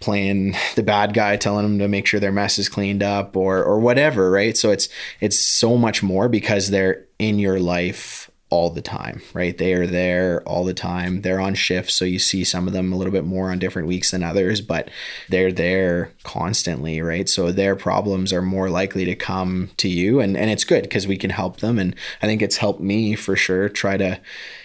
playing 0.00 0.54
the 0.74 0.82
bad 0.82 1.14
guy 1.14 1.36
telling 1.36 1.64
them 1.64 1.78
to 1.78 1.88
make 1.88 2.06
sure 2.06 2.20
their 2.20 2.32
mess 2.32 2.58
is 2.58 2.68
cleaned 2.68 3.02
up 3.02 3.36
or 3.36 3.64
or 3.64 3.80
whatever, 3.80 4.30
right? 4.30 4.56
So 4.56 4.70
it's 4.70 4.88
it's 5.20 5.38
so 5.38 5.76
much 5.76 6.02
more 6.02 6.28
because 6.28 6.70
they're 6.70 7.04
in 7.18 7.38
your 7.38 7.58
life 7.58 8.25
all 8.48 8.70
the 8.70 8.82
time, 8.82 9.20
right? 9.34 9.58
They 9.58 9.72
are 9.74 9.88
there 9.88 10.40
all 10.42 10.64
the 10.64 10.74
time. 10.74 11.22
They're 11.22 11.40
on 11.40 11.54
shift, 11.54 11.90
so 11.90 12.04
you 12.04 12.20
see 12.20 12.44
some 12.44 12.68
of 12.68 12.72
them 12.72 12.92
a 12.92 12.96
little 12.96 13.12
bit 13.12 13.24
more 13.24 13.50
on 13.50 13.58
different 13.58 13.88
weeks 13.88 14.12
than 14.12 14.22
others, 14.22 14.60
but 14.60 14.88
they're 15.28 15.50
there 15.50 16.12
constantly, 16.22 17.00
right? 17.00 17.28
So 17.28 17.50
their 17.50 17.74
problems 17.74 18.32
are 18.32 18.42
more 18.42 18.70
likely 18.70 19.04
to 19.04 19.16
come 19.16 19.70
to 19.78 19.88
you 19.88 20.20
and 20.20 20.36
and 20.36 20.48
it's 20.48 20.64
good 20.64 20.82
because 20.82 21.06
we 21.06 21.16
can 21.16 21.30
help 21.30 21.58
them 21.58 21.78
and 21.78 21.96
I 22.22 22.26
think 22.26 22.40
it's 22.40 22.58
helped 22.58 22.80
me 22.80 23.16
for 23.16 23.34
sure 23.34 23.68
try 23.68 23.96
to 23.96 24.20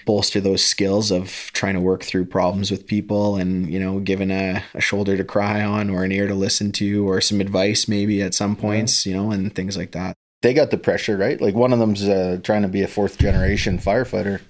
bolster 0.06 0.40
those 0.40 0.64
skills 0.64 1.10
of 1.12 1.50
trying 1.54 1.74
to 1.74 1.82
work 1.82 2.04
through 2.04 2.26
problems 2.26 2.70
with 2.70 2.88
people 2.88 3.36
and, 3.36 3.72
you 3.72 3.80
know, 3.80 4.00
giving 4.00 4.32
a, 4.32 4.64
a 4.74 4.82
shoulder 4.82 5.18
to 5.18 5.24
cry 5.24 5.64
on 5.64 5.90
or 5.90 6.04
an 6.04 6.12
ear 6.12 6.28
to 6.28 6.36
listen 6.36 6.72
to 6.74 7.08
or 7.08 7.22
some 7.22 7.42
advice 7.42 7.88
maybe 7.88 8.22
at 8.22 8.34
some 8.34 8.56
points, 8.56 9.06
you 9.06 9.14
know, 9.14 9.32
and 9.32 9.56
things 9.56 9.78
like 9.78 9.92
that 9.92 10.16
they 10.42 10.54
got 10.54 10.72
the 10.72 10.78
pressure, 10.78 11.18
right? 11.18 11.40
Like 11.40 11.56
one 11.56 11.74
of 11.74 11.80
them's 11.80 12.08
uh, 12.08 12.40
trying 12.44 12.64
to 12.64 12.68
be 12.68 12.82
a 12.82 12.88
fourth 12.88 13.18
generation 13.18 13.78
firefighter. 13.78 14.42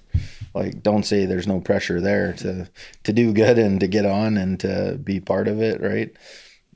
Like, 0.54 0.82
don't 0.82 1.04
say 1.04 1.24
there's 1.24 1.46
no 1.46 1.60
pressure 1.60 2.00
there 2.00 2.34
to 2.34 2.68
to 3.04 3.12
do 3.12 3.32
good 3.32 3.58
and 3.58 3.80
to 3.80 3.86
get 3.86 4.04
on 4.04 4.36
and 4.36 4.60
to 4.60 4.98
be 5.02 5.20
part 5.20 5.48
of 5.48 5.60
it, 5.60 5.80
right? 5.80 6.10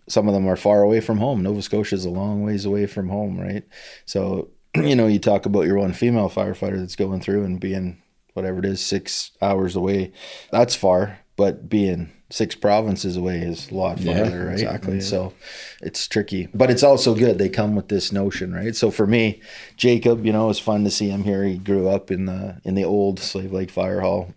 Some 0.08 0.28
of 0.28 0.34
them 0.34 0.46
are 0.46 0.56
far 0.56 0.82
away 0.82 1.00
from 1.00 1.18
home. 1.18 1.42
Nova 1.42 1.60
Scotia 1.62 1.94
is 1.94 2.04
a 2.04 2.10
long 2.10 2.42
ways 2.42 2.64
away 2.64 2.86
from 2.86 3.08
home, 3.08 3.38
right? 3.40 3.64
So, 4.04 4.50
you 4.76 4.94
know, 4.94 5.06
you 5.06 5.18
talk 5.18 5.46
about 5.46 5.66
your 5.66 5.78
one 5.78 5.92
female 5.92 6.30
firefighter 6.30 6.78
that's 6.78 6.96
going 6.96 7.20
through 7.20 7.44
and 7.44 7.60
being 7.60 8.02
whatever 8.34 8.58
it 8.58 8.66
is, 8.66 8.80
six 8.80 9.32
hours 9.40 9.76
away. 9.76 10.12
That's 10.52 10.74
far, 10.74 11.20
but 11.36 11.68
being 11.68 12.12
six 12.30 12.54
provinces 12.54 13.16
away 13.16 13.38
is 13.38 13.70
a 13.70 13.74
lot 13.74 13.98
farther, 14.00 14.12
yeah, 14.12 14.44
right? 14.44 14.52
Exactly. 14.52 14.96
Yeah. 14.96 15.02
So 15.02 15.32
it's 15.80 16.06
tricky, 16.08 16.48
but 16.52 16.70
it's 16.70 16.82
also 16.82 17.14
good. 17.14 17.38
They 17.38 17.48
come 17.48 17.76
with 17.76 17.88
this 17.88 18.12
notion, 18.12 18.52
right? 18.52 18.74
So 18.74 18.90
for 18.90 19.06
me, 19.06 19.40
Jacob, 19.76 20.26
you 20.26 20.32
know, 20.32 20.44
it 20.44 20.48
was 20.48 20.58
fun 20.58 20.84
to 20.84 20.90
see 20.90 21.08
him 21.08 21.24
here. 21.24 21.44
He 21.44 21.58
grew 21.58 21.88
up 21.88 22.10
in 22.10 22.26
the 22.26 22.60
in 22.64 22.74
the 22.74 22.84
old 22.84 23.20
Slave 23.20 23.52
Lake 23.52 23.70
Fire 23.70 24.00
Hall 24.00 24.34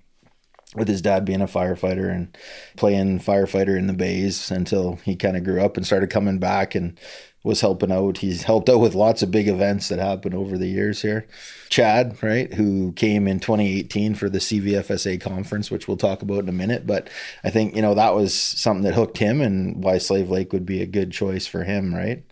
with 0.75 0.87
his 0.87 1.01
dad 1.01 1.25
being 1.25 1.41
a 1.41 1.47
firefighter 1.47 2.13
and 2.13 2.37
playing 2.77 3.19
firefighter 3.19 3.75
in 3.75 3.87
the 3.87 3.93
bays 3.93 4.51
until 4.51 4.97
he 4.97 5.15
kind 5.15 5.35
of 5.35 5.43
grew 5.43 5.61
up 5.61 5.77
and 5.77 5.85
started 5.85 6.11
coming 6.11 6.37
back 6.37 6.75
and 6.75 6.99
was 7.43 7.61
helping 7.61 7.91
out. 7.91 8.17
He's 8.17 8.43
helped 8.43 8.69
out 8.69 8.79
with 8.79 8.95
lots 8.95 9.23
of 9.23 9.31
big 9.31 9.47
events 9.47 9.87
that 9.87 9.99
happened 9.99 10.35
over 10.35 10.57
the 10.57 10.67
years 10.67 11.01
here. 11.01 11.25
Chad, 11.69 12.21
right, 12.21 12.53
who 12.53 12.91
came 12.93 13.27
in 13.27 13.39
2018 13.39 14.15
for 14.15 14.29
the 14.29 14.39
CVFSA 14.39 15.21
conference, 15.21 15.71
which 15.71 15.87
we'll 15.87 15.97
talk 15.97 16.21
about 16.21 16.43
in 16.43 16.49
a 16.49 16.53
minute. 16.53 16.85
But 16.85 17.09
I 17.43 17.49
think, 17.49 17.75
you 17.75 17.81
know, 17.81 17.93
that 17.95 18.13
was 18.13 18.33
something 18.33 18.83
that 18.83 18.95
hooked 18.95 19.19
him 19.19 19.39
and 19.39 19.81
why 19.83 19.99
Slave 19.99 20.29
Lake 20.29 20.51
would 20.51 20.65
be 20.65 20.81
a 20.81 20.85
good 20.85 21.11
choice 21.11 21.47
for 21.47 21.63
him, 21.63 21.95
right? 21.95 22.23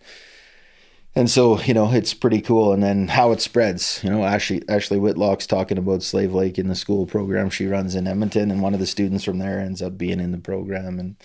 And 1.14 1.30
so, 1.30 1.58
you 1.62 1.74
know, 1.74 1.90
it's 1.90 2.14
pretty 2.14 2.42
cool. 2.42 2.72
And 2.72 2.82
then 2.82 3.08
how 3.08 3.32
it 3.32 3.40
spreads, 3.40 4.00
you 4.04 4.10
know, 4.10 4.24
Ashley, 4.24 4.62
Ashley 4.68 4.98
Whitlock's 4.98 5.46
talking 5.46 5.78
about 5.78 6.02
Slave 6.02 6.34
Lake 6.34 6.58
in 6.58 6.68
the 6.68 6.76
school 6.76 7.06
program 7.06 7.48
she 7.48 7.66
runs 7.66 7.94
in 7.94 8.06
Edmonton. 8.06 8.50
And 8.50 8.60
one 8.60 8.74
of 8.74 8.78
the 8.78 8.86
students 8.86 9.24
from 9.24 9.38
there 9.38 9.58
ends 9.58 9.80
up 9.80 9.96
being 9.96 10.20
in 10.20 10.32
the 10.32 10.38
program. 10.38 10.98
And, 10.98 11.16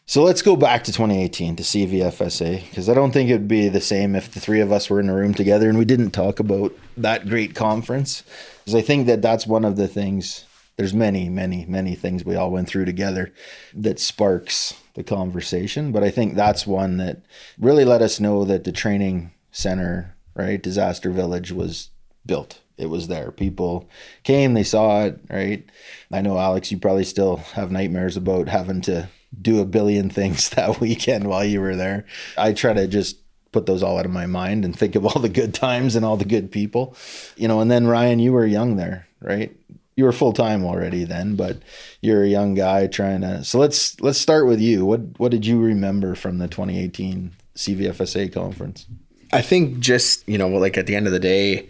So 0.06 0.22
let's 0.22 0.40
go 0.40 0.56
back 0.56 0.84
to 0.84 0.92
2018 0.92 1.56
to 1.56 1.62
CVFSA 1.62 2.70
because 2.70 2.88
I 2.88 2.94
don't 2.94 3.10
think 3.10 3.28
it 3.28 3.34
would 3.34 3.46
be 3.46 3.68
the 3.68 3.82
same 3.82 4.16
if 4.16 4.32
the 4.32 4.40
three 4.40 4.62
of 4.62 4.72
us 4.72 4.88
were 4.88 4.98
in 4.98 5.10
a 5.10 5.14
room 5.14 5.34
together 5.34 5.68
and 5.68 5.76
we 5.76 5.84
didn't 5.84 6.12
talk 6.12 6.40
about 6.40 6.72
that 6.96 7.28
great 7.28 7.54
conference. 7.54 8.22
Because 8.60 8.74
I 8.74 8.80
think 8.80 9.06
that 9.06 9.20
that's 9.20 9.46
one 9.46 9.66
of 9.66 9.76
the 9.76 9.88
things. 9.88 10.46
There's 10.78 10.94
many, 10.94 11.28
many, 11.28 11.66
many 11.66 11.94
things 11.94 12.24
we 12.24 12.34
all 12.34 12.50
went 12.50 12.66
through 12.66 12.86
together 12.86 13.30
that 13.74 14.00
sparks 14.00 14.72
the 14.94 15.04
conversation, 15.04 15.92
but 15.92 16.02
I 16.02 16.08
think 16.08 16.34
that's 16.34 16.66
one 16.66 16.96
that 16.96 17.18
really 17.58 17.84
let 17.84 18.00
us 18.00 18.20
know 18.20 18.46
that 18.46 18.64
the 18.64 18.72
training 18.72 19.32
center, 19.52 20.13
right, 20.34 20.62
Disaster 20.62 21.10
Village 21.10 21.52
was 21.52 21.90
built. 22.26 22.60
It 22.76 22.86
was 22.86 23.08
there. 23.08 23.30
People 23.30 23.88
came, 24.24 24.54
they 24.54 24.64
saw 24.64 25.04
it, 25.04 25.20
right? 25.30 25.64
I 26.10 26.22
know 26.22 26.38
Alex, 26.38 26.72
you 26.72 26.78
probably 26.78 27.04
still 27.04 27.36
have 27.36 27.70
nightmares 27.70 28.16
about 28.16 28.48
having 28.48 28.80
to 28.82 29.08
do 29.40 29.60
a 29.60 29.64
billion 29.64 30.10
things 30.10 30.48
that 30.50 30.80
weekend 30.80 31.28
while 31.28 31.44
you 31.44 31.60
were 31.60 31.76
there. 31.76 32.06
I 32.36 32.52
try 32.52 32.72
to 32.72 32.86
just 32.86 33.18
put 33.52 33.66
those 33.66 33.82
all 33.82 33.98
out 33.98 34.04
of 34.04 34.10
my 34.10 34.26
mind 34.26 34.64
and 34.64 34.76
think 34.76 34.96
of 34.96 35.06
all 35.06 35.22
the 35.22 35.28
good 35.28 35.54
times 35.54 35.94
and 35.94 36.04
all 36.04 36.16
the 36.16 36.24
good 36.24 36.50
people. 36.50 36.96
You 37.36 37.48
know, 37.48 37.60
and 37.60 37.70
then 37.70 37.86
Ryan, 37.86 38.18
you 38.18 38.32
were 38.32 38.46
young 38.46 38.76
there, 38.76 39.06
right? 39.20 39.54
You 39.96 40.04
were 40.04 40.12
full 40.12 40.32
time 40.32 40.64
already 40.64 41.04
then, 41.04 41.36
but 41.36 41.58
you're 42.00 42.24
a 42.24 42.28
young 42.28 42.54
guy 42.54 42.88
trying 42.88 43.20
to 43.20 43.44
So 43.44 43.60
let's 43.60 44.00
let's 44.00 44.18
start 44.18 44.48
with 44.48 44.60
you. 44.60 44.84
What 44.84 45.18
what 45.18 45.30
did 45.30 45.46
you 45.46 45.60
remember 45.60 46.16
from 46.16 46.38
the 46.38 46.48
2018 46.48 47.30
CVFSA 47.54 48.32
conference? 48.32 48.86
I 49.34 49.42
think 49.42 49.80
just, 49.80 50.28
you 50.28 50.38
know, 50.38 50.48
like 50.48 50.78
at 50.78 50.86
the 50.86 50.94
end 50.94 51.06
of 51.06 51.12
the 51.12 51.18
day, 51.18 51.68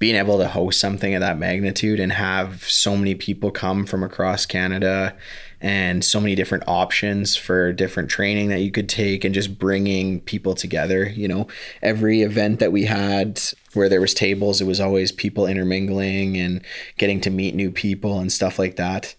being 0.00 0.16
able 0.16 0.36
to 0.38 0.48
host 0.48 0.80
something 0.80 1.14
of 1.14 1.20
that 1.20 1.38
magnitude 1.38 2.00
and 2.00 2.12
have 2.12 2.64
so 2.64 2.96
many 2.96 3.14
people 3.14 3.52
come 3.52 3.86
from 3.86 4.02
across 4.02 4.44
Canada 4.44 5.14
and 5.60 6.04
so 6.04 6.20
many 6.20 6.34
different 6.34 6.64
options 6.66 7.36
for 7.36 7.72
different 7.72 8.10
training 8.10 8.48
that 8.48 8.60
you 8.60 8.72
could 8.72 8.88
take 8.88 9.24
and 9.24 9.32
just 9.32 9.60
bringing 9.60 10.20
people 10.22 10.56
together, 10.56 11.08
you 11.08 11.28
know, 11.28 11.46
every 11.82 12.22
event 12.22 12.58
that 12.58 12.72
we 12.72 12.84
had 12.84 13.40
where 13.74 13.88
there 13.88 14.00
was 14.00 14.14
tables, 14.14 14.60
it 14.60 14.66
was 14.66 14.80
always 14.80 15.12
people 15.12 15.46
intermingling 15.46 16.36
and 16.36 16.62
getting 16.98 17.20
to 17.22 17.30
meet 17.30 17.54
new 17.54 17.70
people 17.70 18.18
and 18.18 18.32
stuff 18.32 18.58
like 18.58 18.76
that. 18.76 19.14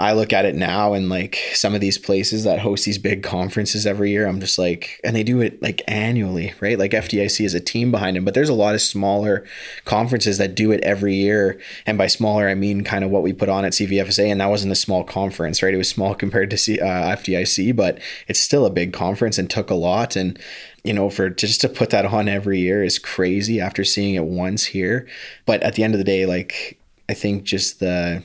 I 0.00 0.12
look 0.12 0.32
at 0.32 0.46
it 0.46 0.54
now 0.54 0.94
and 0.94 1.10
like 1.10 1.36
some 1.52 1.74
of 1.74 1.82
these 1.82 1.98
places 1.98 2.44
that 2.44 2.60
host 2.60 2.86
these 2.86 2.96
big 2.96 3.22
conferences 3.22 3.86
every 3.86 4.10
year, 4.10 4.26
I'm 4.26 4.40
just 4.40 4.58
like, 4.58 4.98
and 5.04 5.14
they 5.14 5.22
do 5.22 5.42
it 5.42 5.60
like 5.60 5.82
annually, 5.86 6.54
right? 6.60 6.78
Like 6.78 6.92
FDIC 6.92 7.44
is 7.44 7.52
a 7.52 7.60
team 7.60 7.90
behind 7.90 8.16
them, 8.16 8.24
but 8.24 8.32
there's 8.32 8.48
a 8.48 8.54
lot 8.54 8.74
of 8.74 8.80
smaller 8.80 9.44
conferences 9.84 10.38
that 10.38 10.54
do 10.54 10.72
it 10.72 10.80
every 10.80 11.16
year. 11.16 11.60
And 11.84 11.98
by 11.98 12.06
smaller, 12.06 12.48
I 12.48 12.54
mean 12.54 12.82
kind 12.82 13.04
of 13.04 13.10
what 13.10 13.22
we 13.22 13.34
put 13.34 13.50
on 13.50 13.66
at 13.66 13.72
CVFSA. 13.72 14.26
And 14.26 14.40
that 14.40 14.48
wasn't 14.48 14.72
a 14.72 14.76
small 14.76 15.04
conference, 15.04 15.62
right? 15.62 15.74
It 15.74 15.78
was 15.78 15.90
small 15.90 16.14
compared 16.20 16.48
to 16.50 16.56
C, 16.56 16.80
uh, 16.80 17.16
FDIC, 17.16 17.76
but 17.76 18.00
it's 18.26 18.40
still 18.40 18.64
a 18.64 18.70
big 18.70 18.94
conference 18.94 19.36
and 19.36 19.50
took 19.50 19.68
a 19.68 19.74
lot. 19.74 20.16
And 20.16 20.38
you 20.84 20.92
know, 20.92 21.10
for 21.10 21.28
just 21.30 21.60
to 21.60 21.68
put 21.68 21.90
that 21.90 22.06
on 22.06 22.28
every 22.28 22.60
year 22.60 22.82
is 22.82 22.98
crazy 22.98 23.60
after 23.60 23.84
seeing 23.84 24.14
it 24.14 24.24
once 24.24 24.64
here. 24.64 25.06
But 25.46 25.62
at 25.62 25.74
the 25.74 25.84
end 25.84 25.94
of 25.94 25.98
the 25.98 26.04
day, 26.04 26.26
like 26.26 26.78
I 27.08 27.14
think 27.14 27.44
just 27.44 27.80
the 27.80 28.22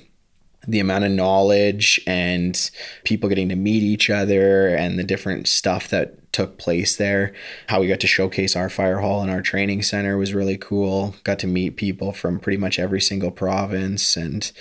the 0.68 0.80
amount 0.80 1.06
of 1.06 1.12
knowledge 1.12 2.02
and 2.08 2.72
people 3.04 3.30
getting 3.30 3.50
to 3.50 3.56
meet 3.56 3.84
each 3.84 4.10
other 4.10 4.68
and 4.70 4.98
the 4.98 5.04
different 5.04 5.48
stuff 5.48 5.90
that 5.90 6.32
took 6.32 6.58
place 6.58 6.96
there. 6.96 7.34
How 7.68 7.82
we 7.82 7.88
got 7.88 8.00
to 8.00 8.08
showcase 8.08 8.56
our 8.56 8.70
fire 8.70 9.00
hall 9.00 9.22
and 9.22 9.30
our 9.30 9.42
training 9.42 9.84
center 9.84 10.18
was 10.18 10.34
really 10.34 10.58
cool. 10.58 11.16
Got 11.24 11.40
to 11.40 11.48
meet 11.48 11.78
people 11.78 12.12
from 12.12 12.40
pretty 12.40 12.58
much 12.58 12.80
every 12.80 13.00
single 13.00 13.32
province 13.32 14.18
and 14.18 14.52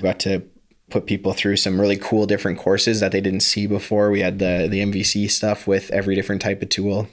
got 0.00 0.18
to 0.20 0.42
put 0.90 1.06
people 1.06 1.32
through 1.32 1.56
some 1.56 1.80
really 1.80 1.96
cool 1.96 2.26
different 2.26 2.58
courses 2.58 3.00
that 3.00 3.12
they 3.12 3.20
didn't 3.20 3.40
see 3.40 3.66
before. 3.66 4.10
We 4.10 4.20
had 4.20 4.38
the 4.38 4.68
the 4.70 4.80
MVC 4.80 5.30
stuff 5.30 5.66
with 5.66 5.90
every 5.90 6.14
different 6.14 6.42
type 6.42 6.62
of 6.62 6.68
tool 6.68 7.08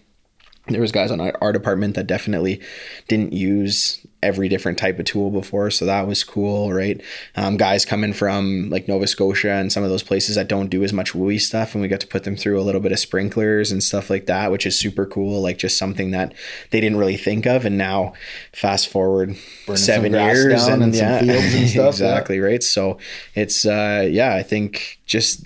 there 0.67 0.79
was 0.79 0.93
guys 0.93 1.11
on 1.11 1.19
our 1.19 1.51
department 1.51 1.95
that 1.95 2.07
definitely 2.07 2.61
didn't 3.09 3.33
use 3.33 4.05
every 4.21 4.47
different 4.47 4.77
type 4.77 4.97
of 4.97 5.03
tool 5.03 5.29
before 5.29 5.69
so 5.69 5.85
that 5.85 6.07
was 6.07 6.23
cool 6.23 6.71
right 6.71 7.01
um, 7.35 7.57
guys 7.57 7.83
coming 7.83 8.13
from 8.13 8.69
like 8.69 8.87
nova 8.87 9.05
scotia 9.05 9.51
and 9.51 9.73
some 9.73 9.83
of 9.83 9.89
those 9.89 10.03
places 10.03 10.35
that 10.35 10.47
don't 10.47 10.69
do 10.69 10.81
as 10.81 10.93
much 10.93 11.11
WUI 11.11 11.39
stuff 11.41 11.75
and 11.75 11.81
we 11.81 11.89
got 11.89 11.99
to 11.99 12.07
put 12.07 12.23
them 12.23 12.37
through 12.37 12.57
a 12.57 12.63
little 12.63 12.79
bit 12.79 12.93
of 12.93 12.99
sprinklers 12.99 13.73
and 13.73 13.83
stuff 13.83 14.09
like 14.09 14.25
that 14.27 14.51
which 14.51 14.65
is 14.65 14.79
super 14.79 15.05
cool 15.05 15.41
like 15.41 15.57
just 15.57 15.77
something 15.77 16.11
that 16.11 16.33
they 16.71 16.79
didn't 16.79 16.97
really 16.97 17.17
think 17.17 17.45
of 17.45 17.65
and 17.65 17.77
now 17.77 18.13
fast 18.53 18.87
forward 18.87 19.35
Burning 19.67 19.77
seven 19.77 20.13
years 20.13 20.65
and, 20.67 20.81
and 20.81 20.95
yeah, 20.95 21.17
and 21.17 21.69
stuff, 21.69 21.89
exactly 21.95 22.37
yeah. 22.37 22.43
right 22.43 22.63
so 22.63 22.97
it's 23.35 23.65
uh 23.65 24.07
yeah 24.09 24.33
i 24.33 24.43
think 24.43 24.99
just 25.05 25.45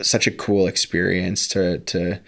such 0.00 0.28
a 0.28 0.30
cool 0.30 0.68
experience 0.68 1.48
to 1.48 1.78
to 1.80 2.20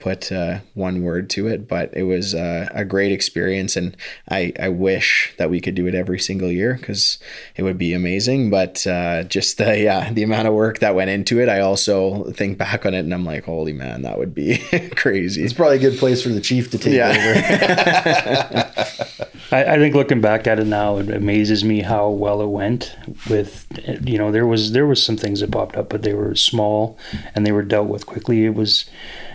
put 0.00 0.32
uh, 0.32 0.60
one 0.74 1.02
word 1.02 1.30
to 1.30 1.46
it, 1.46 1.68
but 1.68 1.94
it 1.94 2.04
was 2.04 2.34
uh, 2.34 2.68
a 2.72 2.84
great 2.84 3.12
experience, 3.12 3.76
and 3.76 3.96
I, 4.28 4.52
I 4.58 4.68
wish 4.68 5.34
that 5.36 5.50
we 5.50 5.60
could 5.60 5.74
do 5.74 5.86
it 5.86 5.94
every 5.94 6.18
single 6.18 6.50
year 6.50 6.74
because 6.74 7.18
it 7.54 7.62
would 7.62 7.78
be 7.78 7.92
amazing. 7.92 8.50
But 8.50 8.86
uh, 8.86 9.24
just 9.24 9.58
the 9.58 9.78
yeah 9.78 10.12
the 10.12 10.22
amount 10.22 10.48
of 10.48 10.54
work 10.54 10.80
that 10.80 10.94
went 10.94 11.10
into 11.10 11.40
it, 11.40 11.48
I 11.48 11.60
also 11.60 12.30
think 12.32 12.58
back 12.58 12.84
on 12.86 12.94
it, 12.94 13.00
and 13.00 13.14
I'm 13.14 13.24
like, 13.24 13.44
holy 13.44 13.72
man, 13.72 14.02
that 14.02 14.18
would 14.18 14.34
be 14.34 14.58
crazy. 14.96 15.44
It's 15.44 15.52
probably 15.52 15.76
a 15.76 15.80
good 15.80 15.98
place 15.98 16.22
for 16.22 16.30
the 16.30 16.40
chief 16.40 16.70
to 16.72 16.78
take 16.78 16.94
yeah. 16.94 17.10
over. 17.10 18.86
I, 19.52 19.74
I 19.74 19.78
think 19.78 19.94
looking 19.94 20.20
back 20.20 20.46
at 20.46 20.60
it 20.60 20.66
now, 20.66 20.98
it 20.98 21.10
amazes 21.10 21.64
me 21.64 21.82
how 21.82 22.08
well 22.08 22.40
it 22.40 22.46
went. 22.48 22.96
With 23.28 23.66
you 24.04 24.16
know, 24.16 24.32
there 24.32 24.46
was 24.46 24.72
there 24.72 24.86
was 24.86 25.02
some 25.02 25.16
things 25.16 25.40
that 25.40 25.50
popped 25.50 25.76
up, 25.76 25.90
but 25.90 26.02
they 26.02 26.14
were 26.14 26.34
small 26.34 26.98
and 27.34 27.46
they 27.46 27.52
were 27.52 27.62
dealt 27.62 27.88
with 27.88 28.06
quickly. 28.06 28.44
It 28.44 28.54
was 28.54 28.88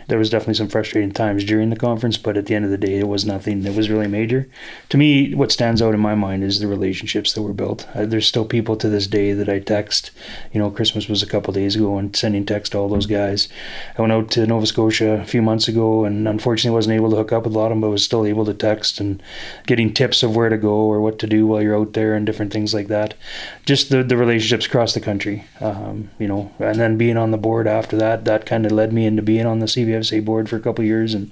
there 0.08 0.20
was 0.20 0.30
definitely 0.30 0.56
some 0.56 0.68
frustrating 0.68 1.12
times 1.12 1.44
during 1.44 1.70
the 1.70 1.76
conference, 1.76 2.18
but 2.18 2.38
at 2.38 2.46
the 2.46 2.56
end 2.56 2.66
of 2.66 2.72
the 2.72 2.78
day, 2.78 3.00
it 3.00 3.08
was 3.08 3.26
nothing 3.26 3.62
that 3.62 3.76
was 3.76 3.90
really 3.90 4.08
major. 4.08 4.48
To 4.90 4.98
me, 4.98 5.34
what 5.34 5.52
stands 5.52 5.82
out 5.82 5.94
in 5.94 6.00
my 6.00 6.16
mind 6.16 6.44
is 6.44 6.60
the 6.60 6.68
relationships 6.68 7.34
that 7.34 7.42
were 7.42 7.54
built. 7.54 7.88
Uh, 7.96 8.06
there's 8.06 8.28
still 8.28 8.46
people 8.46 8.76
to 8.78 8.90
this 8.90 9.08
day 9.08 9.34
that 9.34 9.50
I 9.50 9.60
text. 9.60 10.12
You 10.54 10.60
know, 10.60 10.70
Christmas 10.70 11.08
was 11.08 11.24
a 11.24 11.28
couple 11.28 11.54
days 11.54 11.76
ago, 11.76 11.98
and 11.98 12.16
sending 12.16 12.46
text 12.46 12.72
to 12.72 12.78
all 12.78 12.90
those 12.90 13.08
guys. 13.08 13.48
I 13.98 14.02
went 14.02 14.14
out 14.14 14.32
to 14.32 14.46
Nova 14.46 14.66
Scotia 14.66 15.14
a 15.22 15.26
few 15.26 15.42
months 15.42 15.68
ago, 15.68 16.06
and 16.06 16.28
unfortunately 16.28 16.76
wasn't 16.76 16.96
able 16.96 17.10
to 17.10 17.16
hook 17.16 17.32
up 17.32 17.44
with 17.44 17.56
a 17.56 17.58
lot 17.58 17.66
of 17.66 17.72
them, 17.72 17.82
but 17.82 17.90
was 17.90 18.04
still 18.04 18.26
able 18.26 18.46
to 18.46 18.54
text 18.54 19.00
and 19.00 19.22
getting 19.66 19.94
tips 19.94 20.24
of 20.24 20.36
where 20.36 20.50
to 20.50 20.58
go 20.58 20.74
or 20.74 21.02
what 21.02 21.20
to 21.20 21.28
do 21.28 21.48
while 21.48 21.62
you're 21.62 21.78
out 21.78 21.94
there 21.94 22.14
and 22.14 22.26
different 22.26 22.54
things 22.54 22.74
like 22.74 22.88
that. 22.88 23.14
Just 23.66 23.90
the 23.90 24.04
the 24.04 24.18
relationships 24.18 24.66
across 24.66 24.94
the 24.94 25.00
country, 25.00 25.46
um, 25.62 26.10
you 26.20 26.28
know, 26.28 26.52
and 26.60 26.80
then 26.80 26.98
being 26.98 27.18
on 27.18 27.32
the 27.32 27.38
board 27.38 27.68
after 27.68 27.98
that, 27.98 28.26
that 28.26 28.46
kind 28.46 28.66
of 28.66 28.72
led 28.72 28.94
me 28.94 29.06
into 29.06 29.22
being 29.22 29.46
on 29.46 29.60
the 29.60 29.66
CVF 29.66 29.95
CFSA 30.00 30.26
board 30.26 30.50
for 30.50 30.56
a 30.56 30.60
couple 30.60 30.84
years, 30.84 31.14
and 31.14 31.32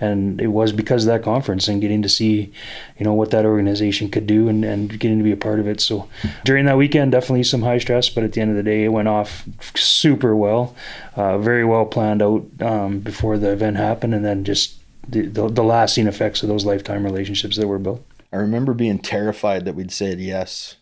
and 0.00 0.40
it 0.40 0.48
was 0.48 0.72
because 0.72 1.04
of 1.04 1.12
that 1.12 1.22
conference 1.22 1.68
and 1.68 1.80
getting 1.80 2.02
to 2.02 2.08
see, 2.08 2.52
you 2.98 3.04
know, 3.04 3.14
what 3.14 3.30
that 3.30 3.44
organization 3.44 4.10
could 4.10 4.26
do 4.26 4.48
and, 4.48 4.64
and 4.64 4.98
getting 4.98 5.18
to 5.18 5.24
be 5.24 5.32
a 5.32 5.36
part 5.36 5.60
of 5.60 5.66
it. 5.66 5.80
So 5.80 6.08
during 6.44 6.64
that 6.66 6.76
weekend, 6.76 7.12
definitely 7.12 7.44
some 7.44 7.62
high 7.62 7.78
stress, 7.78 8.08
but 8.08 8.24
at 8.24 8.32
the 8.32 8.40
end 8.40 8.50
of 8.50 8.56
the 8.56 8.62
day, 8.62 8.84
it 8.84 8.88
went 8.88 9.08
off 9.08 9.44
super 9.74 10.34
well, 10.34 10.74
uh, 11.16 11.38
very 11.38 11.64
well 11.64 11.86
planned 11.86 12.22
out 12.22 12.46
um, 12.60 13.00
before 13.00 13.38
the 13.38 13.50
event 13.50 13.76
happened, 13.76 14.14
and 14.14 14.24
then 14.24 14.44
just 14.44 14.78
the, 15.08 15.26
the, 15.26 15.48
the 15.48 15.64
lasting 15.64 16.06
effects 16.06 16.42
of 16.42 16.48
those 16.48 16.64
lifetime 16.64 17.04
relationships 17.04 17.56
that 17.56 17.68
were 17.68 17.78
built. 17.78 18.04
I 18.32 18.36
remember 18.36 18.74
being 18.74 18.98
terrified 18.98 19.64
that 19.64 19.74
we'd 19.74 19.92
said 19.92 20.18
yes 20.18 20.76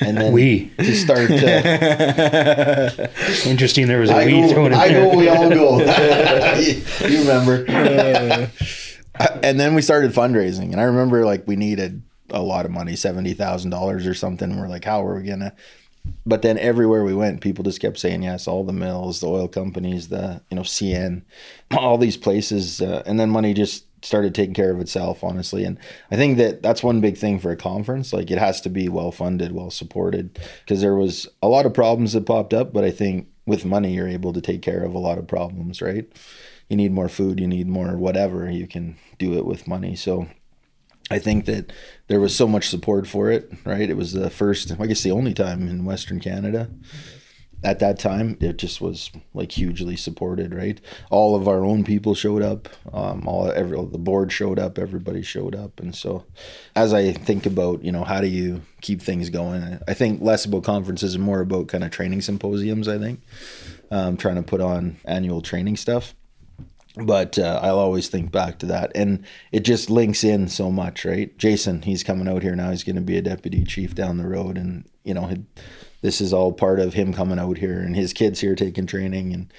and 0.00 0.16
then 0.16 0.32
We. 0.40 0.70
to 0.78 0.94
start. 0.96 1.30
Uh, 1.40 3.06
Interesting. 3.46 3.86
There 3.88 4.00
was 4.00 4.10
a 4.10 4.14
I 4.16 4.26
we 4.26 4.32
go, 4.32 4.48
thrown 4.48 4.66
in 4.72 4.74
I 4.74 4.88
there. 4.88 5.10
go, 5.10 5.16
we 5.16 5.28
all 5.28 5.48
go. 5.48 5.78
you, 6.58 6.82
you 7.08 7.18
remember? 7.20 7.64
and 9.42 9.58
then 9.60 9.74
we 9.74 9.82
started 9.82 10.12
fundraising, 10.12 10.72
and 10.72 10.80
I 10.80 10.84
remember 10.84 11.24
like 11.24 11.46
we 11.46 11.56
needed 11.56 12.02
a 12.30 12.40
lot 12.42 12.64
of 12.64 12.70
money, 12.70 12.96
seventy 12.96 13.34
thousand 13.34 13.70
dollars 13.70 14.06
or 14.06 14.14
something. 14.14 14.58
We're 14.58 14.68
like, 14.68 14.84
how 14.84 15.04
are 15.06 15.16
we 15.20 15.28
gonna? 15.28 15.54
But 16.24 16.42
then 16.42 16.58
everywhere 16.58 17.04
we 17.04 17.14
went, 17.14 17.40
people 17.42 17.62
just 17.64 17.80
kept 17.80 17.98
saying 17.98 18.22
yes. 18.22 18.48
All 18.48 18.64
the 18.64 18.72
mills, 18.72 19.20
the 19.20 19.28
oil 19.28 19.48
companies, 19.48 20.08
the 20.08 20.40
you 20.50 20.56
know 20.56 20.62
CN, 20.62 21.22
all 21.76 21.98
these 21.98 22.16
places, 22.16 22.80
uh, 22.80 23.02
and 23.06 23.18
then 23.20 23.30
money 23.30 23.52
just 23.54 23.84
started 24.02 24.34
taking 24.34 24.54
care 24.54 24.72
of 24.72 24.80
itself, 24.80 25.22
honestly. 25.22 25.64
And 25.64 25.78
I 26.10 26.16
think 26.16 26.38
that 26.38 26.62
that's 26.62 26.82
one 26.82 27.00
big 27.00 27.16
thing 27.16 27.38
for 27.38 27.50
a 27.50 27.56
conference. 27.56 28.12
Like 28.12 28.30
it 28.30 28.38
has 28.38 28.60
to 28.62 28.70
be 28.70 28.88
well 28.88 29.12
funded, 29.12 29.52
well 29.52 29.70
supported, 29.70 30.38
because 30.64 30.80
there 30.80 30.96
was 30.96 31.28
a 31.42 31.48
lot 31.48 31.66
of 31.66 31.74
problems 31.74 32.12
that 32.12 32.26
popped 32.26 32.54
up. 32.54 32.72
But 32.72 32.84
I 32.84 32.90
think 32.90 33.28
with 33.46 33.64
money, 33.64 33.94
you're 33.94 34.08
able 34.08 34.32
to 34.32 34.40
take 34.40 34.62
care 34.62 34.82
of 34.84 34.94
a 34.94 34.98
lot 34.98 35.18
of 35.18 35.26
problems, 35.26 35.82
right? 35.82 36.06
You 36.68 36.76
need 36.76 36.92
more 36.92 37.08
food, 37.08 37.40
you 37.40 37.48
need 37.48 37.68
more 37.68 37.96
whatever. 37.96 38.50
You 38.50 38.66
can 38.66 38.96
do 39.18 39.36
it 39.36 39.44
with 39.44 39.66
money. 39.66 39.96
So 39.96 40.28
I 41.10 41.18
think 41.18 41.46
that 41.46 41.72
there 42.06 42.20
was 42.20 42.34
so 42.34 42.46
much 42.46 42.68
support 42.68 43.08
for 43.08 43.30
it, 43.30 43.50
right? 43.64 43.90
It 43.90 43.96
was 43.96 44.12
the 44.12 44.30
first, 44.30 44.72
I 44.78 44.86
guess, 44.86 45.02
the 45.02 45.10
only 45.10 45.34
time 45.34 45.68
in 45.68 45.84
Western 45.84 46.20
Canada 46.20 46.70
at 47.62 47.78
that 47.80 47.98
time. 47.98 48.36
It 48.40 48.56
just 48.56 48.80
was 48.80 49.10
like 49.34 49.52
hugely 49.52 49.96
supported, 49.96 50.54
right? 50.54 50.80
All 51.10 51.34
of 51.34 51.48
our 51.48 51.64
own 51.64 51.84
people 51.84 52.14
showed 52.14 52.42
up. 52.42 52.68
Um, 52.92 53.26
all 53.26 53.50
every 53.50 53.76
the 53.86 53.98
board 53.98 54.32
showed 54.32 54.58
up. 54.58 54.78
Everybody 54.78 55.22
showed 55.22 55.54
up, 55.54 55.80
and 55.80 55.94
so 55.94 56.24
as 56.74 56.92
I 56.92 57.12
think 57.12 57.46
about, 57.46 57.84
you 57.84 57.92
know, 57.92 58.04
how 58.04 58.20
do 58.20 58.26
you 58.26 58.62
keep 58.80 59.02
things 59.02 59.30
going? 59.30 59.78
I 59.86 59.94
think 59.94 60.22
less 60.22 60.44
about 60.44 60.64
conferences 60.64 61.14
and 61.14 61.24
more 61.24 61.40
about 61.40 61.68
kind 61.68 61.84
of 61.84 61.90
training 61.90 62.22
symposiums. 62.22 62.88
I 62.88 62.98
think 62.98 63.20
um, 63.90 64.16
trying 64.16 64.36
to 64.36 64.42
put 64.42 64.60
on 64.60 64.98
annual 65.04 65.42
training 65.42 65.76
stuff 65.76 66.14
but 66.96 67.38
uh, 67.38 67.60
I'll 67.62 67.78
always 67.78 68.08
think 68.08 68.32
back 68.32 68.58
to 68.58 68.66
that, 68.66 68.90
and 68.94 69.24
it 69.52 69.60
just 69.60 69.90
links 69.90 70.24
in 70.24 70.48
so 70.48 70.70
much, 70.70 71.04
right? 71.04 71.36
Jason, 71.38 71.82
he's 71.82 72.02
coming 72.02 72.28
out 72.28 72.42
here 72.42 72.56
now. 72.56 72.70
He's 72.70 72.82
going 72.84 72.96
to 72.96 73.02
be 73.02 73.16
a 73.16 73.22
deputy 73.22 73.64
chief 73.64 73.94
down 73.94 74.18
the 74.18 74.26
road, 74.26 74.58
and 74.58 74.84
you 75.04 75.14
know, 75.14 75.26
he- 75.26 75.44
this 76.02 76.20
is 76.20 76.32
all 76.32 76.52
part 76.52 76.80
of 76.80 76.94
him 76.94 77.12
coming 77.12 77.38
out 77.38 77.58
here, 77.58 77.78
and 77.78 77.94
his 77.94 78.12
kids 78.12 78.40
here 78.40 78.54
taking 78.54 78.86
training, 78.86 79.32
and 79.32 79.52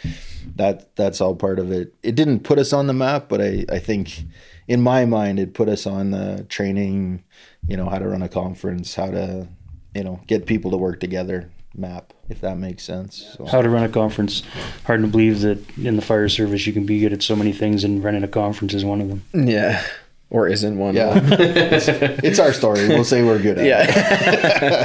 that 0.55 0.95
that's 0.95 1.21
all 1.21 1.35
part 1.35 1.59
of 1.59 1.71
it. 1.71 1.93
It 2.03 2.15
didn't 2.15 2.41
put 2.41 2.59
us 2.59 2.73
on 2.73 2.87
the 2.87 2.93
map, 2.93 3.29
but 3.29 3.41
I 3.41 3.65
I 3.69 3.79
think 3.79 4.23
in 4.67 4.81
my 4.81 5.05
mind 5.05 5.39
it 5.39 5.53
put 5.53 5.69
us 5.69 5.85
on 5.85 6.11
the 6.11 6.45
training, 6.49 7.23
you 7.67 7.77
know, 7.77 7.89
how 7.89 7.99
to 7.99 8.07
run 8.07 8.21
a 8.21 8.29
conference, 8.29 8.95
how 8.95 9.11
to 9.11 9.47
you 9.93 10.03
know 10.03 10.19
get 10.27 10.45
people 10.45 10.71
to 10.71 10.77
work 10.77 10.99
together 10.99 11.49
map, 11.75 12.13
if 12.29 12.41
that 12.41 12.57
makes 12.57 12.83
sense. 12.83 13.35
So. 13.37 13.45
How 13.45 13.61
to 13.61 13.69
run 13.69 13.83
a 13.83 13.89
conference. 13.89 14.43
Hard 14.85 15.01
to 15.01 15.07
believe 15.07 15.41
that 15.41 15.77
in 15.77 15.95
the 15.95 16.01
fire 16.01 16.29
service 16.29 16.67
you 16.67 16.73
can 16.73 16.85
be 16.85 16.99
good 16.99 17.13
at 17.13 17.23
so 17.23 17.35
many 17.35 17.53
things, 17.53 17.83
and 17.83 18.03
running 18.03 18.23
a 18.23 18.27
conference 18.27 18.73
is 18.73 18.83
one 18.83 19.01
of 19.01 19.09
them. 19.09 19.23
Yeah. 19.33 19.83
Or 20.31 20.47
isn't 20.47 20.77
one. 20.77 20.95
Yeah, 20.95 21.11
it's, 21.23 21.87
it's 21.89 22.39
our 22.39 22.53
story. 22.53 22.87
We'll 22.87 23.03
say 23.03 23.21
we're 23.21 23.37
good 23.41 23.57
at 23.59 23.65
Yeah. 23.65 23.85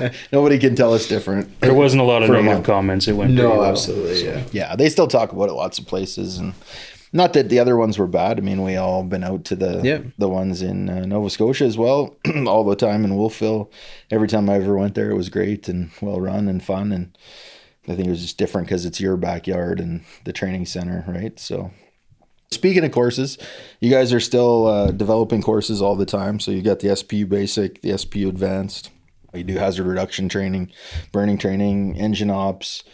it. 0.07 0.15
Nobody 0.33 0.59
can 0.59 0.75
tell 0.75 0.93
us 0.93 1.07
different. 1.07 1.61
There 1.61 1.73
wasn't 1.73 2.03
a 2.03 2.05
lot 2.05 2.23
of 2.23 2.27
For 2.27 2.33
negative 2.35 2.55
one. 2.59 2.63
comments. 2.65 3.07
It 3.07 3.13
went 3.13 3.31
pretty 3.37 3.43
no, 3.49 3.59
well. 3.61 3.65
absolutely. 3.65 4.25
Yeah. 4.25 4.43
Yeah, 4.51 4.75
they 4.77 4.89
still 4.89 5.07
talk 5.07 5.31
about 5.33 5.49
it 5.49 5.53
lots 5.53 5.79
of 5.79 5.87
places, 5.87 6.39
and 6.39 6.53
not 7.13 7.33
that 7.35 7.49
the 7.49 7.61
other 7.61 7.77
ones 7.77 7.97
were 7.97 8.09
bad. 8.09 8.39
I 8.39 8.43
mean, 8.43 8.61
we 8.63 8.75
all 8.75 9.05
been 9.05 9.23
out 9.23 9.45
to 9.45 9.55
the 9.55 9.81
Yeah. 9.85 10.01
the 10.19 10.29
ones 10.29 10.63
in 10.63 10.89
uh, 10.91 11.07
Nova 11.07 11.31
Scotia 11.31 11.65
as 11.65 11.79
well, 11.79 12.17
all 12.49 12.65
the 12.65 12.75
time 12.75 13.05
in 13.05 13.15
Wolfville. 13.15 13.71
Every 14.11 14.27
time 14.27 14.51
I 14.51 14.57
ever 14.57 14.77
went 14.77 14.97
there, 14.97 15.13
it 15.13 15.17
was 15.17 15.29
great 15.29 15.69
and 15.69 15.91
well 16.03 16.21
run 16.21 16.49
and 16.49 16.61
fun, 16.61 16.91
and 16.91 17.17
I 17.89 17.95
think 17.95 18.09
it 18.09 18.11
was 18.11 18.23
just 18.23 18.37
different 18.37 18.67
because 18.67 18.85
it's 18.85 19.01
your 19.01 19.17
backyard 19.17 19.79
and 19.79 20.03
the 20.25 20.33
training 20.33 20.67
center, 20.67 21.05
right? 21.07 21.39
So. 21.39 21.71
Speaking 22.51 22.85
of 22.85 22.93
courses, 22.93 23.39
you 23.81 23.91
guys 23.91 24.13
are 24.13 24.21
still 24.21 24.67
uh, 24.67 24.91
developing 24.93 25.43
courses 25.43 25.83
all 25.83 25.97
the 25.97 26.07
time. 26.07 26.39
So 26.39 26.51
you 26.53 26.63
got 26.63 26.79
the 26.79 26.89
SPU 26.89 27.29
Basic, 27.29 27.83
the 27.83 27.91
SPU 27.91 28.29
Advanced. 28.29 28.91
You 29.35 29.45
do 29.45 29.59
hazard 29.59 29.87
reduction 29.87 30.29
training, 30.29 30.71
burning 31.13 31.39
training, 31.39 31.97
engine 31.97 32.31
ops. 32.31 32.85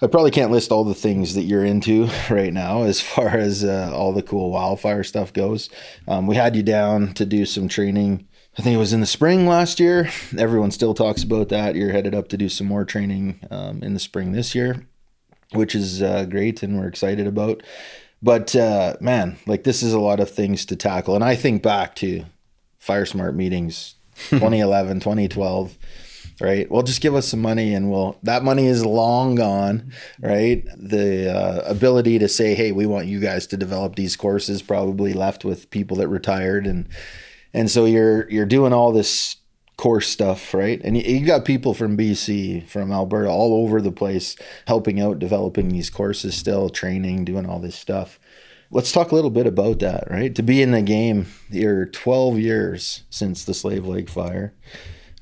I 0.00 0.06
probably 0.06 0.30
can't 0.30 0.50
list 0.50 0.72
all 0.72 0.84
the 0.84 0.94
things 0.94 1.34
that 1.34 1.42
you're 1.42 1.64
into 1.64 2.08
right 2.30 2.52
now 2.52 2.82
as 2.82 3.00
far 3.00 3.28
as 3.28 3.64
uh, 3.64 3.90
all 3.94 4.12
the 4.12 4.22
cool 4.22 4.50
wildfire 4.50 5.02
stuff 5.02 5.32
goes. 5.32 5.70
Um, 6.08 6.26
we 6.26 6.36
had 6.36 6.56
you 6.56 6.62
down 6.62 7.14
to 7.14 7.24
do 7.24 7.44
some 7.44 7.68
training. 7.68 8.26
I 8.58 8.62
think 8.62 8.74
it 8.74 8.78
was 8.78 8.92
in 8.92 9.00
the 9.00 9.06
spring 9.06 9.46
last 9.46 9.80
year. 9.80 10.10
Everyone 10.38 10.70
still 10.70 10.94
talks 10.94 11.22
about 11.22 11.48
that. 11.48 11.74
You're 11.74 11.92
headed 11.92 12.14
up 12.14 12.28
to 12.28 12.36
do 12.36 12.48
some 12.48 12.66
more 12.66 12.84
training 12.84 13.40
um, 13.50 13.82
in 13.82 13.94
the 13.94 14.00
spring 14.00 14.32
this 14.32 14.54
year, 14.54 14.86
which 15.52 15.74
is 15.74 16.02
uh, 16.02 16.24
great 16.26 16.62
and 16.62 16.78
we're 16.78 16.88
excited 16.88 17.26
about. 17.26 17.62
But 18.24 18.56
uh, 18.56 18.96
man, 19.00 19.36
like 19.46 19.64
this 19.64 19.82
is 19.82 19.92
a 19.92 20.00
lot 20.00 20.18
of 20.18 20.30
things 20.30 20.64
to 20.66 20.76
tackle. 20.76 21.14
And 21.14 21.22
I 21.22 21.36
think 21.36 21.62
back 21.62 21.94
to 21.96 22.24
Fire 22.78 23.04
Smart 23.04 23.36
meetings 23.36 23.96
2011, 24.30 25.00
2012 25.00 25.76
right? 26.40 26.68
Well 26.68 26.82
just 26.82 27.00
give 27.00 27.14
us 27.14 27.28
some 27.28 27.40
money 27.40 27.74
and 27.74 27.90
we'll 27.90 28.18
that 28.24 28.42
money 28.42 28.66
is 28.66 28.84
long 28.84 29.36
gone 29.36 29.92
right? 30.20 30.64
The 30.76 31.32
uh, 31.32 31.60
ability 31.70 32.18
to 32.18 32.28
say 32.28 32.54
hey 32.54 32.72
we 32.72 32.86
want 32.86 33.06
you 33.06 33.20
guys 33.20 33.46
to 33.48 33.56
develop 33.56 33.94
these 33.94 34.16
courses 34.16 34.62
probably 34.62 35.12
left 35.12 35.44
with 35.44 35.70
people 35.70 35.98
that 35.98 36.08
retired. 36.08 36.66
And 36.66 36.88
and 37.52 37.70
so 37.70 37.84
you're 37.84 38.28
you're 38.30 38.46
doing 38.46 38.72
all 38.72 38.90
this 38.90 39.36
course 39.76 40.08
stuff 40.08 40.54
right 40.54 40.80
and 40.84 40.96
you, 40.96 41.02
you 41.02 41.26
got 41.26 41.44
people 41.44 41.74
from 41.74 41.96
bc 41.96 42.66
from 42.68 42.92
alberta 42.92 43.28
all 43.28 43.62
over 43.62 43.80
the 43.80 43.90
place 43.90 44.36
helping 44.66 45.00
out 45.00 45.18
developing 45.18 45.68
these 45.68 45.90
courses 45.90 46.36
still 46.36 46.70
training 46.70 47.24
doing 47.24 47.44
all 47.44 47.58
this 47.58 47.74
stuff 47.74 48.20
let's 48.70 48.92
talk 48.92 49.10
a 49.10 49.14
little 49.14 49.30
bit 49.30 49.46
about 49.46 49.80
that 49.80 50.04
right 50.10 50.34
to 50.34 50.42
be 50.42 50.62
in 50.62 50.70
the 50.70 50.82
game 50.82 51.26
you're 51.50 51.86
12 51.86 52.38
years 52.38 53.02
since 53.10 53.44
the 53.44 53.54
slave 53.54 53.84
lake 53.84 54.08
fire 54.08 54.54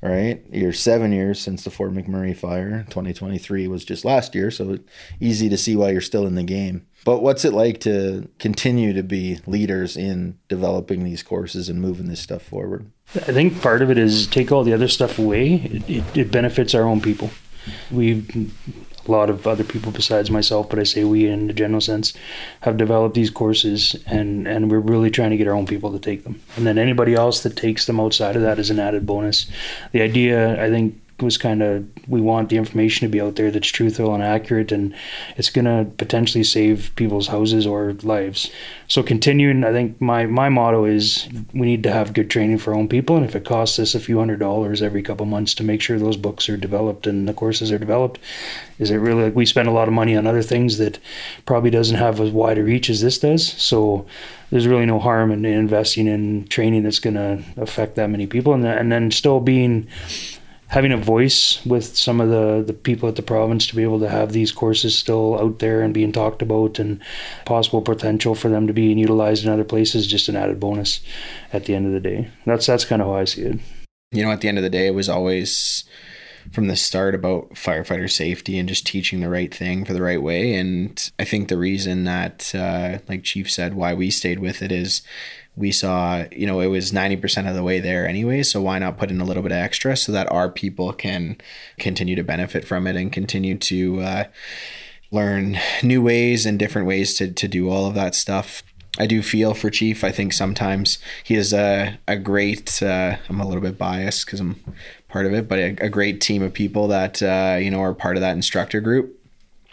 right? 0.03 0.43
You're 0.51 0.73
seven 0.73 1.13
years 1.13 1.39
since 1.39 1.63
the 1.63 1.69
Fort 1.69 1.93
McMurray 1.93 2.35
fire. 2.35 2.85
2023 2.89 3.69
was 3.69 3.85
just 3.85 4.03
last 4.03 4.35
year, 4.35 4.51
so 4.51 4.77
easy 5.21 5.47
to 5.47 5.57
see 5.57 5.77
why 5.77 5.91
you're 5.91 6.01
still 6.01 6.27
in 6.27 6.35
the 6.35 6.43
game. 6.43 6.85
But 7.05 7.21
what's 7.21 7.43
it 7.43 7.53
like 7.53 7.79
to 7.81 8.29
continue 8.39 8.93
to 8.93 9.03
be 9.03 9.39
leaders 9.45 9.97
in 9.97 10.37
developing 10.47 11.03
these 11.03 11.23
courses 11.23 11.69
and 11.69 11.81
moving 11.81 12.07
this 12.07 12.21
stuff 12.21 12.41
forward? 12.41 12.89
I 13.15 13.31
think 13.31 13.61
part 13.61 13.81
of 13.81 13.91
it 13.91 13.97
is 13.97 14.27
take 14.27 14.51
all 14.51 14.63
the 14.63 14.73
other 14.73 14.87
stuff 14.87 15.19
away. 15.19 15.55
It, 15.55 15.89
it, 15.89 16.17
it 16.17 16.31
benefits 16.31 16.73
our 16.73 16.83
own 16.83 17.01
people. 17.01 17.31
We've 17.91 18.29
a 19.07 19.11
lot 19.11 19.29
of 19.29 19.45
other 19.45 19.63
people 19.63 19.91
besides 19.91 20.31
myself, 20.31 20.69
but 20.69 20.79
I 20.79 20.83
say 20.83 21.03
we 21.03 21.27
in 21.27 21.47
the 21.47 21.53
general 21.53 21.81
sense 21.81 22.13
have 22.61 22.77
developed 22.77 23.15
these 23.15 23.29
courses, 23.29 23.95
and 24.05 24.47
and 24.47 24.71
we're 24.71 24.79
really 24.79 25.11
trying 25.11 25.31
to 25.31 25.37
get 25.37 25.47
our 25.47 25.53
own 25.53 25.65
people 25.65 25.91
to 25.91 25.99
take 25.99 26.23
them. 26.23 26.41
And 26.55 26.65
then 26.65 26.77
anybody 26.77 27.13
else 27.13 27.43
that 27.43 27.57
takes 27.57 27.85
them 27.85 27.99
outside 27.99 28.35
of 28.35 28.41
that 28.41 28.59
is 28.59 28.69
an 28.69 28.79
added 28.79 29.05
bonus. 29.05 29.47
The 29.91 30.01
idea, 30.01 30.61
I 30.63 30.69
think, 30.69 30.99
was 31.21 31.37
kind 31.37 31.61
of 31.61 31.85
we 32.07 32.19
want 32.21 32.49
the 32.49 32.57
information 32.57 33.07
to 33.07 33.11
be 33.11 33.21
out 33.21 33.35
there 33.35 33.51
that's 33.51 33.67
truthful 33.67 34.13
and 34.13 34.23
accurate, 34.23 34.71
and 34.71 34.95
it's 35.37 35.49
going 35.49 35.65
to 35.65 35.89
potentially 35.97 36.43
save 36.43 36.91
people's 36.95 37.27
houses 37.27 37.67
or 37.67 37.93
lives. 38.03 38.51
So 38.87 39.03
continuing, 39.03 39.63
I 39.63 39.71
think 39.71 39.99
my 40.01 40.25
my 40.25 40.49
motto 40.49 40.85
is 40.85 41.27
we 41.53 41.67
need 41.67 41.83
to 41.83 41.91
have 41.91 42.13
good 42.13 42.29
training 42.29 42.57
for 42.57 42.73
our 42.73 42.79
own 42.79 42.87
people, 42.87 43.15
and 43.15 43.25
if 43.25 43.35
it 43.35 43.45
costs 43.45 43.79
us 43.79 43.95
a 43.95 43.99
few 43.99 44.17
hundred 44.17 44.39
dollars 44.39 44.81
every 44.81 45.03
couple 45.03 45.25
months 45.25 45.53
to 45.55 45.63
make 45.63 45.81
sure 45.81 45.99
those 45.99 46.17
books 46.17 46.49
are 46.49 46.57
developed 46.57 47.07
and 47.07 47.27
the 47.27 47.33
courses 47.33 47.71
are 47.71 47.79
developed, 47.79 48.19
is 48.79 48.91
it 48.91 48.97
really 48.97 49.23
like 49.23 49.35
we 49.35 49.45
spend 49.45 49.67
a 49.67 49.71
lot 49.71 49.87
of 49.87 49.93
money 49.93 50.15
on 50.15 50.27
other 50.27 50.43
things 50.43 50.77
that 50.77 50.99
probably 51.45 51.69
doesn't 51.69 51.97
have 51.97 52.19
as 52.19 52.31
wide 52.31 52.57
a 52.57 52.63
reach 52.63 52.89
as 52.89 53.01
this 53.01 53.19
does? 53.19 53.47
So 53.53 54.05
there's 54.49 54.67
really 54.67 54.85
no 54.85 54.99
harm 54.99 55.31
in 55.31 55.45
investing 55.45 56.07
in 56.07 56.47
training 56.47 56.83
that's 56.83 56.99
going 56.99 57.15
to 57.15 57.43
affect 57.57 57.95
that 57.95 58.09
many 58.09 58.27
people, 58.27 58.53
and 58.53 58.65
and 58.65 58.91
then 58.91 59.11
still 59.11 59.39
being 59.39 59.87
having 60.67 60.91
a 60.91 60.97
voice 60.97 61.63
with 61.65 61.95
some 61.95 62.19
of 62.19 62.29
the, 62.29 62.63
the 62.65 62.73
people 62.73 63.07
at 63.07 63.15
the 63.15 63.21
province 63.21 63.67
to 63.67 63.75
be 63.75 63.83
able 63.83 63.99
to 63.99 64.09
have 64.09 64.31
these 64.31 64.51
courses 64.51 64.97
still 64.97 65.39
out 65.39 65.59
there 65.59 65.81
and 65.81 65.93
being 65.93 66.11
talked 66.11 66.41
about 66.41 66.79
and 66.79 66.99
possible 67.45 67.81
potential 67.81 68.33
for 68.33 68.49
them 68.49 68.67
to 68.67 68.73
be 68.73 68.85
utilized 68.93 69.45
in 69.45 69.51
other 69.51 69.63
places 69.63 70.07
just 70.07 70.29
an 70.29 70.35
added 70.35 70.59
bonus 70.59 71.01
at 71.51 71.65
the 71.65 71.75
end 71.75 71.85
of 71.85 71.91
the 71.91 71.99
day. 71.99 72.29
That's 72.45 72.65
that's 72.65 72.85
kind 72.85 73.01
of 73.01 73.07
how 73.07 73.15
I 73.15 73.25
see 73.25 73.43
it. 73.43 73.59
You 74.11 74.23
know, 74.23 74.31
at 74.31 74.41
the 74.41 74.47
end 74.47 74.57
of 74.57 74.63
the 74.63 74.69
day, 74.69 74.87
it 74.87 74.95
was 74.95 75.09
always 75.09 75.83
from 76.51 76.67
the 76.67 76.75
start 76.75 77.15
about 77.15 77.51
firefighter 77.51 78.11
safety 78.11 78.59
and 78.59 78.67
just 78.67 78.85
teaching 78.85 79.21
the 79.21 79.29
right 79.29 79.53
thing 79.53 79.85
for 79.85 79.93
the 79.93 80.01
right 80.01 80.21
way. 80.21 80.55
And 80.55 81.11
I 81.17 81.23
think 81.23 81.47
the 81.47 81.57
reason 81.57 82.03
that, 82.03 82.53
uh, 82.53 82.99
like 83.07 83.23
Chief 83.23 83.49
said, 83.49 83.75
why 83.75 83.93
we 83.93 84.11
stayed 84.11 84.39
with 84.39 84.61
it 84.61 84.71
is 84.71 85.01
we 85.55 85.71
saw, 85.71 86.25
you 86.31 86.47
know, 86.47 86.59
it 86.59 86.67
was 86.67 86.91
90% 86.91 87.47
of 87.47 87.55
the 87.55 87.63
way 87.63 87.79
there 87.79 88.07
anyway. 88.07 88.41
So 88.43 88.61
why 88.61 88.79
not 88.79 88.97
put 88.97 89.11
in 89.11 89.21
a 89.21 89.25
little 89.25 89.43
bit 89.43 89.51
of 89.51 89.57
extra 89.57 89.95
so 89.95 90.11
that 90.11 90.31
our 90.31 90.49
people 90.49 90.93
can 90.93 91.37
continue 91.77 92.15
to 92.15 92.23
benefit 92.23 92.65
from 92.65 92.87
it 92.87 92.95
and 92.95 93.11
continue 93.11 93.57
to 93.59 94.01
uh, 94.01 94.23
learn 95.11 95.59
new 95.83 96.01
ways 96.01 96.45
and 96.45 96.57
different 96.57 96.87
ways 96.87 97.15
to, 97.15 97.31
to 97.31 97.47
do 97.47 97.69
all 97.69 97.85
of 97.85 97.93
that 97.93 98.15
stuff. 98.15 98.63
I 98.97 99.05
do 99.05 99.21
feel 99.21 99.53
for 99.53 99.69
Chief. 99.69 100.03
I 100.03 100.11
think 100.11 100.33
sometimes 100.33 100.99
he 101.23 101.35
is 101.35 101.53
a, 101.53 101.97
a 102.07 102.15
great, 102.15 102.81
uh, 102.81 103.17
I'm 103.27 103.39
a 103.39 103.45
little 103.45 103.61
bit 103.61 103.77
biased 103.77 104.25
because 104.25 104.39
I'm 104.39 104.63
part 105.07 105.25
of 105.25 105.33
it, 105.33 105.47
but 105.47 105.59
a, 105.59 105.75
a, 105.81 105.89
great 105.89 106.21
team 106.21 106.43
of 106.43 106.53
people 106.53 106.87
that, 106.89 107.21
uh, 107.21 107.57
you 107.59 107.71
know, 107.71 107.81
are 107.81 107.93
part 107.93 108.17
of 108.17 108.21
that 108.21 108.35
instructor 108.35 108.81
group. 108.81 109.19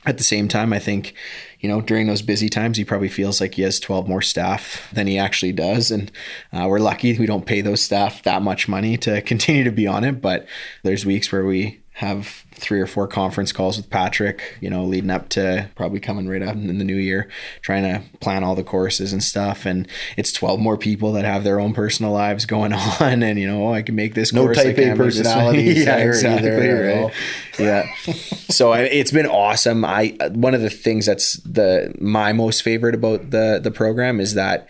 At 0.07 0.17
the 0.17 0.25
same 0.25 0.49
time, 0.49 0.73
I 0.73 0.79
think, 0.79 1.15
you 1.61 1.69
know, 1.69 1.81
during 1.81 2.07
those 2.07 2.23
busy 2.23 2.49
times, 2.49 2.79
he 2.79 2.85
probably 2.85 3.09
feels 3.09 3.41
like 3.41 3.55
he 3.55 3.63
has 3.63 3.79
12 3.79 4.09
more 4.09 4.23
staff 4.23 4.89
than 4.93 5.07
he 5.07 5.19
actually 5.19 5.53
does. 5.53 5.91
And 5.91 6.11
uh, 6.53 6.67
we're 6.69 6.81
lucky 6.81 7.19
we 7.19 7.27
don't 7.27 7.47
pay 7.47 7.61
those 7.61 7.83
staff 7.83 8.23
that 8.23 8.43
much 8.43 8.67
money 8.67 8.97
to 8.99 9.21
continue 9.31 9.65
to 9.65 9.73
be 9.73 9.87
on 9.87 10.05
it. 10.05 10.21
But 10.21 10.47
there's 10.83 11.07
weeks 11.07 11.31
where 11.31 11.45
we 11.45 11.81
have 11.95 12.45
three 12.61 12.81
or 12.81 12.87
four 12.87 13.09
conference 13.09 13.53
calls 13.53 13.77
with 13.77 13.91
Patrick, 13.91 14.57
you 14.61 14.69
know, 14.69 14.85
leading 14.85 15.11
up 15.11 15.29
to 15.31 15.69
probably 15.75 15.99
coming 15.99 16.29
right 16.29 16.43
up 16.43 16.55
in 16.55 16.79
the 16.79 16.85
new 16.85 16.97
year, 16.97 17.29
trying 17.63 17.83
to 17.83 18.03
plan 18.21 18.45
all 18.45 18.55
the 18.55 18.63
courses 18.63 19.13
and 19.13 19.23
stuff. 19.23 19.65
And 19.65 19.89
it's 20.17 20.33
12 20.33 20.61
more 20.61 20.77
people 20.77 21.13
that 21.13 21.25
have 21.25 21.43
their 21.43 21.59
own 21.59 21.73
personal 21.73 22.13
lives 22.13 22.47
going 22.47 22.73
on. 23.01 23.23
And, 23.23 23.39
you 23.39 23.47
know, 23.47 23.69
oh, 23.69 23.73
I 23.73 23.83
can 23.83 23.97
make 23.97 24.15
this 24.15 24.33
no 24.33 24.45
course. 24.45 24.59
type 24.59 24.79
A 24.79 24.95
personalities. 24.95 25.85
yeah, 25.85 25.97
exactly. 25.97 26.51
Right. 26.51 27.13
yeah. 27.59 27.93
so 28.49 28.73
I, 28.73 28.83
it's 28.83 29.13
been 29.13 29.27
awesome. 29.27 29.85
I, 29.85 30.17
one 30.33 30.55
of 30.55 30.61
the 30.61 30.71
things 30.71 31.07
that's 31.07 31.35
the, 31.39 31.95
my 31.99 32.33
most 32.33 32.63
favorite 32.63 32.95
about 32.95 33.31
the, 33.31 33.59
the 33.63 33.71
program 33.71 34.21
is 34.21 34.35
that, 34.35 34.69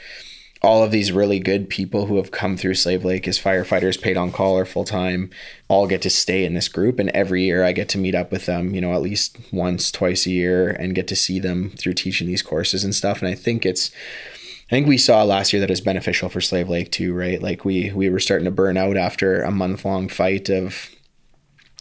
all 0.63 0.83
of 0.83 0.91
these 0.91 1.11
really 1.11 1.39
good 1.39 1.71
people 1.71 2.07
who 2.07 2.17
have 2.17 2.31
come 2.31 2.57
through 2.57 2.75
Slave 2.75 3.05
Lake 3.05 3.27
as 3.27 3.41
firefighters, 3.41 4.01
paid 4.01 4.19
on 4.19 4.31
call 4.31 4.59
or 4.59 4.67
full 4.67 4.85
time, 4.85 5.31
all 5.69 5.87
get 5.87 6.03
to 6.03 6.11
stay 6.11 6.45
in 6.45 6.53
this 6.53 6.69
group. 6.69 6.99
And 6.99 7.09
every 7.11 7.45
year 7.45 7.65
I 7.65 7.73
get 7.73 7.89
to 7.91 7.99
meet 7.99 8.15
up 8.15 8.31
with 8.31 8.45
them, 8.45 8.75
you 8.75 8.81
know, 8.81 8.93
at 8.93 9.01
least 9.01 9.39
once, 9.53 9.91
twice 9.91 10.27
a 10.27 10.31
year 10.31 10.69
and 10.69 10.95
get 10.95 11.09
to 11.09 11.17
see 11.17 11.39
them 11.39 11.71
through 11.71 11.95
teaching 11.95 12.27
these 12.27 12.43
courses 12.43 12.85
and 12.85 12.95
stuff. 12.95 13.21
And 13.21 13.29
I 13.29 13.35
think 13.35 13.65
it's, 13.65 13.91
I 14.67 14.71
think 14.71 14.87
we 14.87 14.99
saw 14.99 15.25
last 15.25 15.53
year 15.53 15.61
that 15.61 15.71
it's 15.71 15.81
beneficial 15.81 16.29
for 16.29 16.43
Slave 16.43 16.69
Lake 16.69 16.93
too, 16.93 17.15
right? 17.15 17.43
Like 17.43 17.65
we 17.65 17.91
we 17.93 18.09
were 18.09 18.21
starting 18.21 18.45
to 18.45 18.53
burn 18.53 18.77
out 18.77 18.97
after 18.97 19.43
a 19.43 19.51
month 19.51 19.85
long 19.85 20.09
fight 20.09 20.49
of 20.49 20.91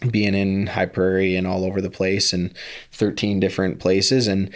being 0.10 0.34
in 0.34 0.68
High 0.68 0.86
Prairie 0.86 1.36
and 1.36 1.46
all 1.46 1.66
over 1.66 1.82
the 1.82 1.92
place 1.92 2.34
and 2.34 2.52
13 2.94 3.40
different 3.40 3.80
places 3.80 4.28
and 4.28 4.52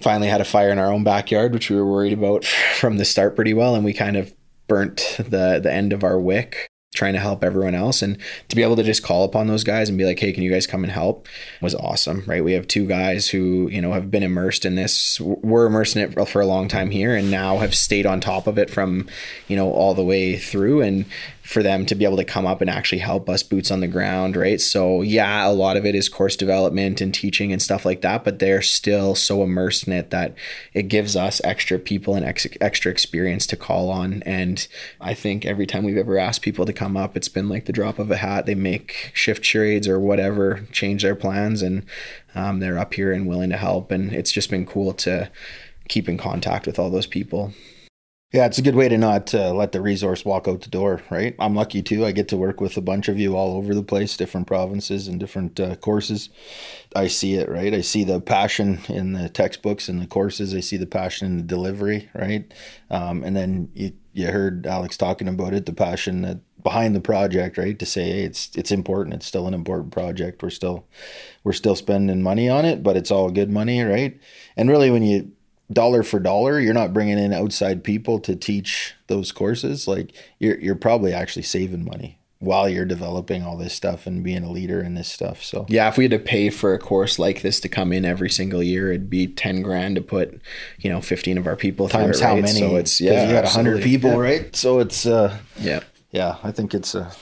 finally 0.00 0.28
had 0.28 0.40
a 0.40 0.44
fire 0.44 0.70
in 0.70 0.78
our 0.78 0.92
own 0.92 1.04
backyard, 1.04 1.52
which 1.52 1.70
we 1.70 1.76
were 1.76 1.90
worried 1.90 2.12
about 2.12 2.44
from 2.76 2.98
the 2.98 3.04
start 3.04 3.36
pretty 3.36 3.54
well, 3.54 3.74
and 3.74 3.84
we 3.84 3.92
kind 3.92 4.16
of 4.16 4.34
burnt 4.66 5.16
the 5.18 5.60
the 5.62 5.72
end 5.72 5.92
of 5.92 6.02
our 6.02 6.18
wick 6.18 6.68
trying 6.94 7.12
to 7.12 7.18
help 7.18 7.42
everyone 7.42 7.74
else. 7.74 8.02
And 8.02 8.16
to 8.48 8.56
be 8.56 8.62
able 8.62 8.76
to 8.76 8.82
just 8.82 9.02
call 9.02 9.24
upon 9.24 9.48
those 9.48 9.64
guys 9.64 9.88
and 9.88 9.98
be 9.98 10.04
like 10.04 10.18
hey 10.18 10.32
can 10.32 10.42
you 10.42 10.50
guys 10.50 10.66
come 10.66 10.84
and 10.84 10.92
help? 10.92 11.28
was 11.60 11.74
awesome 11.74 12.22
right? 12.26 12.44
We 12.44 12.52
have 12.52 12.66
two 12.66 12.86
guys 12.86 13.28
who 13.28 13.68
you 13.70 13.82
know 13.82 13.92
have 13.92 14.10
been 14.10 14.22
immersed 14.22 14.64
in 14.64 14.76
this 14.76 15.20
were 15.20 15.66
immersed 15.66 15.96
in 15.96 16.02
it 16.02 16.28
for 16.28 16.40
a 16.40 16.46
long 16.46 16.68
time 16.68 16.90
here 16.90 17.14
and 17.14 17.30
now 17.30 17.58
have 17.58 17.74
stayed 17.74 18.06
on 18.06 18.20
top 18.20 18.46
of 18.46 18.58
it 18.58 18.70
from 18.70 19.08
you 19.48 19.56
know 19.56 19.70
all 19.70 19.94
the 19.94 20.04
way 20.04 20.38
through. 20.38 20.80
And 20.80 21.04
for 21.44 21.62
them 21.62 21.84
to 21.84 21.94
be 21.94 22.06
able 22.06 22.16
to 22.16 22.24
come 22.24 22.46
up 22.46 22.62
and 22.62 22.70
actually 22.70 22.98
help 22.98 23.28
us 23.28 23.42
boots 23.42 23.70
on 23.70 23.80
the 23.80 23.86
ground, 23.86 24.34
right? 24.34 24.62
So, 24.62 25.02
yeah, 25.02 25.46
a 25.46 25.52
lot 25.52 25.76
of 25.76 25.84
it 25.84 25.94
is 25.94 26.08
course 26.08 26.36
development 26.36 27.02
and 27.02 27.12
teaching 27.12 27.52
and 27.52 27.60
stuff 27.60 27.84
like 27.84 28.00
that, 28.00 28.24
but 28.24 28.38
they're 28.38 28.62
still 28.62 29.14
so 29.14 29.42
immersed 29.42 29.86
in 29.86 29.92
it 29.92 30.08
that 30.08 30.34
it 30.72 30.88
gives 30.88 31.16
us 31.16 31.42
extra 31.44 31.78
people 31.78 32.14
and 32.14 32.24
ex- 32.24 32.46
extra 32.62 32.90
experience 32.90 33.46
to 33.48 33.56
call 33.56 33.90
on. 33.90 34.22
And 34.22 34.66
I 35.02 35.12
think 35.12 35.44
every 35.44 35.66
time 35.66 35.84
we've 35.84 35.98
ever 35.98 36.16
asked 36.16 36.40
people 36.40 36.64
to 36.64 36.72
come 36.72 36.96
up, 36.96 37.14
it's 37.14 37.28
been 37.28 37.50
like 37.50 37.66
the 37.66 37.74
drop 37.74 37.98
of 37.98 38.10
a 38.10 38.16
hat. 38.16 38.46
They 38.46 38.54
make 38.54 39.10
shift 39.12 39.44
charades 39.44 39.86
or 39.86 40.00
whatever, 40.00 40.62
change 40.72 41.02
their 41.02 41.14
plans, 41.14 41.60
and 41.60 41.84
um, 42.34 42.60
they're 42.60 42.78
up 42.78 42.94
here 42.94 43.12
and 43.12 43.28
willing 43.28 43.50
to 43.50 43.58
help. 43.58 43.90
And 43.90 44.14
it's 44.14 44.32
just 44.32 44.48
been 44.48 44.64
cool 44.64 44.94
to 44.94 45.30
keep 45.88 46.08
in 46.08 46.16
contact 46.16 46.66
with 46.66 46.78
all 46.78 46.88
those 46.88 47.06
people. 47.06 47.52
Yeah, 48.34 48.46
it's 48.46 48.58
a 48.58 48.62
good 48.62 48.74
way 48.74 48.88
to 48.88 48.98
not 48.98 49.32
uh, 49.32 49.54
let 49.54 49.70
the 49.70 49.80
resource 49.80 50.24
walk 50.24 50.48
out 50.48 50.62
the 50.62 50.68
door, 50.68 51.00
right? 51.08 51.36
I'm 51.38 51.54
lucky 51.54 51.82
too. 51.84 52.04
I 52.04 52.10
get 52.10 52.26
to 52.30 52.36
work 52.36 52.60
with 52.60 52.76
a 52.76 52.80
bunch 52.80 53.06
of 53.06 53.16
you 53.16 53.36
all 53.36 53.56
over 53.56 53.76
the 53.76 53.82
place, 53.84 54.16
different 54.16 54.48
provinces 54.48 55.06
and 55.06 55.20
different 55.20 55.60
uh, 55.60 55.76
courses. 55.76 56.30
I 56.96 57.06
see 57.06 57.34
it, 57.34 57.48
right? 57.48 57.72
I 57.72 57.80
see 57.80 58.02
the 58.02 58.20
passion 58.20 58.80
in 58.88 59.12
the 59.12 59.28
textbooks 59.28 59.88
and 59.88 60.02
the 60.02 60.08
courses. 60.08 60.52
I 60.52 60.58
see 60.58 60.76
the 60.76 60.84
passion 60.84 61.28
in 61.28 61.36
the 61.36 61.42
delivery, 61.44 62.10
right? 62.12 62.52
Um, 62.90 63.22
and 63.22 63.36
then 63.36 63.70
you, 63.72 63.92
you 64.12 64.26
heard 64.26 64.66
Alex 64.66 64.96
talking 64.96 65.28
about 65.28 65.54
it, 65.54 65.66
the 65.66 65.72
passion 65.72 66.22
that 66.22 66.40
behind 66.60 66.96
the 66.96 67.00
project, 67.00 67.56
right? 67.56 67.78
To 67.78 67.86
say 67.86 68.02
hey, 68.10 68.22
it's 68.24 68.50
it's 68.56 68.72
important. 68.72 69.14
It's 69.14 69.26
still 69.26 69.46
an 69.46 69.54
important 69.54 69.92
project. 69.92 70.42
We're 70.42 70.50
still 70.50 70.88
we're 71.44 71.52
still 71.52 71.76
spending 71.76 72.20
money 72.20 72.48
on 72.48 72.64
it, 72.64 72.82
but 72.82 72.96
it's 72.96 73.12
all 73.12 73.30
good 73.30 73.50
money, 73.50 73.80
right? 73.82 74.18
And 74.56 74.68
really, 74.68 74.90
when 74.90 75.04
you 75.04 75.30
dollar 75.74 76.02
for 76.02 76.18
dollar 76.18 76.58
you're 76.60 76.74
not 76.74 76.92
bringing 76.92 77.18
in 77.18 77.32
outside 77.32 77.84
people 77.84 78.18
to 78.20 78.36
teach 78.36 78.94
those 79.08 79.32
courses. 79.32 79.86
Like 79.86 80.12
you're 80.38 80.58
you're 80.58 80.74
probably 80.74 81.12
actually 81.12 81.42
saving 81.42 81.84
money 81.84 82.18
while 82.38 82.68
you're 82.68 82.84
developing 82.84 83.42
all 83.42 83.56
this 83.56 83.72
stuff 83.72 84.06
and 84.06 84.22
being 84.22 84.44
a 84.44 84.50
leader 84.50 84.82
in 84.82 84.94
this 84.94 85.08
stuff 85.08 85.42
so. 85.42 85.64
Yeah 85.68 85.88
if 85.88 85.96
we 85.96 86.04
had 86.04 86.10
to 86.10 86.18
pay 86.18 86.50
for 86.50 86.74
a 86.74 86.78
course 86.78 87.18
like 87.18 87.40
this 87.40 87.58
to 87.60 87.68
come 87.68 87.90
in 87.92 88.04
every 88.04 88.28
single 88.28 88.62
year 88.62 88.90
it'd 88.90 89.08
be 89.08 89.26
10 89.26 89.62
grand 89.62 89.96
to 89.96 90.02
put 90.02 90.40
you 90.78 90.90
know 90.90 91.00
15 91.00 91.38
of 91.38 91.46
our 91.46 91.56
people 91.56 91.88
times 91.88 92.20
it, 92.20 92.24
how 92.24 92.34
many? 92.34 92.48
So 92.48 92.76
it's 92.76 93.00
yeah 93.00 93.26
you 93.26 93.32
got 93.32 93.44
100 93.44 93.82
people 93.82 94.10
yeah. 94.10 94.16
right? 94.18 94.56
So 94.56 94.80
it's 94.80 95.06
uh 95.06 95.38
yeah. 95.58 95.80
yeah 96.10 96.36
i 96.42 96.50
think 96.50 96.74
it's 96.74 96.94
uh 96.94 97.14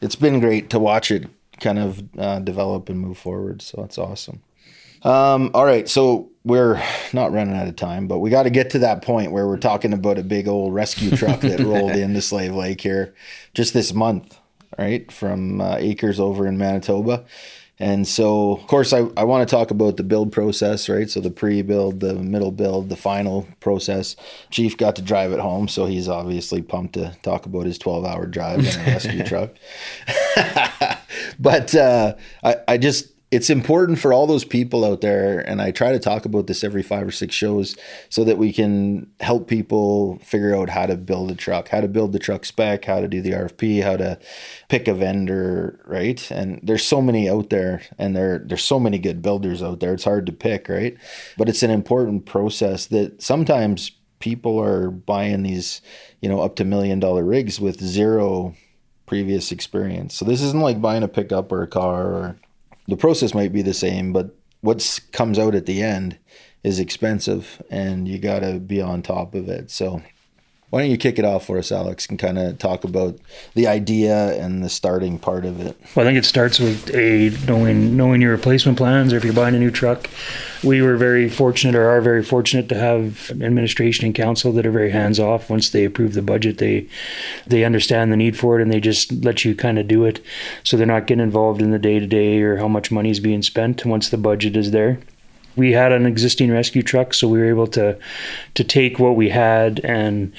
it's 0.00 0.16
been 0.16 0.40
great 0.40 0.70
to 0.70 0.78
watch 0.78 1.10
it 1.10 1.28
kind 1.60 1.78
of 1.78 2.02
uh, 2.18 2.38
develop 2.40 2.88
and 2.88 2.98
move 2.98 3.18
forward 3.18 3.62
so 3.62 3.84
it's 3.84 3.98
awesome. 3.98 4.42
Um, 5.04 5.50
all 5.52 5.66
right, 5.66 5.88
so 5.88 6.30
we're 6.44 6.82
not 7.12 7.32
running 7.32 7.56
out 7.56 7.68
of 7.68 7.76
time, 7.76 8.06
but 8.06 8.18
we 8.18 8.28
got 8.30 8.42
to 8.42 8.50
get 8.50 8.70
to 8.70 8.78
that 8.80 9.02
point 9.02 9.32
where 9.32 9.46
we're 9.46 9.56
talking 9.56 9.92
about 9.92 10.18
a 10.18 10.22
big 10.22 10.46
old 10.46 10.74
rescue 10.74 11.16
truck 11.16 11.40
that 11.40 11.60
rolled 11.60 11.92
into 11.96 12.20
Slave 12.20 12.54
Lake 12.54 12.82
here 12.82 13.14
just 13.54 13.72
this 13.72 13.94
month, 13.94 14.38
right, 14.78 15.10
from 15.10 15.60
uh, 15.60 15.76
Acres 15.76 16.20
over 16.20 16.46
in 16.46 16.58
Manitoba. 16.58 17.24
And 17.80 18.06
so, 18.06 18.52
of 18.52 18.66
course, 18.68 18.92
I, 18.92 19.08
I 19.16 19.24
want 19.24 19.48
to 19.48 19.52
talk 19.52 19.72
about 19.72 19.96
the 19.96 20.04
build 20.04 20.30
process, 20.30 20.88
right? 20.88 21.10
So, 21.10 21.20
the 21.20 21.30
pre 21.30 21.60
build, 21.62 21.98
the 21.98 22.14
middle 22.14 22.52
build, 22.52 22.88
the 22.88 22.96
final 22.96 23.48
process. 23.58 24.14
Chief 24.50 24.76
got 24.76 24.94
to 24.96 25.02
drive 25.02 25.32
it 25.32 25.40
home, 25.40 25.66
so 25.66 25.86
he's 25.86 26.08
obviously 26.08 26.62
pumped 26.62 26.94
to 26.94 27.16
talk 27.22 27.46
about 27.46 27.66
his 27.66 27.78
12 27.78 28.04
hour 28.04 28.26
drive 28.26 28.60
in 28.60 28.66
a 28.66 28.84
rescue 28.84 29.24
truck. 29.26 29.50
but 31.40 31.74
uh, 31.74 32.14
I, 32.44 32.56
I 32.68 32.78
just, 32.78 33.08
it's 33.34 33.50
important 33.50 33.98
for 33.98 34.12
all 34.12 34.26
those 34.26 34.44
people 34.44 34.84
out 34.84 35.00
there 35.00 35.40
and 35.40 35.60
i 35.60 35.70
try 35.70 35.92
to 35.92 35.98
talk 35.98 36.24
about 36.24 36.46
this 36.46 36.64
every 36.64 36.82
five 36.82 37.06
or 37.06 37.10
six 37.10 37.34
shows 37.34 37.76
so 38.08 38.24
that 38.24 38.38
we 38.38 38.52
can 38.52 39.10
help 39.20 39.48
people 39.48 40.18
figure 40.22 40.54
out 40.56 40.68
how 40.68 40.86
to 40.86 40.96
build 40.96 41.30
a 41.30 41.34
truck 41.34 41.68
how 41.68 41.80
to 41.80 41.88
build 41.88 42.12
the 42.12 42.18
truck 42.18 42.44
spec 42.44 42.84
how 42.84 43.00
to 43.00 43.08
do 43.08 43.20
the 43.20 43.32
rfp 43.32 43.82
how 43.82 43.96
to 43.96 44.18
pick 44.68 44.88
a 44.88 44.94
vendor 44.94 45.80
right? 45.86 46.30
And 46.30 46.60
there's 46.62 46.84
so 46.84 47.00
many 47.00 47.28
out 47.28 47.50
there 47.50 47.82
and 47.98 48.16
there 48.16 48.38
there's 48.38 48.64
so 48.64 48.80
many 48.80 48.98
good 48.98 49.22
builders 49.22 49.62
out 49.62 49.80
there. 49.80 49.94
It's 49.94 50.04
hard 50.04 50.26
to 50.26 50.32
pick 50.32 50.68
right? 50.68 50.96
But 51.36 51.48
it's 51.48 51.62
an 51.62 51.70
important 51.70 52.26
process 52.26 52.86
that 52.86 53.22
sometimes 53.22 53.92
people 54.20 54.58
are 54.58 54.90
buying 54.90 55.42
these 55.42 55.82
you 56.20 56.28
know 56.28 56.40
up 56.40 56.56
to 56.56 56.64
million 56.64 57.00
dollar 57.00 57.24
rigs 57.24 57.60
with 57.60 57.80
zero 57.80 58.54
previous 59.06 59.52
experience. 59.52 60.14
So 60.14 60.24
this 60.24 60.40
isn't 60.40 60.62
like 60.62 60.80
buying 60.80 61.02
a 61.02 61.08
pickup 61.08 61.52
or 61.52 61.62
a 61.62 61.68
car 61.68 62.04
or 62.04 62.36
the 62.86 62.96
process 62.96 63.34
might 63.34 63.52
be 63.52 63.62
the 63.62 63.74
same, 63.74 64.12
but 64.12 64.36
what 64.60 65.00
comes 65.12 65.38
out 65.38 65.54
at 65.54 65.66
the 65.66 65.82
end 65.82 66.18
is 66.62 66.78
expensive 66.78 67.62
and 67.70 68.08
you 68.08 68.18
got 68.18 68.40
to 68.40 68.58
be 68.58 68.80
on 68.80 69.02
top 69.02 69.34
of 69.34 69.48
it. 69.48 69.70
So 69.70 70.02
why 70.70 70.80
don't 70.80 70.90
you 70.90 70.96
kick 70.96 71.20
it 71.20 71.24
off 71.24 71.46
for 71.46 71.56
us, 71.56 71.70
Alex, 71.70 72.06
and 72.08 72.18
kind 72.18 72.36
of 72.36 72.58
talk 72.58 72.82
about 72.82 73.16
the 73.54 73.68
idea 73.68 74.34
and 74.42 74.64
the 74.64 74.68
starting 74.68 75.20
part 75.20 75.44
of 75.44 75.60
it? 75.60 75.76
Well, 75.94 76.04
I 76.04 76.08
think 76.08 76.18
it 76.18 76.24
starts 76.24 76.58
with 76.58 76.92
a 76.92 77.30
knowing 77.46 77.96
knowing 77.96 78.20
your 78.20 78.32
replacement 78.32 78.76
plans, 78.76 79.12
or 79.12 79.16
if 79.16 79.24
you're 79.24 79.32
buying 79.32 79.54
a 79.54 79.60
new 79.60 79.70
truck. 79.70 80.10
We 80.64 80.80
were 80.80 80.96
very 80.96 81.28
fortunate, 81.28 81.74
or 81.76 81.88
are 81.88 82.00
very 82.00 82.24
fortunate, 82.24 82.68
to 82.70 82.74
have 82.74 83.30
administration 83.30 84.06
and 84.06 84.14
council 84.14 84.50
that 84.52 84.66
are 84.66 84.70
very 84.70 84.90
hands 84.90 85.20
off. 85.20 85.50
Once 85.50 85.70
they 85.70 85.84
approve 85.84 86.14
the 86.14 86.22
budget, 86.22 86.58
they 86.58 86.88
they 87.46 87.62
understand 87.64 88.10
the 88.10 88.16
need 88.16 88.36
for 88.36 88.58
it, 88.58 88.62
and 88.62 88.72
they 88.72 88.80
just 88.80 89.12
let 89.12 89.44
you 89.44 89.54
kind 89.54 89.78
of 89.78 89.86
do 89.86 90.04
it. 90.04 90.24
So 90.64 90.76
they're 90.76 90.86
not 90.86 91.06
getting 91.06 91.22
involved 91.22 91.62
in 91.62 91.70
the 91.70 91.78
day 91.78 92.00
to 92.00 92.06
day 92.06 92.40
or 92.40 92.56
how 92.56 92.68
much 92.68 92.90
money 92.90 93.10
is 93.10 93.20
being 93.20 93.42
spent 93.42 93.84
once 93.84 94.08
the 94.08 94.18
budget 94.18 94.56
is 94.56 94.70
there 94.72 94.98
we 95.56 95.72
had 95.72 95.92
an 95.92 96.06
existing 96.06 96.50
rescue 96.50 96.82
truck, 96.82 97.14
so 97.14 97.28
we 97.28 97.38
were 97.38 97.48
able 97.48 97.66
to 97.68 97.98
to 98.54 98.64
take 98.64 98.98
what 98.98 99.16
we 99.16 99.28
had 99.28 99.80
and 99.84 100.32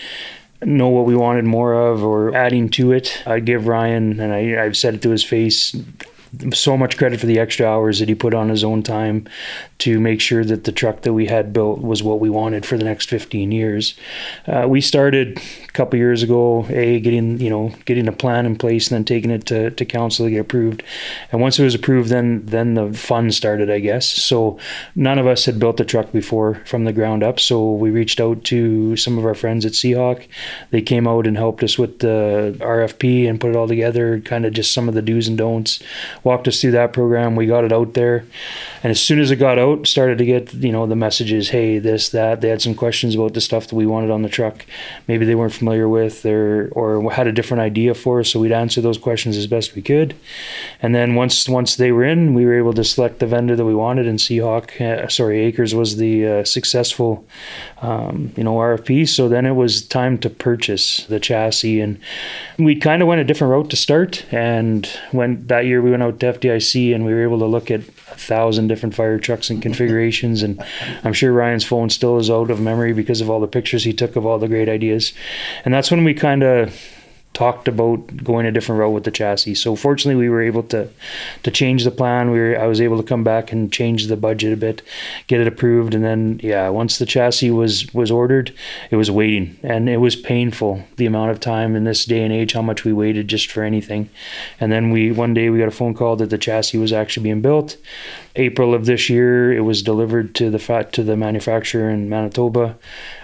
know 0.62 0.90
what 0.90 1.06
we 1.06 1.16
wanted 1.16 1.46
more 1.46 1.74
of 1.74 2.04
or 2.04 2.36
adding 2.36 2.70
to 2.70 2.92
it. 2.92 3.22
I 3.26 3.40
give 3.40 3.68
Ryan, 3.68 4.20
and 4.20 4.34
I, 4.34 4.64
I've 4.64 4.78
said 4.78 4.96
it 4.96 5.02
to 5.04 5.10
his 5.10 5.24
face, 5.24 5.76
so 6.54 6.78
much 6.78 6.98
credit 6.98 7.20
for 7.20 7.28
the 7.28 7.40
extra 7.40 7.66
hours 7.66 8.00
that 8.00 8.10
he 8.10 8.16
put 8.16 8.34
on 8.34 8.50
his 8.50 8.64
own 8.64 8.84
time 8.84 9.28
to 9.78 10.00
make 10.00 10.22
sure 10.22 10.46
that 10.46 10.64
the 10.64 10.72
truck 10.72 11.02
that 11.02 11.14
we 11.14 11.26
had 11.26 11.52
built 11.52 11.82
was 11.82 12.02
what 12.02 12.20
we 12.20 12.30
wanted 12.30 12.66
for 12.66 12.78
the 12.78 12.86
next 12.86 13.10
15 13.10 13.52
years. 13.52 13.94
Uh, 14.48 14.66
we 14.68 14.80
started 14.80 15.38
a 15.38 15.72
couple 15.74 16.00
years 16.00 16.24
ago, 16.24 16.66
a 16.70 17.00
getting 17.02 17.40
you 17.42 17.50
know 17.50 17.74
getting 17.84 18.08
a 18.08 18.14
plan 18.14 18.46
in 18.46 18.56
place, 18.56 18.90
and 18.90 18.96
then 18.96 19.06
taking 19.06 19.32
it 19.32 19.46
to, 19.46 19.72
to 19.72 19.86
council 19.86 20.26
to 20.26 20.32
get 20.32 20.40
approved. 20.40 20.82
And 21.32 21.42
once 21.42 21.60
it 21.60 21.64
was 21.64 21.76
approved, 21.76 22.10
then 22.10 22.46
then 22.46 22.76
the 22.76 22.94
fun 22.94 23.32
started, 23.32 23.70
I 23.70 23.80
guess. 23.80 24.10
So 24.10 24.58
none 24.96 25.20
of 25.20 25.28
us 25.28 25.44
had 25.46 25.60
built 25.60 25.80
a 25.82 25.86
truck 25.86 26.12
before 26.14 26.56
from 26.66 26.86
the 26.86 26.94
ground 26.94 27.22
up, 27.22 27.40
so 27.40 27.74
we 27.74 27.90
reached 27.90 28.22
out 28.22 28.46
to 28.46 28.96
some 28.96 29.18
of 29.18 29.26
our 29.26 29.36
friends 29.36 29.66
at 29.66 29.74
Seahawk. 29.74 30.26
They 30.72 30.82
came 30.82 31.06
out 31.06 31.28
and 31.28 31.36
helped 31.36 31.64
us 31.64 31.78
with 31.78 32.00
the 32.00 32.56
RFP 32.60 33.28
and 33.30 33.42
put 33.42 33.50
it 33.50 33.58
all 33.58 33.68
together, 33.68 34.22
kind 34.22 34.46
of 34.46 34.54
just 34.54 34.74
some 34.74 34.88
of 34.88 34.96
the 34.96 35.02
do's 35.02 35.28
and 35.28 35.38
don'ts. 35.38 35.84
Walked 36.24 36.48
us 36.48 36.62
through 36.62 36.72
that 36.72 36.94
program. 36.94 37.36
We 37.36 37.46
got 37.46 37.66
it 37.66 37.74
out 37.74 37.94
there, 37.94 38.26
and 38.84 38.92
as 38.92 39.02
soon 39.02 39.20
as 39.20 39.32
it 39.32 39.36
got 39.36 39.60
out, 39.60 39.65
started 39.84 40.18
to 40.18 40.26
get 40.26 40.54
you 40.54 40.72
know 40.72 40.86
the 40.86 40.96
messages. 40.96 41.50
Hey, 41.50 41.80
this 41.80 42.10
that. 42.10 42.42
They 42.42 42.50
had 42.50 42.62
some 42.62 42.76
questions 42.76 43.16
about 43.16 43.34
the 43.34 43.42
stuff 43.42 43.68
that 43.68 43.76
we 43.76 43.86
wanted 43.86 44.12
on 44.12 44.22
the 44.22 44.30
truck. 44.30 44.66
Maybe 45.08 45.26
they 45.26 45.36
weren't 45.36 45.54
familiar 45.54 45.88
with 45.88 46.26
or 46.26 46.70
or 46.74 47.12
had 47.12 47.28
a 47.28 47.32
different 47.32 47.62
idea 47.62 47.94
for. 47.94 48.24
So 48.24 48.40
we'd 48.40 48.52
answer 48.52 48.82
those 48.82 48.98
questions 48.98 49.38
as 49.38 49.48
best 49.48 49.76
we 49.76 49.82
could, 49.82 50.16
and 50.82 50.94
then 50.94 51.16
once 51.16 51.50
once 51.50 51.76
they 51.76 51.92
were 51.92 52.04
in, 52.04 52.34
we 52.34 52.46
were 52.46 52.58
able 52.58 52.74
to 52.74 52.84
select 52.84 53.20
the 53.20 53.28
vendor 53.28 53.56
that 53.56 53.66
we 53.66 53.76
wanted. 53.76 54.08
And 54.08 54.20
Seahawk, 54.20 54.68
uh, 54.82 55.08
sorry, 55.08 55.42
Acres 55.42 55.74
was 55.74 55.98
the 55.98 56.28
uh, 56.28 56.44
successful 56.44 57.26
um, 57.82 58.34
you 58.38 58.44
know 58.44 58.56
RFP. 58.56 59.08
So 59.08 59.30
then 59.30 59.46
it 59.46 59.56
was 59.56 59.82
time 59.82 60.18
to 60.20 60.30
purchase 60.30 61.06
the 61.06 61.20
chassis, 61.20 61.80
and 61.82 62.00
we 62.58 62.76
kind 62.76 63.02
of 63.02 63.08
went 63.08 63.22
a 63.22 63.26
different 63.26 63.52
route 63.52 63.70
to 63.72 63.78
start. 63.78 64.26
And 64.32 64.86
when 65.12 65.48
that 65.48 65.66
year 65.66 65.82
we 65.82 65.92
went 65.92 66.04
out 66.04 66.20
to 66.20 66.34
FDIC, 66.34 66.94
and 66.94 67.06
we 67.06 67.14
were 67.14 67.24
able 67.24 67.40
to 67.40 67.46
look 67.46 67.72
at 67.72 67.82
a 68.16 68.20
thousand 68.20 68.68
different 68.68 68.96
fire 68.96 69.20
trucks 69.20 69.50
and 69.50 69.62
configurations. 69.62 70.44
And 70.44 70.64
I'm 71.04 71.14
sure 71.14 71.32
Ryan's 71.32 71.66
phone 71.66 71.90
still 71.90 72.18
is 72.18 72.30
out 72.30 72.50
of 72.50 72.60
memory 72.60 72.94
because 72.94 73.22
of 73.22 73.30
all 73.30 73.40
the 73.40 73.48
pictures 73.48 73.84
he 73.84 73.94
took 73.94 74.16
of 74.16 74.26
all 74.26 74.40
the 74.40 74.48
great 74.48 74.70
ideas. 74.70 75.14
And 75.64 75.74
that's 75.74 75.92
when 75.92 76.04
we 76.04 76.14
kind 76.14 76.44
of 76.44 76.80
talked 77.36 77.68
about 77.68 78.24
going 78.24 78.46
a 78.46 78.52
different 78.52 78.80
route 78.80 78.94
with 78.94 79.04
the 79.04 79.12
chassis. 79.12 79.54
So 79.56 79.76
fortunately, 79.76 80.16
we 80.16 80.30
were 80.30 80.42
able 80.42 80.64
to 80.64 80.90
to 81.44 81.52
change 81.52 81.84
the 81.84 81.92
plan. 81.92 82.32
We 82.32 82.40
were 82.40 82.60
I 82.60 82.66
was 82.66 82.82
able 82.82 82.98
to 82.98 83.08
come 83.08 83.24
back 83.24 83.52
and 83.52 83.72
change 83.72 84.08
the 84.08 84.18
budget 84.18 84.54
a 84.54 84.58
bit, 84.58 84.82
get 85.28 85.42
it 85.42 85.48
approved, 85.48 85.94
and 85.94 86.04
then 86.04 86.40
yeah, 86.42 86.70
once 86.70 86.98
the 86.98 87.06
chassis 87.06 87.52
was 87.52 87.94
was 87.94 88.10
ordered, 88.10 88.54
it 88.90 88.96
was 88.96 89.12
waiting, 89.12 89.60
and 89.62 89.88
it 89.88 89.98
was 89.98 90.16
painful 90.16 90.84
the 90.96 91.06
amount 91.06 91.32
of 91.32 91.40
time 91.40 91.76
in 91.76 91.84
this 91.84 92.06
day 92.06 92.24
and 92.24 92.34
age 92.34 92.54
how 92.54 92.62
much 92.62 92.86
we 92.86 92.94
waited 92.94 93.28
just 93.28 93.52
for 93.52 93.64
anything. 93.64 94.10
And 94.60 94.72
then 94.72 94.90
we 94.90 95.12
one 95.12 95.34
day 95.34 95.50
we 95.50 95.60
got 95.60 95.68
a 95.68 95.72
phone 95.72 95.94
call 95.94 96.16
that 96.16 96.30
the 96.30 96.38
chassis 96.38 96.78
was 96.78 96.94
actually 96.94 97.24
being 97.24 97.42
built. 97.42 97.78
April 98.36 98.74
of 98.74 98.86
this 98.86 99.10
year, 99.10 99.54
it 99.54 99.62
was 99.62 99.82
delivered 99.82 100.36
to 100.36 100.50
the 100.50 100.60
fat 100.60 100.92
to 100.94 101.04
the 101.04 101.16
manufacturer 101.16 101.90
in 101.90 102.10
Manitoba, 102.10 102.78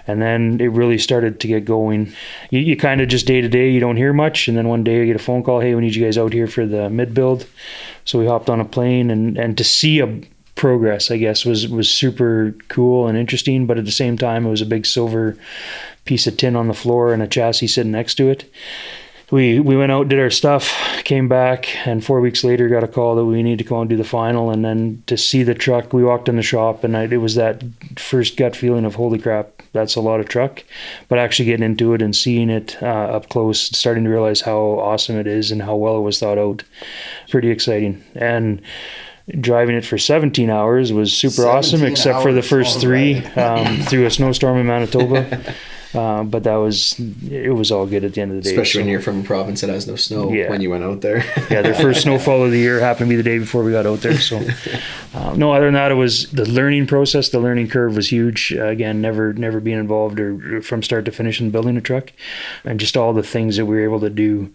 and 0.07 0.22
then 0.22 0.59
it 0.62 0.68
really 0.68 0.97
started 0.97 1.39
to 1.39 1.47
get 1.47 1.66
going. 1.66 2.14
You, 2.49 2.59
you 2.59 2.78
kind 2.78 3.01
of 3.01 3.09
just 3.09 3.28
day 3.28 3.41
to 3.41 3.49
day, 3.49 3.70
you 3.70 3.80
don't 3.80 3.97
hear 3.97 4.14
much, 4.14 4.47
and 4.47 4.57
then 4.57 4.68
one 4.68 4.84
day 4.84 5.01
I 5.01 5.05
get 5.05 5.16
a 5.16 5.20
phone 5.20 5.43
call, 5.43 5.59
"Hey, 5.59 5.76
we 5.76 5.82
need 5.82 5.95
you 5.95 6.05
guys 6.05 6.18
out 6.18 6.34
here 6.34 6.47
for 6.47 6.66
the 6.66 6.89
mid 6.89 7.14
build." 7.14 7.45
So 8.05 8.20
we 8.20 8.26
hopped 8.26 8.49
on 8.49 8.62
a 8.62 8.66
plane, 8.66 9.12
and 9.12 9.38
and 9.38 9.57
to 9.57 9.64
see 9.64 9.99
a 9.99 10.22
progress, 10.55 11.12
I 11.12 11.18
guess, 11.18 11.45
was 11.45 11.68
was 11.68 11.89
super 11.89 12.55
cool 12.70 13.07
and 13.07 13.18
interesting. 13.18 13.68
But 13.68 13.78
at 13.78 13.86
the 13.86 13.91
same 13.91 14.18
time, 14.18 14.45
it 14.45 14.49
was 14.49 14.62
a 14.62 14.66
big 14.66 14.86
silver 14.86 15.38
piece 16.05 16.26
of 16.26 16.38
tin 16.38 16.55
on 16.55 16.68
the 16.68 16.74
floor 16.74 17.14
and 17.14 17.22
a 17.22 17.28
chassis 17.28 17.68
sitting 17.68 17.91
next 17.91 18.16
to 18.16 18.30
it 18.30 18.45
we 19.32 19.59
we 19.59 19.77
went 19.77 19.91
out, 19.91 20.09
did 20.09 20.19
our 20.19 20.29
stuff, 20.29 20.71
came 21.05 21.27
back, 21.27 21.88
and 21.88 22.03
four 22.03 22.19
weeks 22.19 22.43
later 22.43 22.67
got 22.67 22.84
a 22.84 22.88
call 22.88 23.15
that 23.15 23.25
we 23.25 23.41
need 23.41 23.57
to 23.59 23.63
go 23.63 23.79
and 23.79 23.89
do 23.89 23.95
the 23.95 24.03
final. 24.03 24.51
And 24.51 24.63
then 24.63 25.03
to 25.07 25.17
see 25.17 25.41
the 25.43 25.55
truck, 25.55 25.93
we 25.93 26.03
walked 26.03 26.27
in 26.27 26.36
the 26.36 26.41
shop, 26.41 26.84
and 26.84 26.95
I, 26.95 27.03
it 27.03 27.17
was 27.17 27.36
that 27.36 27.63
first 27.97 28.36
gut 28.36 28.55
feeling 28.55 28.84
of 28.84 28.95
holy 28.95 29.17
crap, 29.17 29.63
that's 29.71 29.95
a 29.95 30.01
lot 30.01 30.19
of 30.19 30.27
truck. 30.27 30.63
But 31.07 31.17
actually 31.17 31.45
getting 31.45 31.65
into 31.65 31.93
it 31.93 32.01
and 32.01 32.15
seeing 32.15 32.49
it 32.49 32.77
uh, 32.84 32.86
up 32.86 33.29
close, 33.29 33.61
starting 33.61 34.03
to 34.03 34.09
realize 34.09 34.41
how 34.41 34.59
awesome 34.59 35.17
it 35.17 35.27
is 35.27 35.49
and 35.49 35.61
how 35.61 35.75
well 35.77 35.97
it 35.97 36.01
was 36.01 36.19
thought 36.19 36.38
out, 36.38 36.63
pretty 37.29 37.49
exciting. 37.49 38.03
And 38.15 38.61
driving 39.39 39.75
it 39.75 39.86
for 39.86 39.97
17 39.97 40.49
hours 40.49 40.91
was 40.91 41.15
super 41.15 41.47
awesome, 41.47 41.84
except 41.84 42.21
for 42.21 42.34
the 42.34 42.41
first 42.41 42.82
three 42.82 43.23
um, 43.36 43.77
through 43.84 44.05
a 44.05 44.11
snowstorm 44.11 44.57
in 44.57 44.67
Manitoba. 44.67 45.55
Uh, 45.94 46.24
but 46.24 46.44
that 46.44 46.56
was 46.56 46.98
it 47.30 47.54
was 47.54 47.72
all 47.72 47.86
good 47.86 48.04
at 48.04 48.14
the 48.14 48.22
end 48.22 48.32
of 48.32 48.38
the 48.38 48.44
day. 48.44 48.52
Especially 48.52 48.80
so, 48.80 48.84
when 48.84 48.89
you're 48.89 49.02
from 49.02 49.22
a 49.22 49.24
province 49.24 49.62
that 49.62 49.70
has 49.70 49.88
no 49.88 49.96
snow 49.96 50.32
yeah. 50.32 50.50
when 50.50 50.62
you 50.62 50.70
went 50.70 50.84
out 50.84 51.02
there. 51.02 51.18
yeah, 51.50 51.62
their 51.62 51.74
first 51.74 52.04
snowfall 52.04 52.44
of 52.44 52.52
the 52.52 52.58
year 52.58 52.80
happened 52.80 53.10
to 53.10 53.10
be 53.10 53.16
the 53.18 53.24
day 53.24 53.39
before 53.39 53.64
we 53.64 53.72
got 53.72 53.86
out 53.86 54.00
there. 54.00 54.18
So 54.18 54.42
uh, 55.14 55.34
no, 55.36 55.54
other 55.54 55.66
than 55.66 55.74
that, 55.74 55.92
it 55.92 55.96
was 55.96 56.32
the 56.32 56.50
learning 56.50 56.88
process. 56.88 57.30
The 57.30 57.39
learning 57.39 57.70
curve 57.70 57.96
was 57.96 58.12
huge. 58.12 58.54
Uh, 58.58 58.66
again, 58.68 59.02
never 59.02 59.34
never 59.34 59.60
being 59.60 59.80
involved 59.80 60.20
or 60.20 60.62
from 60.62 60.82
start 60.84 61.06
to 61.06 61.12
finish 61.12 61.42
in 61.42 61.52
building 61.52 61.78
a 61.78 61.82
truck, 61.82 62.14
and 62.64 62.80
just 62.80 62.96
all 62.96 63.14
the 63.14 63.24
things 63.24 63.58
that 63.58 63.66
we 63.66 63.76
were 63.76 63.84
able 63.84 64.00
to 64.00 64.10
do 64.10 64.54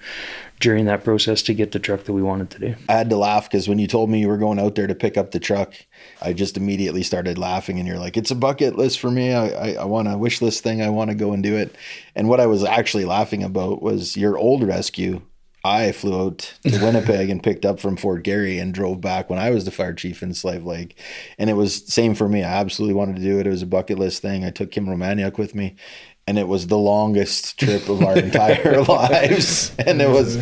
during 0.60 0.86
that 0.86 1.04
process 1.04 1.42
to 1.42 1.54
get 1.54 1.72
the 1.72 1.78
truck 1.78 2.04
that 2.04 2.12
we 2.12 2.22
wanted 2.22 2.50
to 2.50 2.58
do. 2.58 2.74
I 2.88 2.92
had 2.92 3.10
to 3.10 3.16
laugh 3.16 3.50
because 3.50 3.68
when 3.68 3.78
you 3.78 3.86
told 3.86 4.10
me 4.10 4.20
you 4.20 4.28
were 4.28 4.38
going 4.38 4.58
out 4.58 4.74
there 4.74 4.86
to 4.86 4.94
pick 4.94 5.16
up 5.16 5.30
the 5.30 5.40
truck, 5.40 5.74
I 6.22 6.32
just 6.32 6.56
immediately 6.56 7.02
started 7.02 7.38
laughing. 7.38 7.78
And 7.78 7.86
you're 7.86 7.98
like, 7.98 8.16
"It's 8.16 8.30
a 8.30 8.36
bucket 8.36 8.76
list 8.76 8.98
for 8.98 9.10
me. 9.10 9.32
I, 9.32 9.48
I, 9.48 9.72
I 9.74 9.84
want 9.84 10.08
a 10.08 10.16
wish 10.16 10.40
list 10.40 10.62
thing. 10.62 10.82
I 10.82 10.88
want 10.88 11.10
to 11.10 11.16
go 11.16 11.32
and 11.32 11.42
do 11.42 11.56
it." 11.56 11.74
And 12.14 12.28
what 12.28 12.40
I 12.40 12.46
was 12.46 12.64
actually 12.64 13.04
laughing 13.04 13.42
about 13.42 13.82
was 13.82 14.16
your 14.16 14.38
old 14.38 14.62
rescue. 14.62 15.22
I 15.64 15.90
flew 15.90 16.26
out 16.26 16.54
to 16.62 16.78
Winnipeg 16.82 17.28
and 17.28 17.42
picked 17.42 17.66
up 17.66 17.80
from 17.80 17.96
Fort 17.96 18.22
Garry 18.22 18.58
and 18.58 18.72
drove 18.72 19.00
back 19.00 19.28
when 19.28 19.40
I 19.40 19.50
was 19.50 19.64
the 19.64 19.72
fire 19.72 19.94
chief 19.94 20.22
in 20.22 20.32
Slave 20.32 20.64
Lake. 20.64 20.96
And 21.38 21.50
it 21.50 21.54
was 21.54 21.84
same 21.92 22.14
for 22.14 22.28
me. 22.28 22.44
I 22.44 22.60
absolutely 22.60 22.94
wanted 22.94 23.16
to 23.16 23.22
do 23.22 23.40
it. 23.40 23.48
It 23.48 23.50
was 23.50 23.62
a 23.62 23.66
bucket 23.66 23.98
list 23.98 24.22
thing. 24.22 24.44
I 24.44 24.50
took 24.50 24.70
Kim 24.70 24.86
Romaniuk 24.86 25.38
with 25.38 25.56
me 25.56 25.74
and 26.26 26.38
it 26.38 26.48
was 26.48 26.66
the 26.66 26.78
longest 26.78 27.58
trip 27.58 27.88
of 27.88 28.02
our 28.02 28.16
entire 28.18 28.82
lives. 28.88 29.74
And 29.78 30.02
it 30.02 30.10
was, 30.10 30.36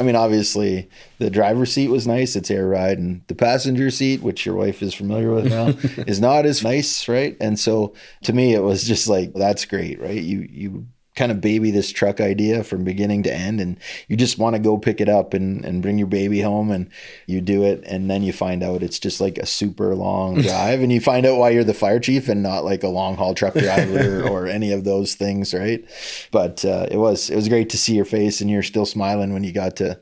I 0.00 0.02
mean, 0.02 0.16
obviously 0.16 0.88
the 1.18 1.30
driver's 1.30 1.72
seat 1.72 1.88
was 1.88 2.06
nice; 2.06 2.34
it's 2.36 2.50
air 2.50 2.66
ride, 2.66 2.98
and 2.98 3.22
the 3.28 3.34
passenger 3.34 3.90
seat, 3.90 4.22
which 4.22 4.44
your 4.44 4.56
wife 4.56 4.82
is 4.82 4.94
familiar 4.94 5.32
with 5.32 5.46
now, 5.46 5.68
is 6.04 6.20
not 6.20 6.46
as 6.46 6.64
nice, 6.64 7.08
right? 7.08 7.36
And 7.40 7.58
so, 7.58 7.94
to 8.24 8.32
me, 8.32 8.54
it 8.54 8.62
was 8.62 8.84
just 8.84 9.08
like 9.08 9.32
that's 9.34 9.64
great, 9.64 10.00
right? 10.00 10.22
You 10.22 10.46
you 10.50 10.86
kind 11.16 11.32
of 11.32 11.40
baby 11.40 11.70
this 11.70 11.90
truck 11.90 12.20
idea 12.20 12.62
from 12.62 12.84
beginning 12.84 13.22
to 13.24 13.32
end 13.32 13.60
and 13.60 13.78
you 14.06 14.16
just 14.16 14.38
want 14.38 14.54
to 14.54 14.62
go 14.62 14.78
pick 14.78 15.00
it 15.00 15.08
up 15.08 15.34
and, 15.34 15.64
and 15.64 15.82
bring 15.82 15.98
your 15.98 16.06
baby 16.06 16.40
home 16.40 16.70
and 16.70 16.88
you 17.26 17.40
do 17.40 17.64
it 17.64 17.82
and 17.84 18.08
then 18.08 18.22
you 18.22 18.32
find 18.32 18.62
out 18.62 18.82
it's 18.82 18.98
just 18.98 19.20
like 19.20 19.36
a 19.36 19.46
super 19.46 19.94
long 19.94 20.34
drive 20.40 20.80
and 20.80 20.92
you 20.92 21.00
find 21.00 21.26
out 21.26 21.36
why 21.36 21.50
you're 21.50 21.64
the 21.64 21.74
fire 21.74 21.98
chief 21.98 22.28
and 22.28 22.42
not 22.42 22.64
like 22.64 22.84
a 22.84 22.88
long 22.88 23.16
haul 23.16 23.34
truck 23.34 23.54
driver 23.58 24.22
or 24.28 24.46
any 24.46 24.70
of 24.70 24.84
those 24.84 25.14
things 25.14 25.52
right? 25.52 25.84
But 26.30 26.64
uh, 26.64 26.86
it 26.90 26.96
was 26.96 27.28
it 27.28 27.36
was 27.36 27.48
great 27.48 27.70
to 27.70 27.78
see 27.78 27.94
your 27.94 28.04
face 28.04 28.40
and 28.40 28.48
you're 28.48 28.62
still 28.62 28.86
smiling 28.86 29.32
when 29.32 29.42
you 29.42 29.52
got 29.52 29.76
to 29.76 29.98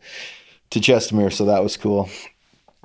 to 0.71 0.79
Chestermere 0.79 1.33
so 1.33 1.47
that 1.47 1.63
was 1.63 1.79
cool. 1.79 2.11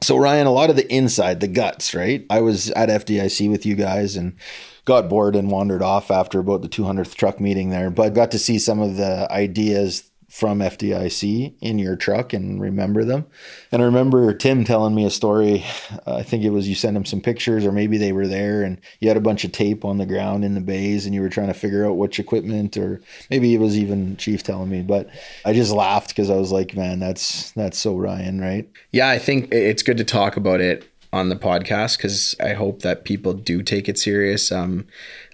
So 0.01 0.17
Ryan 0.17 0.47
a 0.47 0.51
lot 0.51 0.69
of 0.69 0.77
the 0.77 0.91
inside 0.91 1.41
the 1.41 1.47
guts 1.49 1.93
right? 1.93 2.25
I 2.29 2.39
was 2.39 2.71
at 2.71 2.87
FDIC 2.87 3.51
with 3.51 3.65
you 3.65 3.75
guys 3.75 4.15
and 4.15 4.37
got 4.85 5.09
bored 5.09 5.35
and 5.35 5.49
wandered 5.49 5.81
off 5.81 6.11
after 6.11 6.39
about 6.39 6.61
the 6.61 6.69
200th 6.69 7.15
truck 7.15 7.39
meeting 7.39 7.69
there, 7.69 7.89
but 7.89 8.13
got 8.13 8.31
to 8.31 8.39
see 8.39 8.59
some 8.59 8.81
of 8.81 8.97
the 8.97 9.31
ideas 9.31 10.09
from 10.33 10.61
FDIC 10.61 11.53
in 11.61 11.77
your 11.77 11.95
truck 11.95 12.33
and 12.33 12.59
remember 12.59 13.05
them. 13.05 13.23
And 13.71 13.83
I 13.83 13.85
remember 13.85 14.33
Tim 14.33 14.63
telling 14.63 14.95
me 14.95 15.05
a 15.05 15.11
story. 15.11 15.63
Uh, 16.07 16.15
I 16.15 16.23
think 16.23 16.43
it 16.43 16.49
was 16.49 16.67
you 16.67 16.73
sent 16.73 16.97
him 16.97 17.05
some 17.05 17.21
pictures, 17.21 17.67
or 17.67 17.71
maybe 17.71 17.99
they 17.99 18.13
were 18.13 18.27
there, 18.27 18.63
and 18.63 18.81
you 18.99 19.09
had 19.09 19.15
a 19.15 19.21
bunch 19.21 19.43
of 19.43 19.51
tape 19.51 19.85
on 19.85 19.99
the 19.99 20.07
ground 20.07 20.43
in 20.43 20.55
the 20.55 20.59
bays, 20.59 21.05
and 21.05 21.13
you 21.13 21.21
were 21.21 21.29
trying 21.29 21.49
to 21.49 21.53
figure 21.53 21.85
out 21.85 21.97
which 21.97 22.19
equipment, 22.19 22.75
or 22.77 22.99
maybe 23.29 23.53
it 23.53 23.59
was 23.59 23.77
even 23.77 24.17
Chief 24.17 24.41
telling 24.41 24.71
me. 24.71 24.81
But 24.81 25.07
I 25.45 25.53
just 25.53 25.71
laughed 25.71 26.09
because 26.09 26.31
I 26.31 26.35
was 26.35 26.51
like, 26.51 26.75
"Man, 26.75 26.97
that's 26.97 27.51
that's 27.51 27.77
so 27.77 27.95
Ryan, 27.95 28.41
right?" 28.41 28.67
Yeah, 28.91 29.09
I 29.09 29.19
think 29.19 29.53
it's 29.53 29.83
good 29.83 29.97
to 29.97 30.03
talk 30.03 30.35
about 30.35 30.61
it 30.61 30.89
on 31.13 31.29
the 31.29 31.35
podcast 31.35 31.97
because 31.97 32.35
I 32.39 32.53
hope 32.53 32.81
that 32.81 33.05
people 33.05 33.33
do 33.33 33.61
take 33.61 33.87
it 33.87 33.99
serious. 33.99 34.51
Um, 34.51 34.87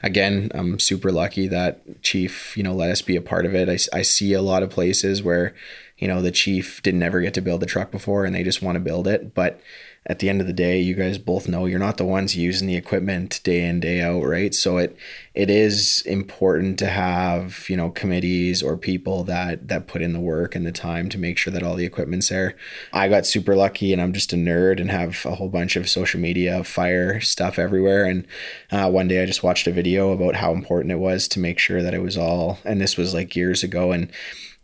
again, 0.03 0.51
I'm 0.53 0.77
super 0.77 1.09
lucky 1.09 1.47
that 1.47 2.03
Chief, 2.03 2.55
you 2.57 2.63
know, 2.63 2.73
let 2.73 2.91
us 2.91 3.01
be 3.01 3.15
a 3.15 3.21
part 3.21 3.45
of 3.45 3.55
it. 3.55 3.69
I, 3.69 3.97
I 3.97 4.01
see 4.01 4.33
a 4.33 4.41
lot 4.41 4.61
of 4.61 4.69
places 4.69 5.23
where, 5.23 5.55
you 5.97 6.05
know, 6.05 6.21
the 6.21 6.31
Chief 6.31 6.83
didn't 6.83 7.01
ever 7.01 7.21
get 7.21 7.33
to 7.35 7.41
build 7.41 7.63
a 7.63 7.65
truck 7.65 7.91
before 7.91 8.25
and 8.25 8.35
they 8.35 8.43
just 8.43 8.61
want 8.61 8.75
to 8.75 8.81
build 8.81 9.07
it. 9.07 9.33
But 9.33 9.61
at 10.05 10.19
the 10.19 10.29
end 10.29 10.41
of 10.41 10.47
the 10.47 10.53
day, 10.53 10.79
you 10.79 10.95
guys 10.95 11.17
both 11.17 11.47
know 11.47 11.65
you're 11.65 11.77
not 11.77 11.97
the 11.97 12.05
ones 12.05 12.35
using 12.35 12.67
the 12.67 12.75
equipment 12.75 13.41
day 13.43 13.63
in 13.65 13.79
day 13.79 14.01
out, 14.01 14.23
right? 14.23 14.55
So 14.55 14.77
it 14.77 14.97
it 15.35 15.49
is 15.49 16.01
important 16.05 16.79
to 16.79 16.87
have 16.87 17.65
you 17.69 17.77
know 17.77 17.89
committees 17.89 18.63
or 18.63 18.77
people 18.77 19.23
that 19.25 19.67
that 19.67 19.87
put 19.87 20.01
in 20.01 20.13
the 20.13 20.19
work 20.19 20.55
and 20.55 20.65
the 20.65 20.71
time 20.71 21.09
to 21.09 21.17
make 21.17 21.37
sure 21.37 21.51
that 21.51 21.63
all 21.63 21.75
the 21.75 21.85
equipment's 21.85 22.29
there. 22.29 22.55
I 22.93 23.09
got 23.09 23.25
super 23.25 23.55
lucky, 23.55 23.91
and 23.91 24.01
I'm 24.01 24.13
just 24.13 24.33
a 24.33 24.37
nerd 24.37 24.79
and 24.79 24.89
have 24.89 25.25
a 25.25 25.35
whole 25.35 25.49
bunch 25.49 25.75
of 25.75 25.89
social 25.89 26.19
media 26.19 26.63
fire 26.63 27.19
stuff 27.19 27.59
everywhere. 27.59 28.05
And 28.05 28.25
uh, 28.71 28.89
one 28.89 29.09
day 29.09 29.21
I 29.21 29.25
just 29.25 29.43
watched 29.43 29.67
a 29.67 29.71
video 29.71 30.11
about 30.11 30.35
how 30.35 30.53
important 30.53 30.91
it 30.91 30.99
was 30.99 31.27
to 31.29 31.39
make 31.39 31.59
sure 31.59 31.83
that 31.83 31.93
it 31.93 32.01
was 32.01 32.17
all. 32.17 32.59
And 32.63 32.79
this 32.79 32.97
was 32.97 33.13
like 33.13 33.35
years 33.35 33.63
ago, 33.63 33.91
and 33.91 34.11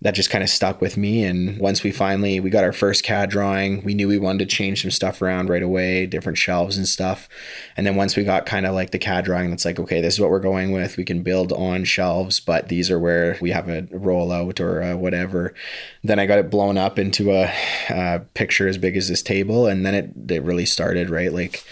that 0.02 0.14
just 0.14 0.30
kind 0.30 0.44
of 0.44 0.50
stuck 0.50 0.82
with 0.82 0.98
me. 0.98 1.24
And 1.24 1.58
once 1.58 1.82
we 1.82 1.92
finally 1.92 2.40
we 2.40 2.50
got 2.50 2.64
our 2.64 2.74
first 2.74 3.04
CAD 3.04 3.30
drawing, 3.30 3.84
we 3.84 3.94
knew 3.94 4.08
we 4.08 4.20
wanted 4.20 4.48
to 4.48 4.56
change 4.56 4.82
some 4.82 4.92
stuff 4.92 5.22
around 5.22 5.50
right 5.50 5.64
away, 5.64 6.06
different 6.06 6.38
shelves 6.38 6.78
and 6.78 6.88
stuff. 6.88 7.30
And 7.78 7.88
then 7.88 7.96
once 7.96 8.16
we 8.16 8.24
got 8.24 8.46
kind 8.46 8.66
of 8.66 8.76
like 8.76 8.92
the 8.92 9.00
CAD 9.00 9.26
drawing, 9.26 9.52
it's 9.52 9.66
like, 9.66 9.80
okay, 9.80 10.02
this 10.02 10.16
is 10.16 10.20
what 10.20 10.30
we're 10.30 10.40
going 10.40 10.72
with. 10.72 10.98
We 10.98 11.06
can 11.06 11.24
build 11.24 11.52
on 11.54 11.86
shelves, 11.86 12.40
but 12.40 12.68
these 12.68 12.92
are 12.92 13.00
where 13.00 13.38
we 13.42 13.52
have 13.52 13.70
a 13.70 13.84
rollout 13.84 14.60
or 14.60 14.84
uh, 14.84 14.96
whatever. 14.96 15.54
Then 16.04 16.20
I 16.20 16.26
got 16.26 16.40
it 16.40 16.50
blown 16.50 16.78
up 16.78 17.00
into 17.00 17.32
a, 17.32 17.52
a 17.90 18.20
picture 18.34 18.68
as 18.68 18.78
big 18.78 18.98
as 18.98 19.08
this 19.08 19.24
table, 19.24 19.66
and 19.66 19.86
then 19.86 19.96
it 19.96 20.12
it 20.32 20.44
really 20.44 20.66
started 20.66 21.10
right 21.10 21.34
like 21.34 21.64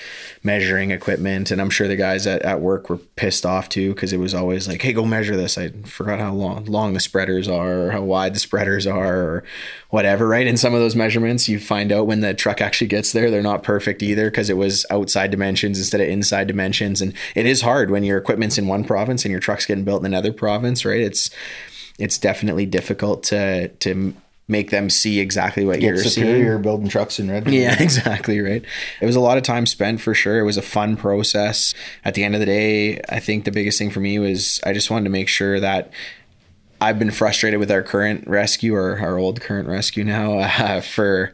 measuring 0.44 0.92
equipment. 0.92 1.52
And 1.52 1.62
I'm 1.62 1.70
sure 1.70 1.88
the 1.88 1.96
guys 1.96 2.28
at, 2.28 2.42
at 2.42 2.60
work 2.60 2.90
were 2.90 2.98
pissed 2.98 3.46
off 3.46 3.70
too 3.70 3.94
because 3.94 4.12
it 4.12 4.18
was 4.18 4.34
always 4.34 4.68
like, 4.68 4.82
hey, 4.82 4.92
go 4.92 5.06
measure 5.06 5.38
this. 5.38 5.58
I 5.58 5.70
forgot 5.70 6.20
how 6.20 6.34
long 6.34 6.66
long 6.66 6.94
the 6.94 7.00
spreaders 7.00 7.48
are 7.48 7.88
or 7.88 7.92
how 7.92 8.02
wide 8.02 8.36
the 8.36 8.40
spreaders 8.40 8.86
are 8.86 9.16
or 9.16 9.44
whatever, 9.90 10.28
right? 10.28 10.46
And 10.46 10.60
some 10.60 10.74
of 10.74 10.82
those 10.82 10.96
measurements 10.96 11.48
you 11.48 11.60
find 11.60 11.92
out 11.92 12.08
when 12.08 12.20
the 12.20 12.34
truck 12.34 12.60
actually 12.60 12.88
gets 12.88 13.14
there, 13.14 13.32
they're 13.32 13.42
not 13.42 13.64
perfect 13.64 14.04
either 14.04 14.30
because 14.30 14.50
it 14.50 14.58
was 14.58 14.86
outside 14.90 15.32
dimensions 15.32 15.78
instead 15.78 16.02
of 16.02 16.10
inside 16.10 16.48
dimensions. 16.48 17.02
And 17.02 17.14
it 17.36 17.46
is 17.46 17.62
hard 17.62 17.90
when 17.90 18.04
your 18.04 18.18
equipment's 18.18 18.58
in 18.58 18.68
one 18.68 18.84
province 18.84 19.24
and 19.24 19.32
your 19.32 19.40
truck's 19.40 19.66
getting 19.66 19.86
built 19.86 20.02
in 20.02 20.08
another 20.08 20.34
province, 20.34 20.84
right? 20.84 21.02
It's 21.02 21.30
it's 22.00 22.18
definitely 22.18 22.66
difficult 22.66 23.24
to 23.24 23.70
to 23.70 24.14
make 24.48 24.72
them 24.72 24.90
see 24.90 25.20
exactly 25.20 25.66
what 25.66 25.80
Get 25.80 25.88
you're 25.88 26.04
superior 26.04 26.54
seeing. 26.54 26.62
building 26.62 26.90
trucks 26.90 27.20
in 27.20 27.32
Redmond. 27.32 27.56
Yeah, 27.56 27.76
exactly 27.82 28.40
right. 28.42 28.64
It 29.02 29.06
was 29.06 29.16
a 29.16 29.22
lot 29.22 29.38
of 29.38 29.44
time 29.44 29.66
spent 29.66 30.02
for 30.02 30.14
sure. 30.14 30.40
It 30.40 30.44
was 30.44 30.58
a 30.58 30.62
fun 30.62 30.98
process. 30.98 31.74
At 32.04 32.14
the 32.14 32.24
end 32.24 32.36
of 32.36 32.40
the 32.40 32.46
day, 32.46 33.00
I 33.10 33.20
think 33.20 33.46
the 33.46 33.52
biggest 33.52 33.78
thing 33.80 33.90
for 33.90 34.00
me 34.02 34.20
was 34.20 34.60
I 34.66 34.74
just 34.74 34.92
wanted 34.92 35.06
to 35.06 35.10
make 35.10 35.30
sure 35.30 35.60
that 35.60 35.92
I've 36.82 37.00
been 37.00 37.12
frustrated 37.12 37.60
with 37.62 37.72
our 37.72 37.82
current 37.82 38.28
rescue 38.28 38.76
or 38.76 39.00
our 39.00 39.18
old 39.18 39.40
current 39.40 39.70
rescue 39.70 40.04
now 40.04 40.40
uh, 40.40 40.82
for 40.82 41.34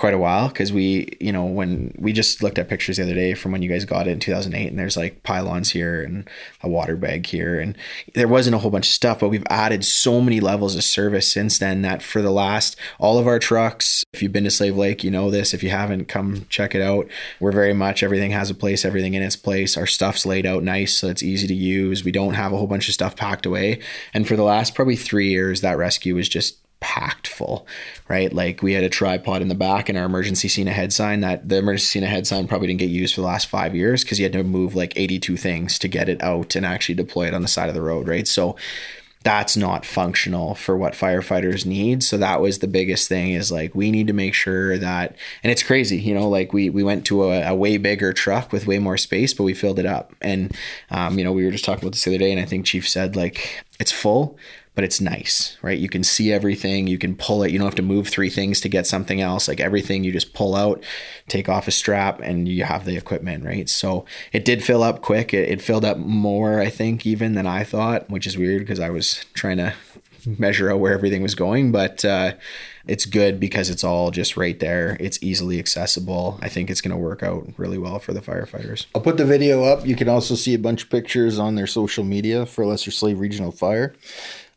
quite 0.00 0.14
a 0.14 0.18
while 0.18 0.48
because 0.48 0.72
we, 0.72 1.14
you 1.20 1.30
know, 1.30 1.44
when 1.44 1.94
we 1.98 2.10
just 2.12 2.42
looked 2.42 2.58
at 2.58 2.68
pictures 2.68 2.96
the 2.96 3.02
other 3.02 3.14
day 3.14 3.34
from 3.34 3.52
when 3.52 3.60
you 3.60 3.68
guys 3.68 3.84
got 3.84 4.08
it 4.08 4.10
in 4.10 4.18
2008, 4.18 4.66
and 4.66 4.78
there's 4.78 4.96
like 4.96 5.22
pylons 5.22 5.70
here 5.70 6.02
and 6.02 6.28
a 6.62 6.68
water 6.68 6.96
bag 6.96 7.26
here, 7.26 7.60
and 7.60 7.76
there 8.14 8.26
wasn't 8.26 8.54
a 8.54 8.58
whole 8.58 8.70
bunch 8.70 8.86
of 8.86 8.92
stuff, 8.92 9.20
but 9.20 9.28
we've 9.28 9.46
added 9.50 9.84
so 9.84 10.22
many 10.22 10.40
levels 10.40 10.74
of 10.74 10.82
service 10.82 11.30
since 11.30 11.58
then 11.58 11.82
that 11.82 12.02
for 12.02 12.22
the 12.22 12.30
last, 12.30 12.76
all 12.98 13.18
of 13.18 13.26
our 13.26 13.38
trucks, 13.38 14.02
if 14.14 14.22
you've 14.22 14.32
been 14.32 14.44
to 14.44 14.50
Slave 14.50 14.76
Lake, 14.76 15.04
you 15.04 15.10
know 15.10 15.30
this. 15.30 15.52
If 15.52 15.62
you 15.62 15.68
haven't, 15.68 16.06
come 16.06 16.46
check 16.48 16.74
it 16.74 16.80
out. 16.80 17.06
We're 17.38 17.52
very 17.52 17.74
much, 17.74 18.02
everything 18.02 18.30
has 18.30 18.48
a 18.48 18.54
place, 18.54 18.86
everything 18.86 19.12
in 19.12 19.22
its 19.22 19.36
place. 19.36 19.76
Our 19.76 19.86
stuff's 19.86 20.24
laid 20.24 20.46
out 20.46 20.62
nice, 20.62 20.94
so 20.94 21.08
it's 21.08 21.22
easy 21.22 21.46
to 21.46 21.54
use. 21.54 22.04
We 22.04 22.12
don't 22.12 22.34
have 22.34 22.54
a 22.54 22.56
whole 22.56 22.66
bunch 22.66 22.88
of 22.88 22.94
stuff 22.94 23.16
packed 23.16 23.44
away. 23.44 23.80
And 24.14 24.26
for 24.26 24.34
the 24.34 24.44
last 24.44 24.74
probably 24.74 24.96
three 24.96 25.28
years, 25.28 25.60
that 25.60 25.76
rescue 25.76 26.14
was 26.14 26.28
just 26.28 26.59
packed 26.80 27.28
full, 27.28 27.66
right? 28.08 28.32
Like 28.32 28.62
we 28.62 28.72
had 28.72 28.84
a 28.84 28.88
tripod 28.88 29.42
in 29.42 29.48
the 29.48 29.54
back 29.54 29.88
and 29.88 29.96
our 29.96 30.06
emergency 30.06 30.48
scene 30.48 30.68
ahead 30.68 30.92
sign 30.92 31.20
that 31.20 31.48
the 31.48 31.58
emergency 31.58 31.86
scene 31.86 32.02
ahead 32.02 32.26
sign 32.26 32.48
probably 32.48 32.68
didn't 32.68 32.80
get 32.80 32.90
used 32.90 33.14
for 33.14 33.20
the 33.20 33.26
last 33.26 33.46
five 33.46 33.74
years 33.74 34.02
because 34.02 34.18
you 34.18 34.24
had 34.24 34.32
to 34.32 34.42
move 34.42 34.74
like 34.74 34.94
82 34.96 35.36
things 35.36 35.78
to 35.78 35.88
get 35.88 36.08
it 36.08 36.22
out 36.22 36.56
and 36.56 36.66
actually 36.66 36.94
deploy 36.94 37.26
it 37.26 37.34
on 37.34 37.42
the 37.42 37.48
side 37.48 37.68
of 37.68 37.74
the 37.74 37.82
road, 37.82 38.08
right? 38.08 38.26
So 38.26 38.56
that's 39.22 39.54
not 39.54 39.84
functional 39.84 40.54
for 40.54 40.76
what 40.78 40.94
firefighters 40.94 41.66
need. 41.66 42.02
So 42.02 42.16
that 42.16 42.40
was 42.40 42.60
the 42.60 42.66
biggest 42.66 43.06
thing 43.06 43.32
is 43.32 43.52
like 43.52 43.74
we 43.74 43.90
need 43.90 44.06
to 44.06 44.14
make 44.14 44.32
sure 44.32 44.78
that 44.78 45.14
and 45.42 45.52
it's 45.52 45.62
crazy, 45.62 46.00
you 46.00 46.14
know, 46.14 46.26
like 46.26 46.54
we 46.54 46.70
we 46.70 46.82
went 46.82 47.04
to 47.06 47.24
a, 47.24 47.50
a 47.50 47.54
way 47.54 47.76
bigger 47.76 48.14
truck 48.14 48.50
with 48.50 48.66
way 48.66 48.78
more 48.78 48.96
space, 48.96 49.34
but 49.34 49.44
we 49.44 49.52
filled 49.52 49.78
it 49.78 49.84
up. 49.84 50.14
And 50.22 50.56
um, 50.90 51.18
you 51.18 51.24
know, 51.24 51.32
we 51.32 51.44
were 51.44 51.50
just 51.50 51.66
talking 51.66 51.84
about 51.84 51.92
this 51.92 52.04
the 52.04 52.12
other 52.12 52.18
day, 52.18 52.32
and 52.32 52.40
I 52.40 52.46
think 52.46 52.64
Chief 52.64 52.88
said 52.88 53.14
like 53.14 53.62
it's 53.78 53.92
full, 53.92 54.38
but 54.74 54.84
it's 54.84 55.00
nice, 55.00 55.58
right? 55.62 55.78
You 55.78 55.88
can 55.88 56.04
see 56.04 56.32
everything, 56.32 56.86
you 56.86 56.96
can 56.98 57.16
pull 57.16 57.42
it, 57.42 57.50
you 57.50 57.58
don't 57.58 57.66
have 57.66 57.74
to 57.74 57.82
move 57.82 58.08
three 58.08 58.30
things 58.30 58.60
to 58.60 58.68
get 58.68 58.86
something 58.86 59.20
else. 59.20 59.48
Like 59.48 59.60
everything 59.60 60.04
you 60.04 60.12
just 60.12 60.32
pull 60.32 60.54
out, 60.54 60.82
take 61.28 61.48
off 61.48 61.68
a 61.68 61.72
strap, 61.72 62.20
and 62.20 62.48
you 62.48 62.64
have 62.64 62.84
the 62.84 62.96
equipment, 62.96 63.44
right? 63.44 63.68
So 63.68 64.04
it 64.32 64.44
did 64.44 64.62
fill 64.62 64.82
up 64.82 65.02
quick. 65.02 65.34
It, 65.34 65.48
it 65.48 65.62
filled 65.62 65.84
up 65.84 65.98
more, 65.98 66.60
I 66.60 66.70
think, 66.70 67.04
even 67.04 67.34
than 67.34 67.46
I 67.46 67.64
thought, 67.64 68.08
which 68.08 68.26
is 68.26 68.38
weird 68.38 68.60
because 68.60 68.80
I 68.80 68.90
was 68.90 69.24
trying 69.34 69.56
to 69.56 69.74
measure 70.38 70.70
out 70.70 70.80
where 70.80 70.92
everything 70.92 71.22
was 71.22 71.34
going, 71.34 71.72
but 71.72 72.04
uh, 72.04 72.34
it's 72.90 73.06
good 73.06 73.38
because 73.38 73.70
it's 73.70 73.84
all 73.84 74.10
just 74.10 74.36
right 74.36 74.58
there. 74.58 74.96
It's 75.00 75.22
easily 75.22 75.58
accessible. 75.58 76.38
I 76.42 76.48
think 76.48 76.70
it's 76.70 76.80
going 76.80 76.90
to 76.90 76.96
work 76.96 77.22
out 77.22 77.46
really 77.56 77.78
well 77.78 77.98
for 77.98 78.12
the 78.12 78.20
firefighters. 78.20 78.86
I'll 78.94 79.00
put 79.00 79.16
the 79.16 79.24
video 79.24 79.64
up. 79.64 79.86
You 79.86 79.96
can 79.96 80.08
also 80.08 80.34
see 80.34 80.54
a 80.54 80.58
bunch 80.58 80.84
of 80.84 80.90
pictures 80.90 81.38
on 81.38 81.54
their 81.54 81.66
social 81.66 82.04
media 82.04 82.46
for 82.46 82.66
Lesser 82.66 82.90
Slave 82.90 83.20
Regional 83.20 83.52
Fire 83.52 83.94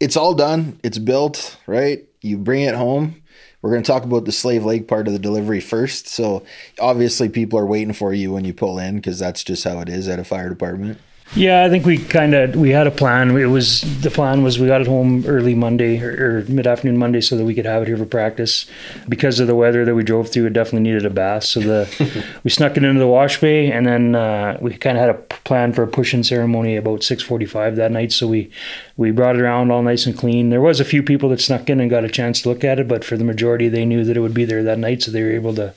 it's 0.03 0.17
all 0.17 0.33
done. 0.33 0.77
It's 0.83 0.97
built, 0.97 1.57
right? 1.65 2.03
You 2.21 2.37
bring 2.37 2.63
it 2.63 2.75
home. 2.75 3.21
We're 3.61 3.71
going 3.71 3.83
to 3.83 3.87
talk 3.89 4.03
about 4.03 4.25
the 4.25 4.33
Slave 4.33 4.65
Lake 4.65 4.85
part 4.89 5.07
of 5.07 5.13
the 5.13 5.19
delivery 5.19 5.61
first. 5.61 6.09
So, 6.09 6.43
obviously, 6.77 7.29
people 7.29 7.57
are 7.57 7.65
waiting 7.65 7.93
for 7.93 8.13
you 8.13 8.33
when 8.33 8.43
you 8.43 8.53
pull 8.53 8.77
in 8.79 8.97
because 8.97 9.17
that's 9.17 9.45
just 9.45 9.63
how 9.63 9.79
it 9.79 9.87
is 9.87 10.09
at 10.09 10.19
a 10.19 10.25
fire 10.25 10.49
department. 10.49 10.99
Yeah, 11.35 11.63
I 11.63 11.69
think 11.69 11.83
we 11.83 11.97
kind 11.97 12.35
of 12.35 12.55
we 12.55 12.69
had 12.69 12.85
a 12.85 12.91
plan. 12.91 13.35
It 13.35 13.45
was 13.45 13.81
the 14.01 14.11
plan 14.11 14.43
was 14.43 14.59
we 14.59 14.67
got 14.67 14.81
it 14.81 14.87
home 14.87 15.25
early 15.25 15.55
Monday 15.55 15.99
or, 15.99 16.11
or 16.11 16.45
mid 16.47 16.67
afternoon 16.67 16.99
Monday 16.99 17.21
so 17.21 17.35
that 17.35 17.43
we 17.43 17.55
could 17.55 17.65
have 17.65 17.81
it 17.81 17.87
here 17.87 17.97
for 17.97 18.05
practice. 18.05 18.67
Because 19.09 19.39
of 19.39 19.47
the 19.47 19.55
weather 19.55 19.83
that 19.83 19.95
we 19.95 20.03
drove 20.03 20.29
through, 20.29 20.45
it 20.45 20.53
definitely 20.53 20.91
needed 20.91 21.07
a 21.07 21.09
bath. 21.09 21.45
So 21.45 21.59
the 21.59 22.23
we 22.43 22.51
snuck 22.51 22.77
it 22.77 22.83
into 22.83 22.99
the 22.99 23.07
wash 23.07 23.41
bay, 23.41 23.71
and 23.71 23.83
then 23.83 24.13
uh, 24.13 24.59
we 24.61 24.75
kind 24.75 24.95
of 24.95 25.01
had 25.01 25.09
a 25.09 25.15
plan 25.43 25.73
for 25.73 25.81
a 25.81 25.87
push-in 25.87 26.23
ceremony 26.23 26.75
about 26.75 26.99
6:45 26.99 27.77
that 27.77 27.91
night. 27.91 28.11
So 28.11 28.27
we 28.27 28.51
we 28.95 29.09
brought 29.09 29.35
it 29.35 29.41
around 29.41 29.71
all 29.71 29.81
nice 29.81 30.05
and 30.05 30.15
clean. 30.15 30.51
There 30.51 30.61
was 30.61 30.79
a 30.79 30.85
few 30.85 31.01
people 31.01 31.29
that 31.29 31.41
snuck 31.41 31.67
in 31.67 31.79
and 31.79 31.89
got 31.89 32.05
a 32.05 32.09
chance 32.09 32.43
to 32.43 32.49
look 32.49 32.63
at 32.63 32.79
it, 32.79 32.87
but 32.87 33.03
for 33.03 33.17
the 33.17 33.23
majority, 33.23 33.69
they 33.69 33.85
knew 33.85 34.03
that 34.03 34.15
it 34.15 34.19
would 34.19 34.35
be 34.35 34.45
there 34.45 34.61
that 34.61 34.77
night, 34.77 35.01
so 35.01 35.09
they 35.09 35.23
were 35.23 35.31
able 35.31 35.55
to 35.55 35.73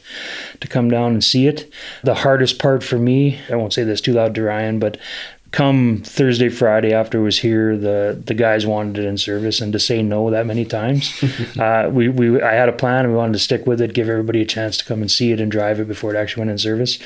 to 0.61 0.69
come 0.69 0.91
down 0.91 1.13
and 1.13 1.25
see 1.25 1.47
it. 1.47 1.73
The 2.05 2.17
hardest 2.17 2.59
part 2.59 2.85
for 2.85 2.99
me, 2.99 3.41
I 3.51 3.57
won't 3.57 3.73
say 3.73 3.85
this 3.85 4.03
too 4.03 4.13
loud 4.13 4.35
to 4.35 4.43
Ryan, 4.43 4.79
but 4.79 4.99
come 5.53 6.03
Thursday, 6.05 6.49
Friday 6.49 6.93
after 6.93 7.19
it 7.19 7.23
was 7.23 7.39
here, 7.39 7.77
the 7.77 8.21
the 8.25 8.35
guys 8.35 8.67
wanted 8.67 8.99
it 8.99 9.07
in 9.07 9.17
service, 9.17 9.61
and 9.61 9.73
to 9.73 9.79
say 9.79 10.03
no 10.03 10.31
that 10.31 10.47
many 10.47 10.65
times, 10.65 11.23
uh, 11.59 11.89
we 11.91 12.09
we 12.09 12.43
I 12.43 12.55
had 12.55 12.69
a 12.69 12.73
plan 12.73 13.05
and 13.05 13.13
we 13.13 13.19
wanted 13.19 13.35
to 13.35 13.39
stick 13.39 13.67
with 13.67 13.81
it, 13.81 13.95
give 13.95 14.09
everybody 14.09 14.43
a 14.43 14.47
chance 14.47 14.77
to 14.79 14.85
come 14.85 15.01
and 15.01 15.11
see 15.11 15.33
it 15.33 15.41
and 15.41 15.51
drive 15.51 15.81
it 15.81 15.89
before 15.89 16.15
it 16.15 16.19
actually 16.19 16.43
went 16.43 16.51
in 16.51 16.59
service. 16.59 16.99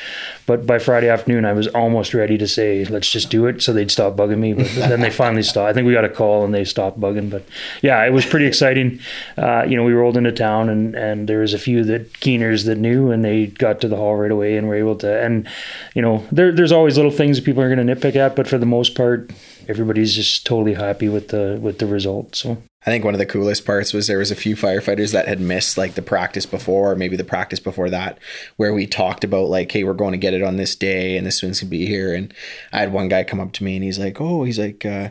But 0.47 0.67
by 0.67 0.79
Friday 0.79 1.09
afternoon, 1.09 1.45
I 1.45 1.53
was 1.53 1.69
almost 1.69 2.15
ready 2.15 2.39
to 2.39 2.49
say 2.49 2.85
let's 2.87 3.11
just 3.11 3.31
do 3.31 3.47
it, 3.47 3.63
so 3.63 3.73
they'd 3.73 3.91
stop 3.91 4.17
bugging 4.17 4.39
me. 4.39 4.55
But 4.55 4.67
then 4.75 5.01
they 5.01 5.11
finally 5.11 5.43
stopped. 5.43 5.69
I 5.69 5.73
think 5.73 5.87
we 5.87 5.93
got 5.93 6.05
a 6.05 6.09
call 6.09 6.45
and 6.45 6.55
they 6.55 6.65
stopped 6.65 7.01
bugging. 7.01 7.31
But 7.31 7.45
yeah, 7.83 8.05
it 8.05 8.13
was 8.13 8.27
pretty 8.27 8.47
exciting. 8.47 9.01
Uh, 9.37 9.65
you 9.65 9.77
know, 9.77 9.85
we 9.85 9.93
rolled 9.93 10.17
into 10.17 10.33
town 10.33 10.69
and 10.69 10.95
and 10.95 11.29
there 11.29 11.41
was 11.41 11.55
a 11.55 11.59
few 11.59 11.85
that 11.85 12.21
keeners 12.21 12.65
that 12.65 12.79
knew, 12.79 13.11
and 13.11 13.25
they 13.25 13.47
got 13.47 13.81
to 13.83 13.89
the 13.89 13.97
hall 13.97 14.17
right 14.17 14.31
away 14.31 14.57
and 14.57 14.67
were 14.67 14.75
able 14.75 14.97
to. 14.97 15.21
And 15.21 15.47
you 15.95 16.03
know, 16.03 16.27
there 16.33 16.53
there's 16.53 16.73
always 16.73 16.97
little 16.97 17.13
things 17.13 17.37
that 17.37 17.45
people 17.45 17.63
are 17.63 17.73
going 17.73 17.87
to 17.87 17.95
nitpick 17.95 18.17
at 18.17 18.40
but 18.41 18.49
for 18.49 18.57
the 18.57 18.65
most 18.65 18.95
part, 18.95 19.31
everybody's 19.69 20.15
just 20.15 20.47
totally 20.47 20.73
happy 20.73 21.11
with 21.11 21.29
the 21.29 21.59
with 21.61 21.79
the 21.79 21.85
result. 21.85 22.35
So 22.35 22.53
I 22.87 22.91
think 22.91 23.05
one 23.05 23.13
of 23.13 23.19
the 23.19 23.27
coolest 23.27 23.67
parts 23.67 23.93
was 23.93 24.07
there 24.07 24.17
was 24.17 24.31
a 24.31 24.35
few 24.35 24.57
firefighters 24.57 25.13
that 25.13 25.29
had 25.29 25.43
missed 25.43 25.77
like 25.77 25.93
the 25.93 26.01
practice 26.01 26.47
before, 26.47 26.93
or 26.93 26.97
maybe 26.97 27.19
the 27.19 27.23
practice 27.23 27.61
before 27.61 27.91
that, 27.91 28.17
where 28.57 28.73
we 28.73 28.87
talked 28.87 29.25
about 29.25 29.51
like, 29.51 29.71
hey, 29.71 29.85
we're 29.85 29.93
going 29.93 30.13
to 30.13 30.17
get 30.17 30.33
it 30.33 30.43
on 30.43 30.57
this 30.57 30.75
day, 30.75 31.19
and 31.19 31.27
this 31.27 31.43
one's 31.43 31.61
gonna 31.61 31.69
be 31.69 31.85
here. 31.85 32.15
And 32.15 32.33
I 32.73 32.79
had 32.79 32.95
one 32.95 33.09
guy 33.09 33.25
come 33.25 33.41
up 33.41 33.53
to 33.53 33.63
me 33.63 33.77
and 33.77 33.85
he's 33.85 33.99
like, 33.99 34.19
oh, 34.23 34.45
he's 34.45 34.59
like. 34.59 34.87
Uh, 34.87 35.11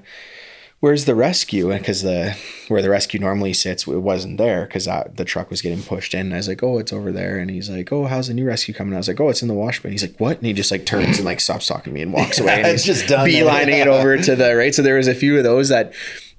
where's 0.79 1.05
the 1.05 1.15
rescue? 1.15 1.69
Because 1.69 2.03
the 2.03 2.37
where 2.67 2.81
the 2.81 2.89
rescue 2.89 3.19
normally 3.19 3.53
sits, 3.53 3.87
it 3.87 3.97
wasn't 3.97 4.37
there 4.37 4.65
because 4.65 4.85
the 4.85 5.25
truck 5.25 5.49
was 5.49 5.61
getting 5.61 5.81
pushed 5.83 6.13
in. 6.13 6.27
And 6.27 6.33
I 6.33 6.37
was 6.37 6.47
like, 6.47 6.63
oh, 6.63 6.77
it's 6.77 6.93
over 6.93 7.11
there. 7.11 7.39
And 7.39 7.49
he's 7.49 7.69
like, 7.69 7.91
oh, 7.91 8.05
how's 8.05 8.27
the 8.27 8.33
new 8.33 8.45
rescue 8.45 8.73
coming? 8.73 8.93
I 8.93 8.97
was 8.97 9.07
like, 9.07 9.19
oh, 9.19 9.29
it's 9.29 9.41
in 9.41 9.47
the 9.47 9.53
wash 9.53 9.81
bin. 9.81 9.91
He's 9.91 10.03
like, 10.03 10.19
what? 10.19 10.37
And 10.37 10.45
he 10.45 10.53
just 10.53 10.71
like 10.71 10.85
turns 10.85 11.17
and 11.17 11.25
like 11.25 11.39
stops 11.39 11.67
talking 11.67 11.91
to 11.91 11.91
me 11.91 12.01
and 12.01 12.13
walks 12.13 12.39
away. 12.39 12.61
And 12.61 12.67
it's 12.67 12.85
just 12.85 13.07
done. 13.07 13.27
Beelining 13.27 13.81
it 13.81 13.87
over 13.87 14.17
to 14.17 14.35
the 14.35 14.55
right. 14.55 14.73
So 14.73 14.81
there 14.81 14.97
was 14.97 15.07
a 15.07 15.15
few 15.15 15.37
of 15.37 15.43
those 15.43 15.69
that 15.69 15.93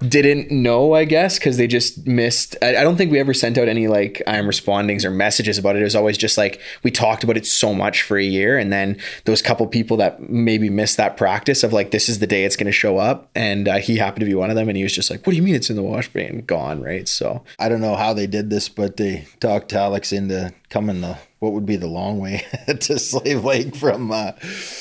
didn't 0.07 0.51
know, 0.51 0.93
I 0.93 1.05
guess, 1.05 1.37
because 1.37 1.57
they 1.57 1.67
just 1.67 2.07
missed. 2.07 2.55
I, 2.61 2.77
I, 2.77 2.83
don't 2.83 2.97
think 2.97 3.11
we 3.11 3.19
ever 3.19 3.33
sent 3.33 3.57
out 3.57 3.67
any 3.67 3.87
like 3.87 4.21
I'm 4.25 4.45
respondings 4.45 5.05
or 5.05 5.11
messages 5.11 5.57
about 5.57 5.75
it. 5.75 5.81
It 5.81 5.83
was 5.83 5.95
always 5.95 6.17
just 6.17 6.37
like 6.37 6.59
we 6.83 6.91
talked 6.91 7.23
about 7.23 7.37
it 7.37 7.45
so 7.45 7.73
much 7.73 8.01
for 8.01 8.17
a 8.17 8.23
year, 8.23 8.57
and 8.57 8.73
then 8.73 8.97
those 9.25 9.41
couple 9.41 9.67
people 9.67 9.97
that 9.97 10.29
maybe 10.29 10.69
missed 10.69 10.97
that 10.97 11.17
practice 11.17 11.63
of 11.63 11.71
like 11.71 11.91
this 11.91 12.09
is 12.09 12.19
the 12.19 12.27
day 12.27 12.43
it's 12.45 12.55
going 12.55 12.65
to 12.65 12.71
show 12.71 12.97
up, 12.97 13.29
and 13.35 13.67
uh, 13.67 13.77
he 13.77 13.97
happened 13.97 14.21
to 14.21 14.25
be 14.25 14.33
one 14.33 14.49
of 14.49 14.55
them, 14.55 14.69
and 14.69 14.77
he 14.77 14.83
was 14.83 14.93
just 14.93 15.09
like, 15.09 15.25
"What 15.25 15.31
do 15.31 15.37
you 15.37 15.43
mean 15.43 15.55
it's 15.55 15.69
in 15.69 15.75
the 15.75 15.83
wash 15.83 16.07
bay 16.09 16.25
and 16.25 16.45
gone?" 16.47 16.81
Right? 16.81 17.07
So 17.07 17.43
I 17.59 17.69
don't 17.69 17.81
know 17.81 17.95
how 17.95 18.13
they 18.13 18.27
did 18.27 18.49
this, 18.49 18.69
but 18.69 18.97
they 18.97 19.27
talked 19.39 19.73
Alex 19.73 20.11
into 20.11 20.53
coming 20.69 21.01
the 21.01 21.17
what 21.41 21.53
would 21.53 21.65
be 21.65 21.75
the 21.75 21.87
long 21.87 22.19
way 22.19 22.45
to 22.67 22.99
Slave 22.99 23.43
Lake 23.43 23.75
from. 23.75 24.11
Uh, 24.11 24.33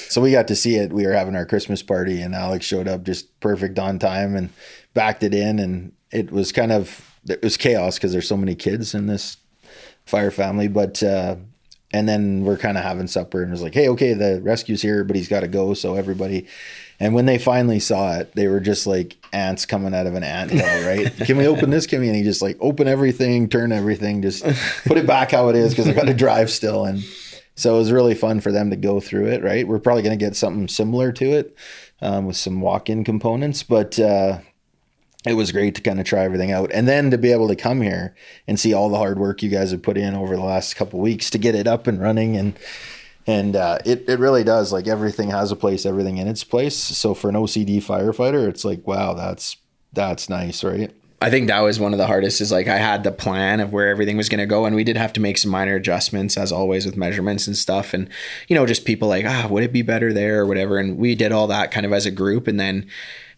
so 0.09 0.21
we 0.21 0.31
got 0.31 0.47
to 0.49 0.57
see 0.57 0.77
it. 0.77 0.93
We 0.93 1.07
were 1.07 1.15
having 1.15 1.35
our 1.35 1.47
Christmas 1.47 1.83
party, 1.83 2.21
and 2.21 2.35
Alex 2.35 2.67
showed 2.67 2.87
up 2.87 3.03
just 3.03 3.41
perfect 3.41 3.79
on 3.79 3.99
time 3.99 4.37
and 4.37 4.51
backed 4.95 5.23
it 5.23 5.35
in, 5.35 5.59
and 5.59 5.93
it 6.11 6.31
was 6.31 6.53
kind 6.53 6.73
of 6.73 7.19
it 7.29 7.43
was 7.43 7.57
chaos 7.57 7.97
because 7.97 8.13
there's 8.13 8.29
so 8.29 8.37
many 8.37 8.55
kids 8.55 8.95
in 8.95 9.07
this 9.07 9.37
fire 10.07 10.31
family, 10.31 10.69
but. 10.69 11.03
Uh, 11.03 11.37
and 11.93 12.09
then 12.09 12.45
we're 12.45 12.57
kind 12.57 12.79
of 12.79 12.85
having 12.85 13.09
supper 13.09 13.43
and 13.43 13.51
it 13.51 13.53
was 13.53 13.63
like, 13.63 13.75
hey, 13.75 13.89
okay, 13.89 14.13
the 14.13 14.41
rescue's 14.43 14.81
here, 14.81 15.03
but 15.03 15.17
he's 15.17 15.29
got 15.29 15.41
to 15.41 15.49
go. 15.49 15.75
So 15.75 15.97
everybody 15.97 16.47
And 17.01 17.15
when 17.15 17.27
they 17.27 17.39
finally 17.39 17.81
saw 17.81 18.19
it, 18.19 18.33
they 18.35 18.47
were 18.47 18.61
just 18.61 18.87
like 18.87 19.17
ants 19.33 19.67
coming 19.67 19.95
out 19.95 20.07
of 20.07 20.15
an 20.15 20.23
ant 20.23 20.51
hill, 20.51 20.87
right? 20.87 21.13
Can 21.27 21.37
we 21.37 21.47
open 21.47 21.71
this? 21.71 21.87
Can 21.87 22.01
we? 22.01 22.09
And 22.09 22.17
he 22.17 22.23
just 22.23 22.43
like 22.43 22.59
open 22.61 22.87
everything, 22.87 23.49
turn 23.49 23.73
everything, 23.73 24.23
just 24.23 24.45
put 24.85 24.99
it 24.99 25.07
back 25.07 25.33
how 25.33 25.49
it 25.49 25.57
is 25.57 25.73
because 25.73 25.89
I 25.89 25.93
got 25.93 26.07
to 26.07 26.15
drive 26.15 26.51
still. 26.51 26.85
And 26.85 27.03
so 27.57 27.75
it 27.75 27.79
was 27.79 27.91
really 27.91 28.15
fun 28.15 28.41
for 28.41 28.53
them 28.53 28.71
to 28.71 28.77
go 28.77 29.01
through 29.01 29.27
it, 29.29 29.43
right? 29.43 29.67
We're 29.67 29.79
probably 29.81 30.03
going 30.03 30.17
to 30.19 30.25
get 30.25 30.37
something 30.37 30.69
similar 30.69 31.11
to 31.13 31.33
it 31.33 31.57
um, 32.03 32.27
with 32.27 32.37
some 32.37 32.61
walk-in 32.61 33.03
components, 33.03 33.63
but 33.63 33.99
uh, 33.99 34.39
it 35.27 35.35
was 35.35 35.53
great 35.53 35.75
to 35.75 35.81
kind 35.83 36.01
of 36.01 36.07
try 36.07 36.25
everything 36.25 36.51
out 36.51 36.71
and 36.73 36.89
then 36.89 37.11
to 37.11 37.19
be 37.19 37.31
able 37.31 37.49
to 37.49 37.57
come 37.57 37.83
here 37.83 38.15
and 38.47 38.59
see 38.59 38.73
all 38.73 38.89
the 38.89 38.97
hard 38.97 39.19
work 39.19 39.43
you 39.43 39.51
guys 39.51 39.71
have 39.71 39.83
put 39.83 39.99
in 39.99 40.15
over 40.15 40.35
the 40.35 40.43
last 40.43 40.75
couple 40.77 40.99
weeks 40.99 41.29
to 41.31 41.39
get 41.39 41.55
it 41.55 41.67
up 41.67 41.87
and 41.87 42.01
running 42.01 42.37
and 42.37 42.59
and 43.27 43.55
uh, 43.55 43.79
it, 43.85 44.09
it 44.09 44.19
really 44.19 44.43
does 44.43 44.73
like 44.73 44.89
everything 44.89 45.31
has 45.31 45.53
a 45.53 45.57
place 45.57 45.85
everything 45.85 46.17
in 46.17 46.27
its 46.27 46.43
place. 46.43 46.77
So 46.77 47.15
for 47.15 47.29
an 47.29 47.37
ocd 47.37 47.77
firefighter 47.79 48.49
it's 48.49 48.65
like 48.65 48.87
wow 48.87 49.15
that's 49.15 49.57
that's 49.93 50.29
nice 50.29 50.65
right? 50.65 50.91
I 51.23 51.29
think 51.29 51.49
that 51.49 51.61
was 51.61 51.79
one 51.79 51.93
of 51.93 51.99
the 51.99 52.07
hardest 52.07 52.41
is 52.41 52.51
like 52.51 52.67
I 52.67 52.79
had 52.79 53.05
the 53.05 53.13
plan 53.13 53.61
of 53.61 53.75
where 53.75 53.89
everything 53.89 54.17
was 54.17 54.31
going 54.31 54.39
to 54.39 54.47
go 54.47 54.65
and 54.65 54.75
we 54.75 54.85
did 54.85 54.97
have 54.97 55.13
to 55.15 55.21
make 55.21 55.37
some 55.37 55.51
minor 55.51 55.77
adjustments 55.77 56.39
as 56.39 56.51
always 56.51 56.87
with 56.87 56.97
measurements 56.97 57.47
and 57.47 57.55
stuff 57.55 57.93
and 57.93 58.09
you 58.49 58.57
know 58.57 58.65
just 58.65 58.87
people 58.87 59.09
like 59.09 59.27
ah 59.27 59.47
would 59.51 59.63
it 59.63 59.73
be 59.73 59.83
better 59.83 60.15
there? 60.15 60.41
or 60.41 60.47
whatever. 60.47 60.79
And 60.79 60.97
we 60.97 61.15
did 61.15 61.31
all 61.31 61.47
that 61.49 61.73
kind 61.73 61.85
of 61.85 61.93
as 61.93 62.07
a 62.07 62.11
group 62.11 62.49
and 62.49 62.59
then 62.59 62.89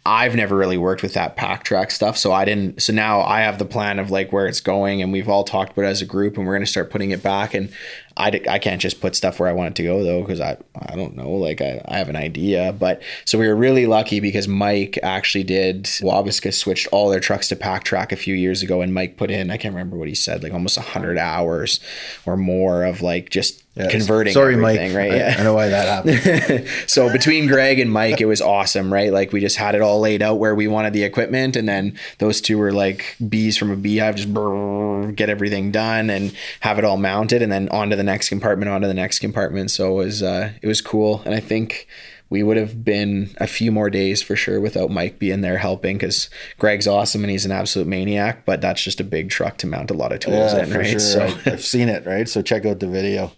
I've 0.04 0.34
never 0.34 0.56
really 0.56 0.78
worked 0.78 1.02
with 1.02 1.14
that 1.14 1.36
PAC 1.36 1.64
Trac 1.64 1.92
stuff. 1.92 2.16
So 2.18 2.32
I 2.32 2.44
didn't, 2.44 2.82
so 2.82 2.92
now 2.92 3.20
I 3.20 3.42
have 3.42 3.60
the 3.60 3.64
plan 3.64 4.00
of 4.00 4.10
like 4.10 4.32
where 4.32 4.48
it's 4.48 4.60
going 4.60 5.00
and 5.00 5.12
we've 5.12 5.28
all 5.28 5.44
talked 5.44 5.72
about 5.72 5.84
it 5.84 5.90
as 5.90 6.02
a 6.02 6.06
group 6.06 6.36
and 6.36 6.44
we're 6.44 6.54
going 6.54 6.64
to 6.64 6.70
start 6.70 6.90
putting 6.90 7.12
it 7.12 7.22
back. 7.22 7.54
And 7.54 7.70
I, 8.16 8.40
I 8.48 8.58
can't 8.58 8.80
just 8.80 9.00
put 9.00 9.14
stuff 9.14 9.38
where 9.38 9.48
I 9.48 9.52
want 9.52 9.70
it 9.70 9.74
to 9.76 9.84
go 9.84 10.02
though, 10.02 10.22
because 10.22 10.40
I, 10.40 10.56
I 10.76 10.96
don't 10.96 11.16
know, 11.16 11.30
like 11.30 11.60
I, 11.60 11.80
I 11.86 11.98
have 11.98 12.08
an 12.08 12.16
idea. 12.16 12.74
But 12.76 13.00
so 13.24 13.38
we 13.38 13.46
were 13.46 13.54
really 13.54 13.86
lucky 13.86 14.18
because 14.18 14.48
Mike 14.48 14.98
actually 15.04 15.44
did, 15.44 15.84
Wabasca 15.84 16.52
switched 16.52 16.88
all 16.88 17.08
their 17.08 17.20
trucks 17.20 17.48
to 17.50 17.56
PAC 17.56 17.84
Trac 17.84 18.10
a 18.10 18.16
few 18.16 18.34
years 18.34 18.60
ago. 18.60 18.80
And 18.82 18.92
Mike 18.92 19.16
put 19.16 19.30
in, 19.30 19.52
I 19.52 19.56
can't 19.56 19.72
remember 19.72 19.96
what 19.96 20.08
he 20.08 20.16
said, 20.16 20.42
like 20.42 20.52
almost 20.52 20.78
a 20.78 20.80
100 20.80 21.16
hours 21.16 21.78
or 22.26 22.36
more 22.36 22.82
of 22.82 23.02
like 23.02 23.30
just 23.30 23.62
yeah, 23.74 23.88
converting. 23.88 24.34
Sorry, 24.34 24.54
Mike. 24.56 24.78
Right? 24.78 25.12
I, 25.12 25.16
yeah. 25.16 25.36
I 25.38 25.42
know 25.42 25.54
why 25.54 25.68
that 25.68 26.04
happened. 26.04 26.68
so 26.86 27.10
between 27.10 27.46
Greg 27.46 27.78
and 27.78 27.90
Mike, 27.90 28.20
it 28.20 28.26
was 28.26 28.42
awesome, 28.42 28.92
right? 28.92 29.10
Like 29.10 29.32
we 29.32 29.40
just 29.40 29.56
had 29.56 29.74
it 29.74 29.80
all 29.80 29.98
laid 29.98 30.20
out 30.22 30.38
where 30.38 30.54
we 30.54 30.68
wanted 30.68 30.92
the 30.92 31.04
equipment, 31.04 31.56
and 31.56 31.66
then 31.66 31.98
those 32.18 32.42
two 32.42 32.58
were 32.58 32.72
like 32.72 33.16
bees 33.26 33.56
from 33.56 33.70
a 33.70 33.76
beehive, 33.76 34.16
just 34.16 34.32
brrr, 34.32 35.14
get 35.16 35.30
everything 35.30 35.70
done 35.70 36.10
and 36.10 36.34
have 36.60 36.78
it 36.78 36.84
all 36.84 36.98
mounted, 36.98 37.40
and 37.40 37.50
then 37.50 37.68
onto 37.70 37.96
the 37.96 38.02
next 38.02 38.28
compartment, 38.28 38.70
onto 38.70 38.86
the 38.86 38.94
next 38.94 39.20
compartment. 39.20 39.70
So 39.70 39.92
it 39.92 40.04
was 40.04 40.22
uh, 40.22 40.52
it 40.60 40.66
was 40.66 40.82
cool, 40.82 41.22
and 41.24 41.34
I 41.34 41.40
think 41.40 41.88
we 42.32 42.42
would 42.42 42.56
have 42.56 42.82
been 42.82 43.28
a 43.36 43.46
few 43.46 43.70
more 43.70 43.90
days 43.90 44.22
for 44.22 44.34
sure 44.34 44.58
without 44.58 44.90
Mike 44.90 45.18
being 45.18 45.42
there 45.42 45.58
helping 45.58 45.98
because 45.98 46.30
Greg's 46.58 46.88
awesome 46.88 47.22
and 47.22 47.30
he's 47.30 47.44
an 47.44 47.52
absolute 47.52 47.86
maniac, 47.86 48.46
but 48.46 48.62
that's 48.62 48.82
just 48.82 49.00
a 49.00 49.04
big 49.04 49.28
truck 49.28 49.58
to 49.58 49.66
mount 49.66 49.90
a 49.90 49.94
lot 49.94 50.12
of 50.12 50.20
tools 50.20 50.54
yeah, 50.54 50.64
in, 50.64 50.72
right? 50.72 50.86
Sure. 50.86 50.98
So 50.98 51.22
I've 51.44 51.62
seen 51.62 51.90
it, 51.90 52.06
right? 52.06 52.26
So 52.26 52.40
check 52.40 52.64
out 52.64 52.80
the 52.80 52.86
video. 52.86 53.32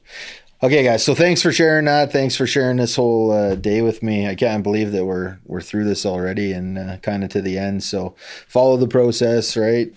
Okay, 0.63 0.85
guys. 0.85 1.05
So 1.05 1.13
thanks 1.13 1.43
for 1.43 1.51
sharing 1.51 1.87
that. 1.87 2.13
Thanks 2.13 2.37
for 2.37 2.47
sharing 2.47 2.77
this 2.77 2.95
whole 2.95 3.33
uh, 3.33 3.57
day 3.57 3.83
with 3.83 4.01
me. 4.01 4.29
I 4.29 4.37
can't 4.37 4.63
believe 4.63 4.93
that 4.93 5.05
we're 5.05 5.39
we're 5.45 5.61
through 5.61 5.85
this 5.85 6.07
already 6.07 6.53
and 6.53 6.79
uh, 6.79 6.97
kind 6.99 7.25
of 7.25 7.31
to 7.31 7.43
the 7.43 7.59
end. 7.59 7.83
So 7.83 8.15
follow 8.47 8.77
the 8.77 8.87
process, 8.87 9.57
right? 9.57 9.93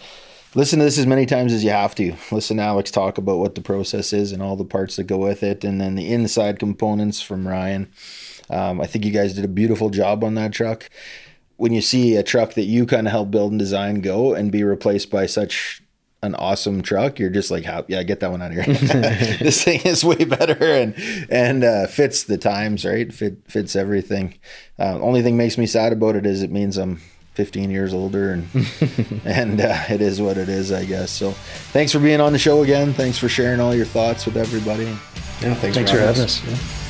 Listen 0.56 0.80
to 0.80 0.86
this 0.86 0.98
as 0.98 1.06
many 1.06 1.28
times 1.28 1.54
as 1.54 1.64
you 1.64 1.70
have 1.70 1.94
to. 1.96 2.16
Listen 2.32 2.58
to 2.58 2.64
Alex 2.64 2.90
talk 2.90 3.20
about 3.20 3.38
what 3.38 3.54
the 3.54 3.62
process 3.62 4.12
is 4.12 4.32
and 4.32 4.42
all 4.42 4.56
the 4.56 4.66
parts 4.66 4.96
that 4.96 5.04
go 5.04 5.18
with 5.18 5.44
it, 5.44 5.64
and 5.64 5.80
then 5.80 5.94
the 5.94 6.12
inside 6.12 6.58
components 6.58 7.22
from 7.22 7.48
Ryan. 7.48 7.92
Um, 8.50 8.82
I 8.82 8.86
think 8.86 9.06
you 9.06 9.12
guys 9.12 9.34
did 9.34 9.46
a 9.46 9.50
beautiful 9.50 9.90
job 9.90 10.24
on 10.24 10.36
that 10.36 10.54
truck. 10.54 10.90
When 11.58 11.74
you 11.74 11.82
see 11.82 12.16
a 12.16 12.24
truck 12.24 12.54
that 12.54 12.64
you 12.64 12.86
kind 12.86 13.08
of 13.08 13.12
helped 13.12 13.32
build 13.32 13.52
and 13.52 13.60
design 13.60 14.02
go 14.02 14.34
and 14.34 14.52
be 14.52 14.64
replaced 14.64 15.10
by 15.10 15.26
such 15.26 15.82
an 16.24 16.36
awesome 16.36 16.82
truck, 16.82 17.20
you're 17.20 17.30
just 17.30 17.52
like, 17.52 17.66
yeah, 17.88 18.04
get 18.04 18.20
that 18.20 18.32
one 18.32 18.42
out 18.42 18.52
of 18.52 18.58
here. 18.58 18.74
this 19.40 19.64
thing 19.64 19.82
is 19.82 20.04
way 20.04 20.24
better 20.24 20.64
and 20.64 20.96
and 21.30 21.64
uh, 21.64 21.88
fits 21.88 22.24
the 22.24 22.38
times, 22.38 22.86
right? 22.86 23.14
Fit, 23.14 23.38
fits 23.48 23.76
everything. 23.76 24.38
Uh, 24.80 25.00
only 25.00 25.22
thing 25.22 25.38
makes 25.38 25.58
me 25.58 25.66
sad 25.66 25.94
about 25.94 26.16
it 26.16 26.26
is 26.26 26.42
it 26.42 26.52
means 26.52 26.78
I'm 26.78 27.02
15 27.34 27.70
years 27.70 27.94
older 27.94 28.32
and 28.32 28.48
and 29.26 29.62
uh, 29.62 29.84
it 29.90 30.02
is 30.02 30.20
what 30.20 30.38
it 30.38 30.50
is, 30.50 30.72
I 30.72 30.86
guess. 30.86 31.12
So 31.12 31.32
thanks 31.72 31.92
for 31.92 32.00
being 32.00 32.20
on 32.20 32.34
the 32.34 32.40
show 32.40 32.64
again. 32.64 32.94
Thanks 32.94 33.18
for 33.18 33.30
sharing 33.30 33.60
all 33.60 33.76
your 33.76 33.86
thoughts 33.86 34.26
with 34.26 34.38
everybody. 34.38 34.86
Yeah, 34.86 35.54
thanks, 35.54 35.76
thanks 35.76 35.92
for 35.92 36.00
having 36.00 36.24
us. 36.24 36.44
us. 36.44 36.82
Yeah. 36.82 36.87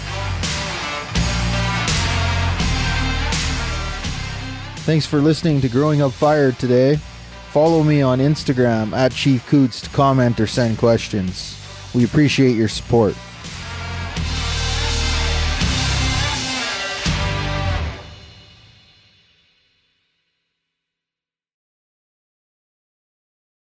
Thanks 4.87 5.05
for 5.05 5.19
listening 5.19 5.59
to 5.59 5.67
Growing 5.67 6.01
Up 6.01 6.13
Fire 6.13 6.53
today. 6.53 6.95
Follow 7.51 7.83
me 7.83 8.01
on 8.01 8.19
Instagram 8.19 8.93
at 8.93 9.11
Chief 9.11 9.45
Coutts 9.45 9.81
to 9.81 9.89
comment 9.89 10.39
or 10.39 10.47
send 10.47 10.77
questions. 10.77 11.61
We 11.93 12.05
appreciate 12.05 12.55
your 12.55 12.69
support. 12.69 13.13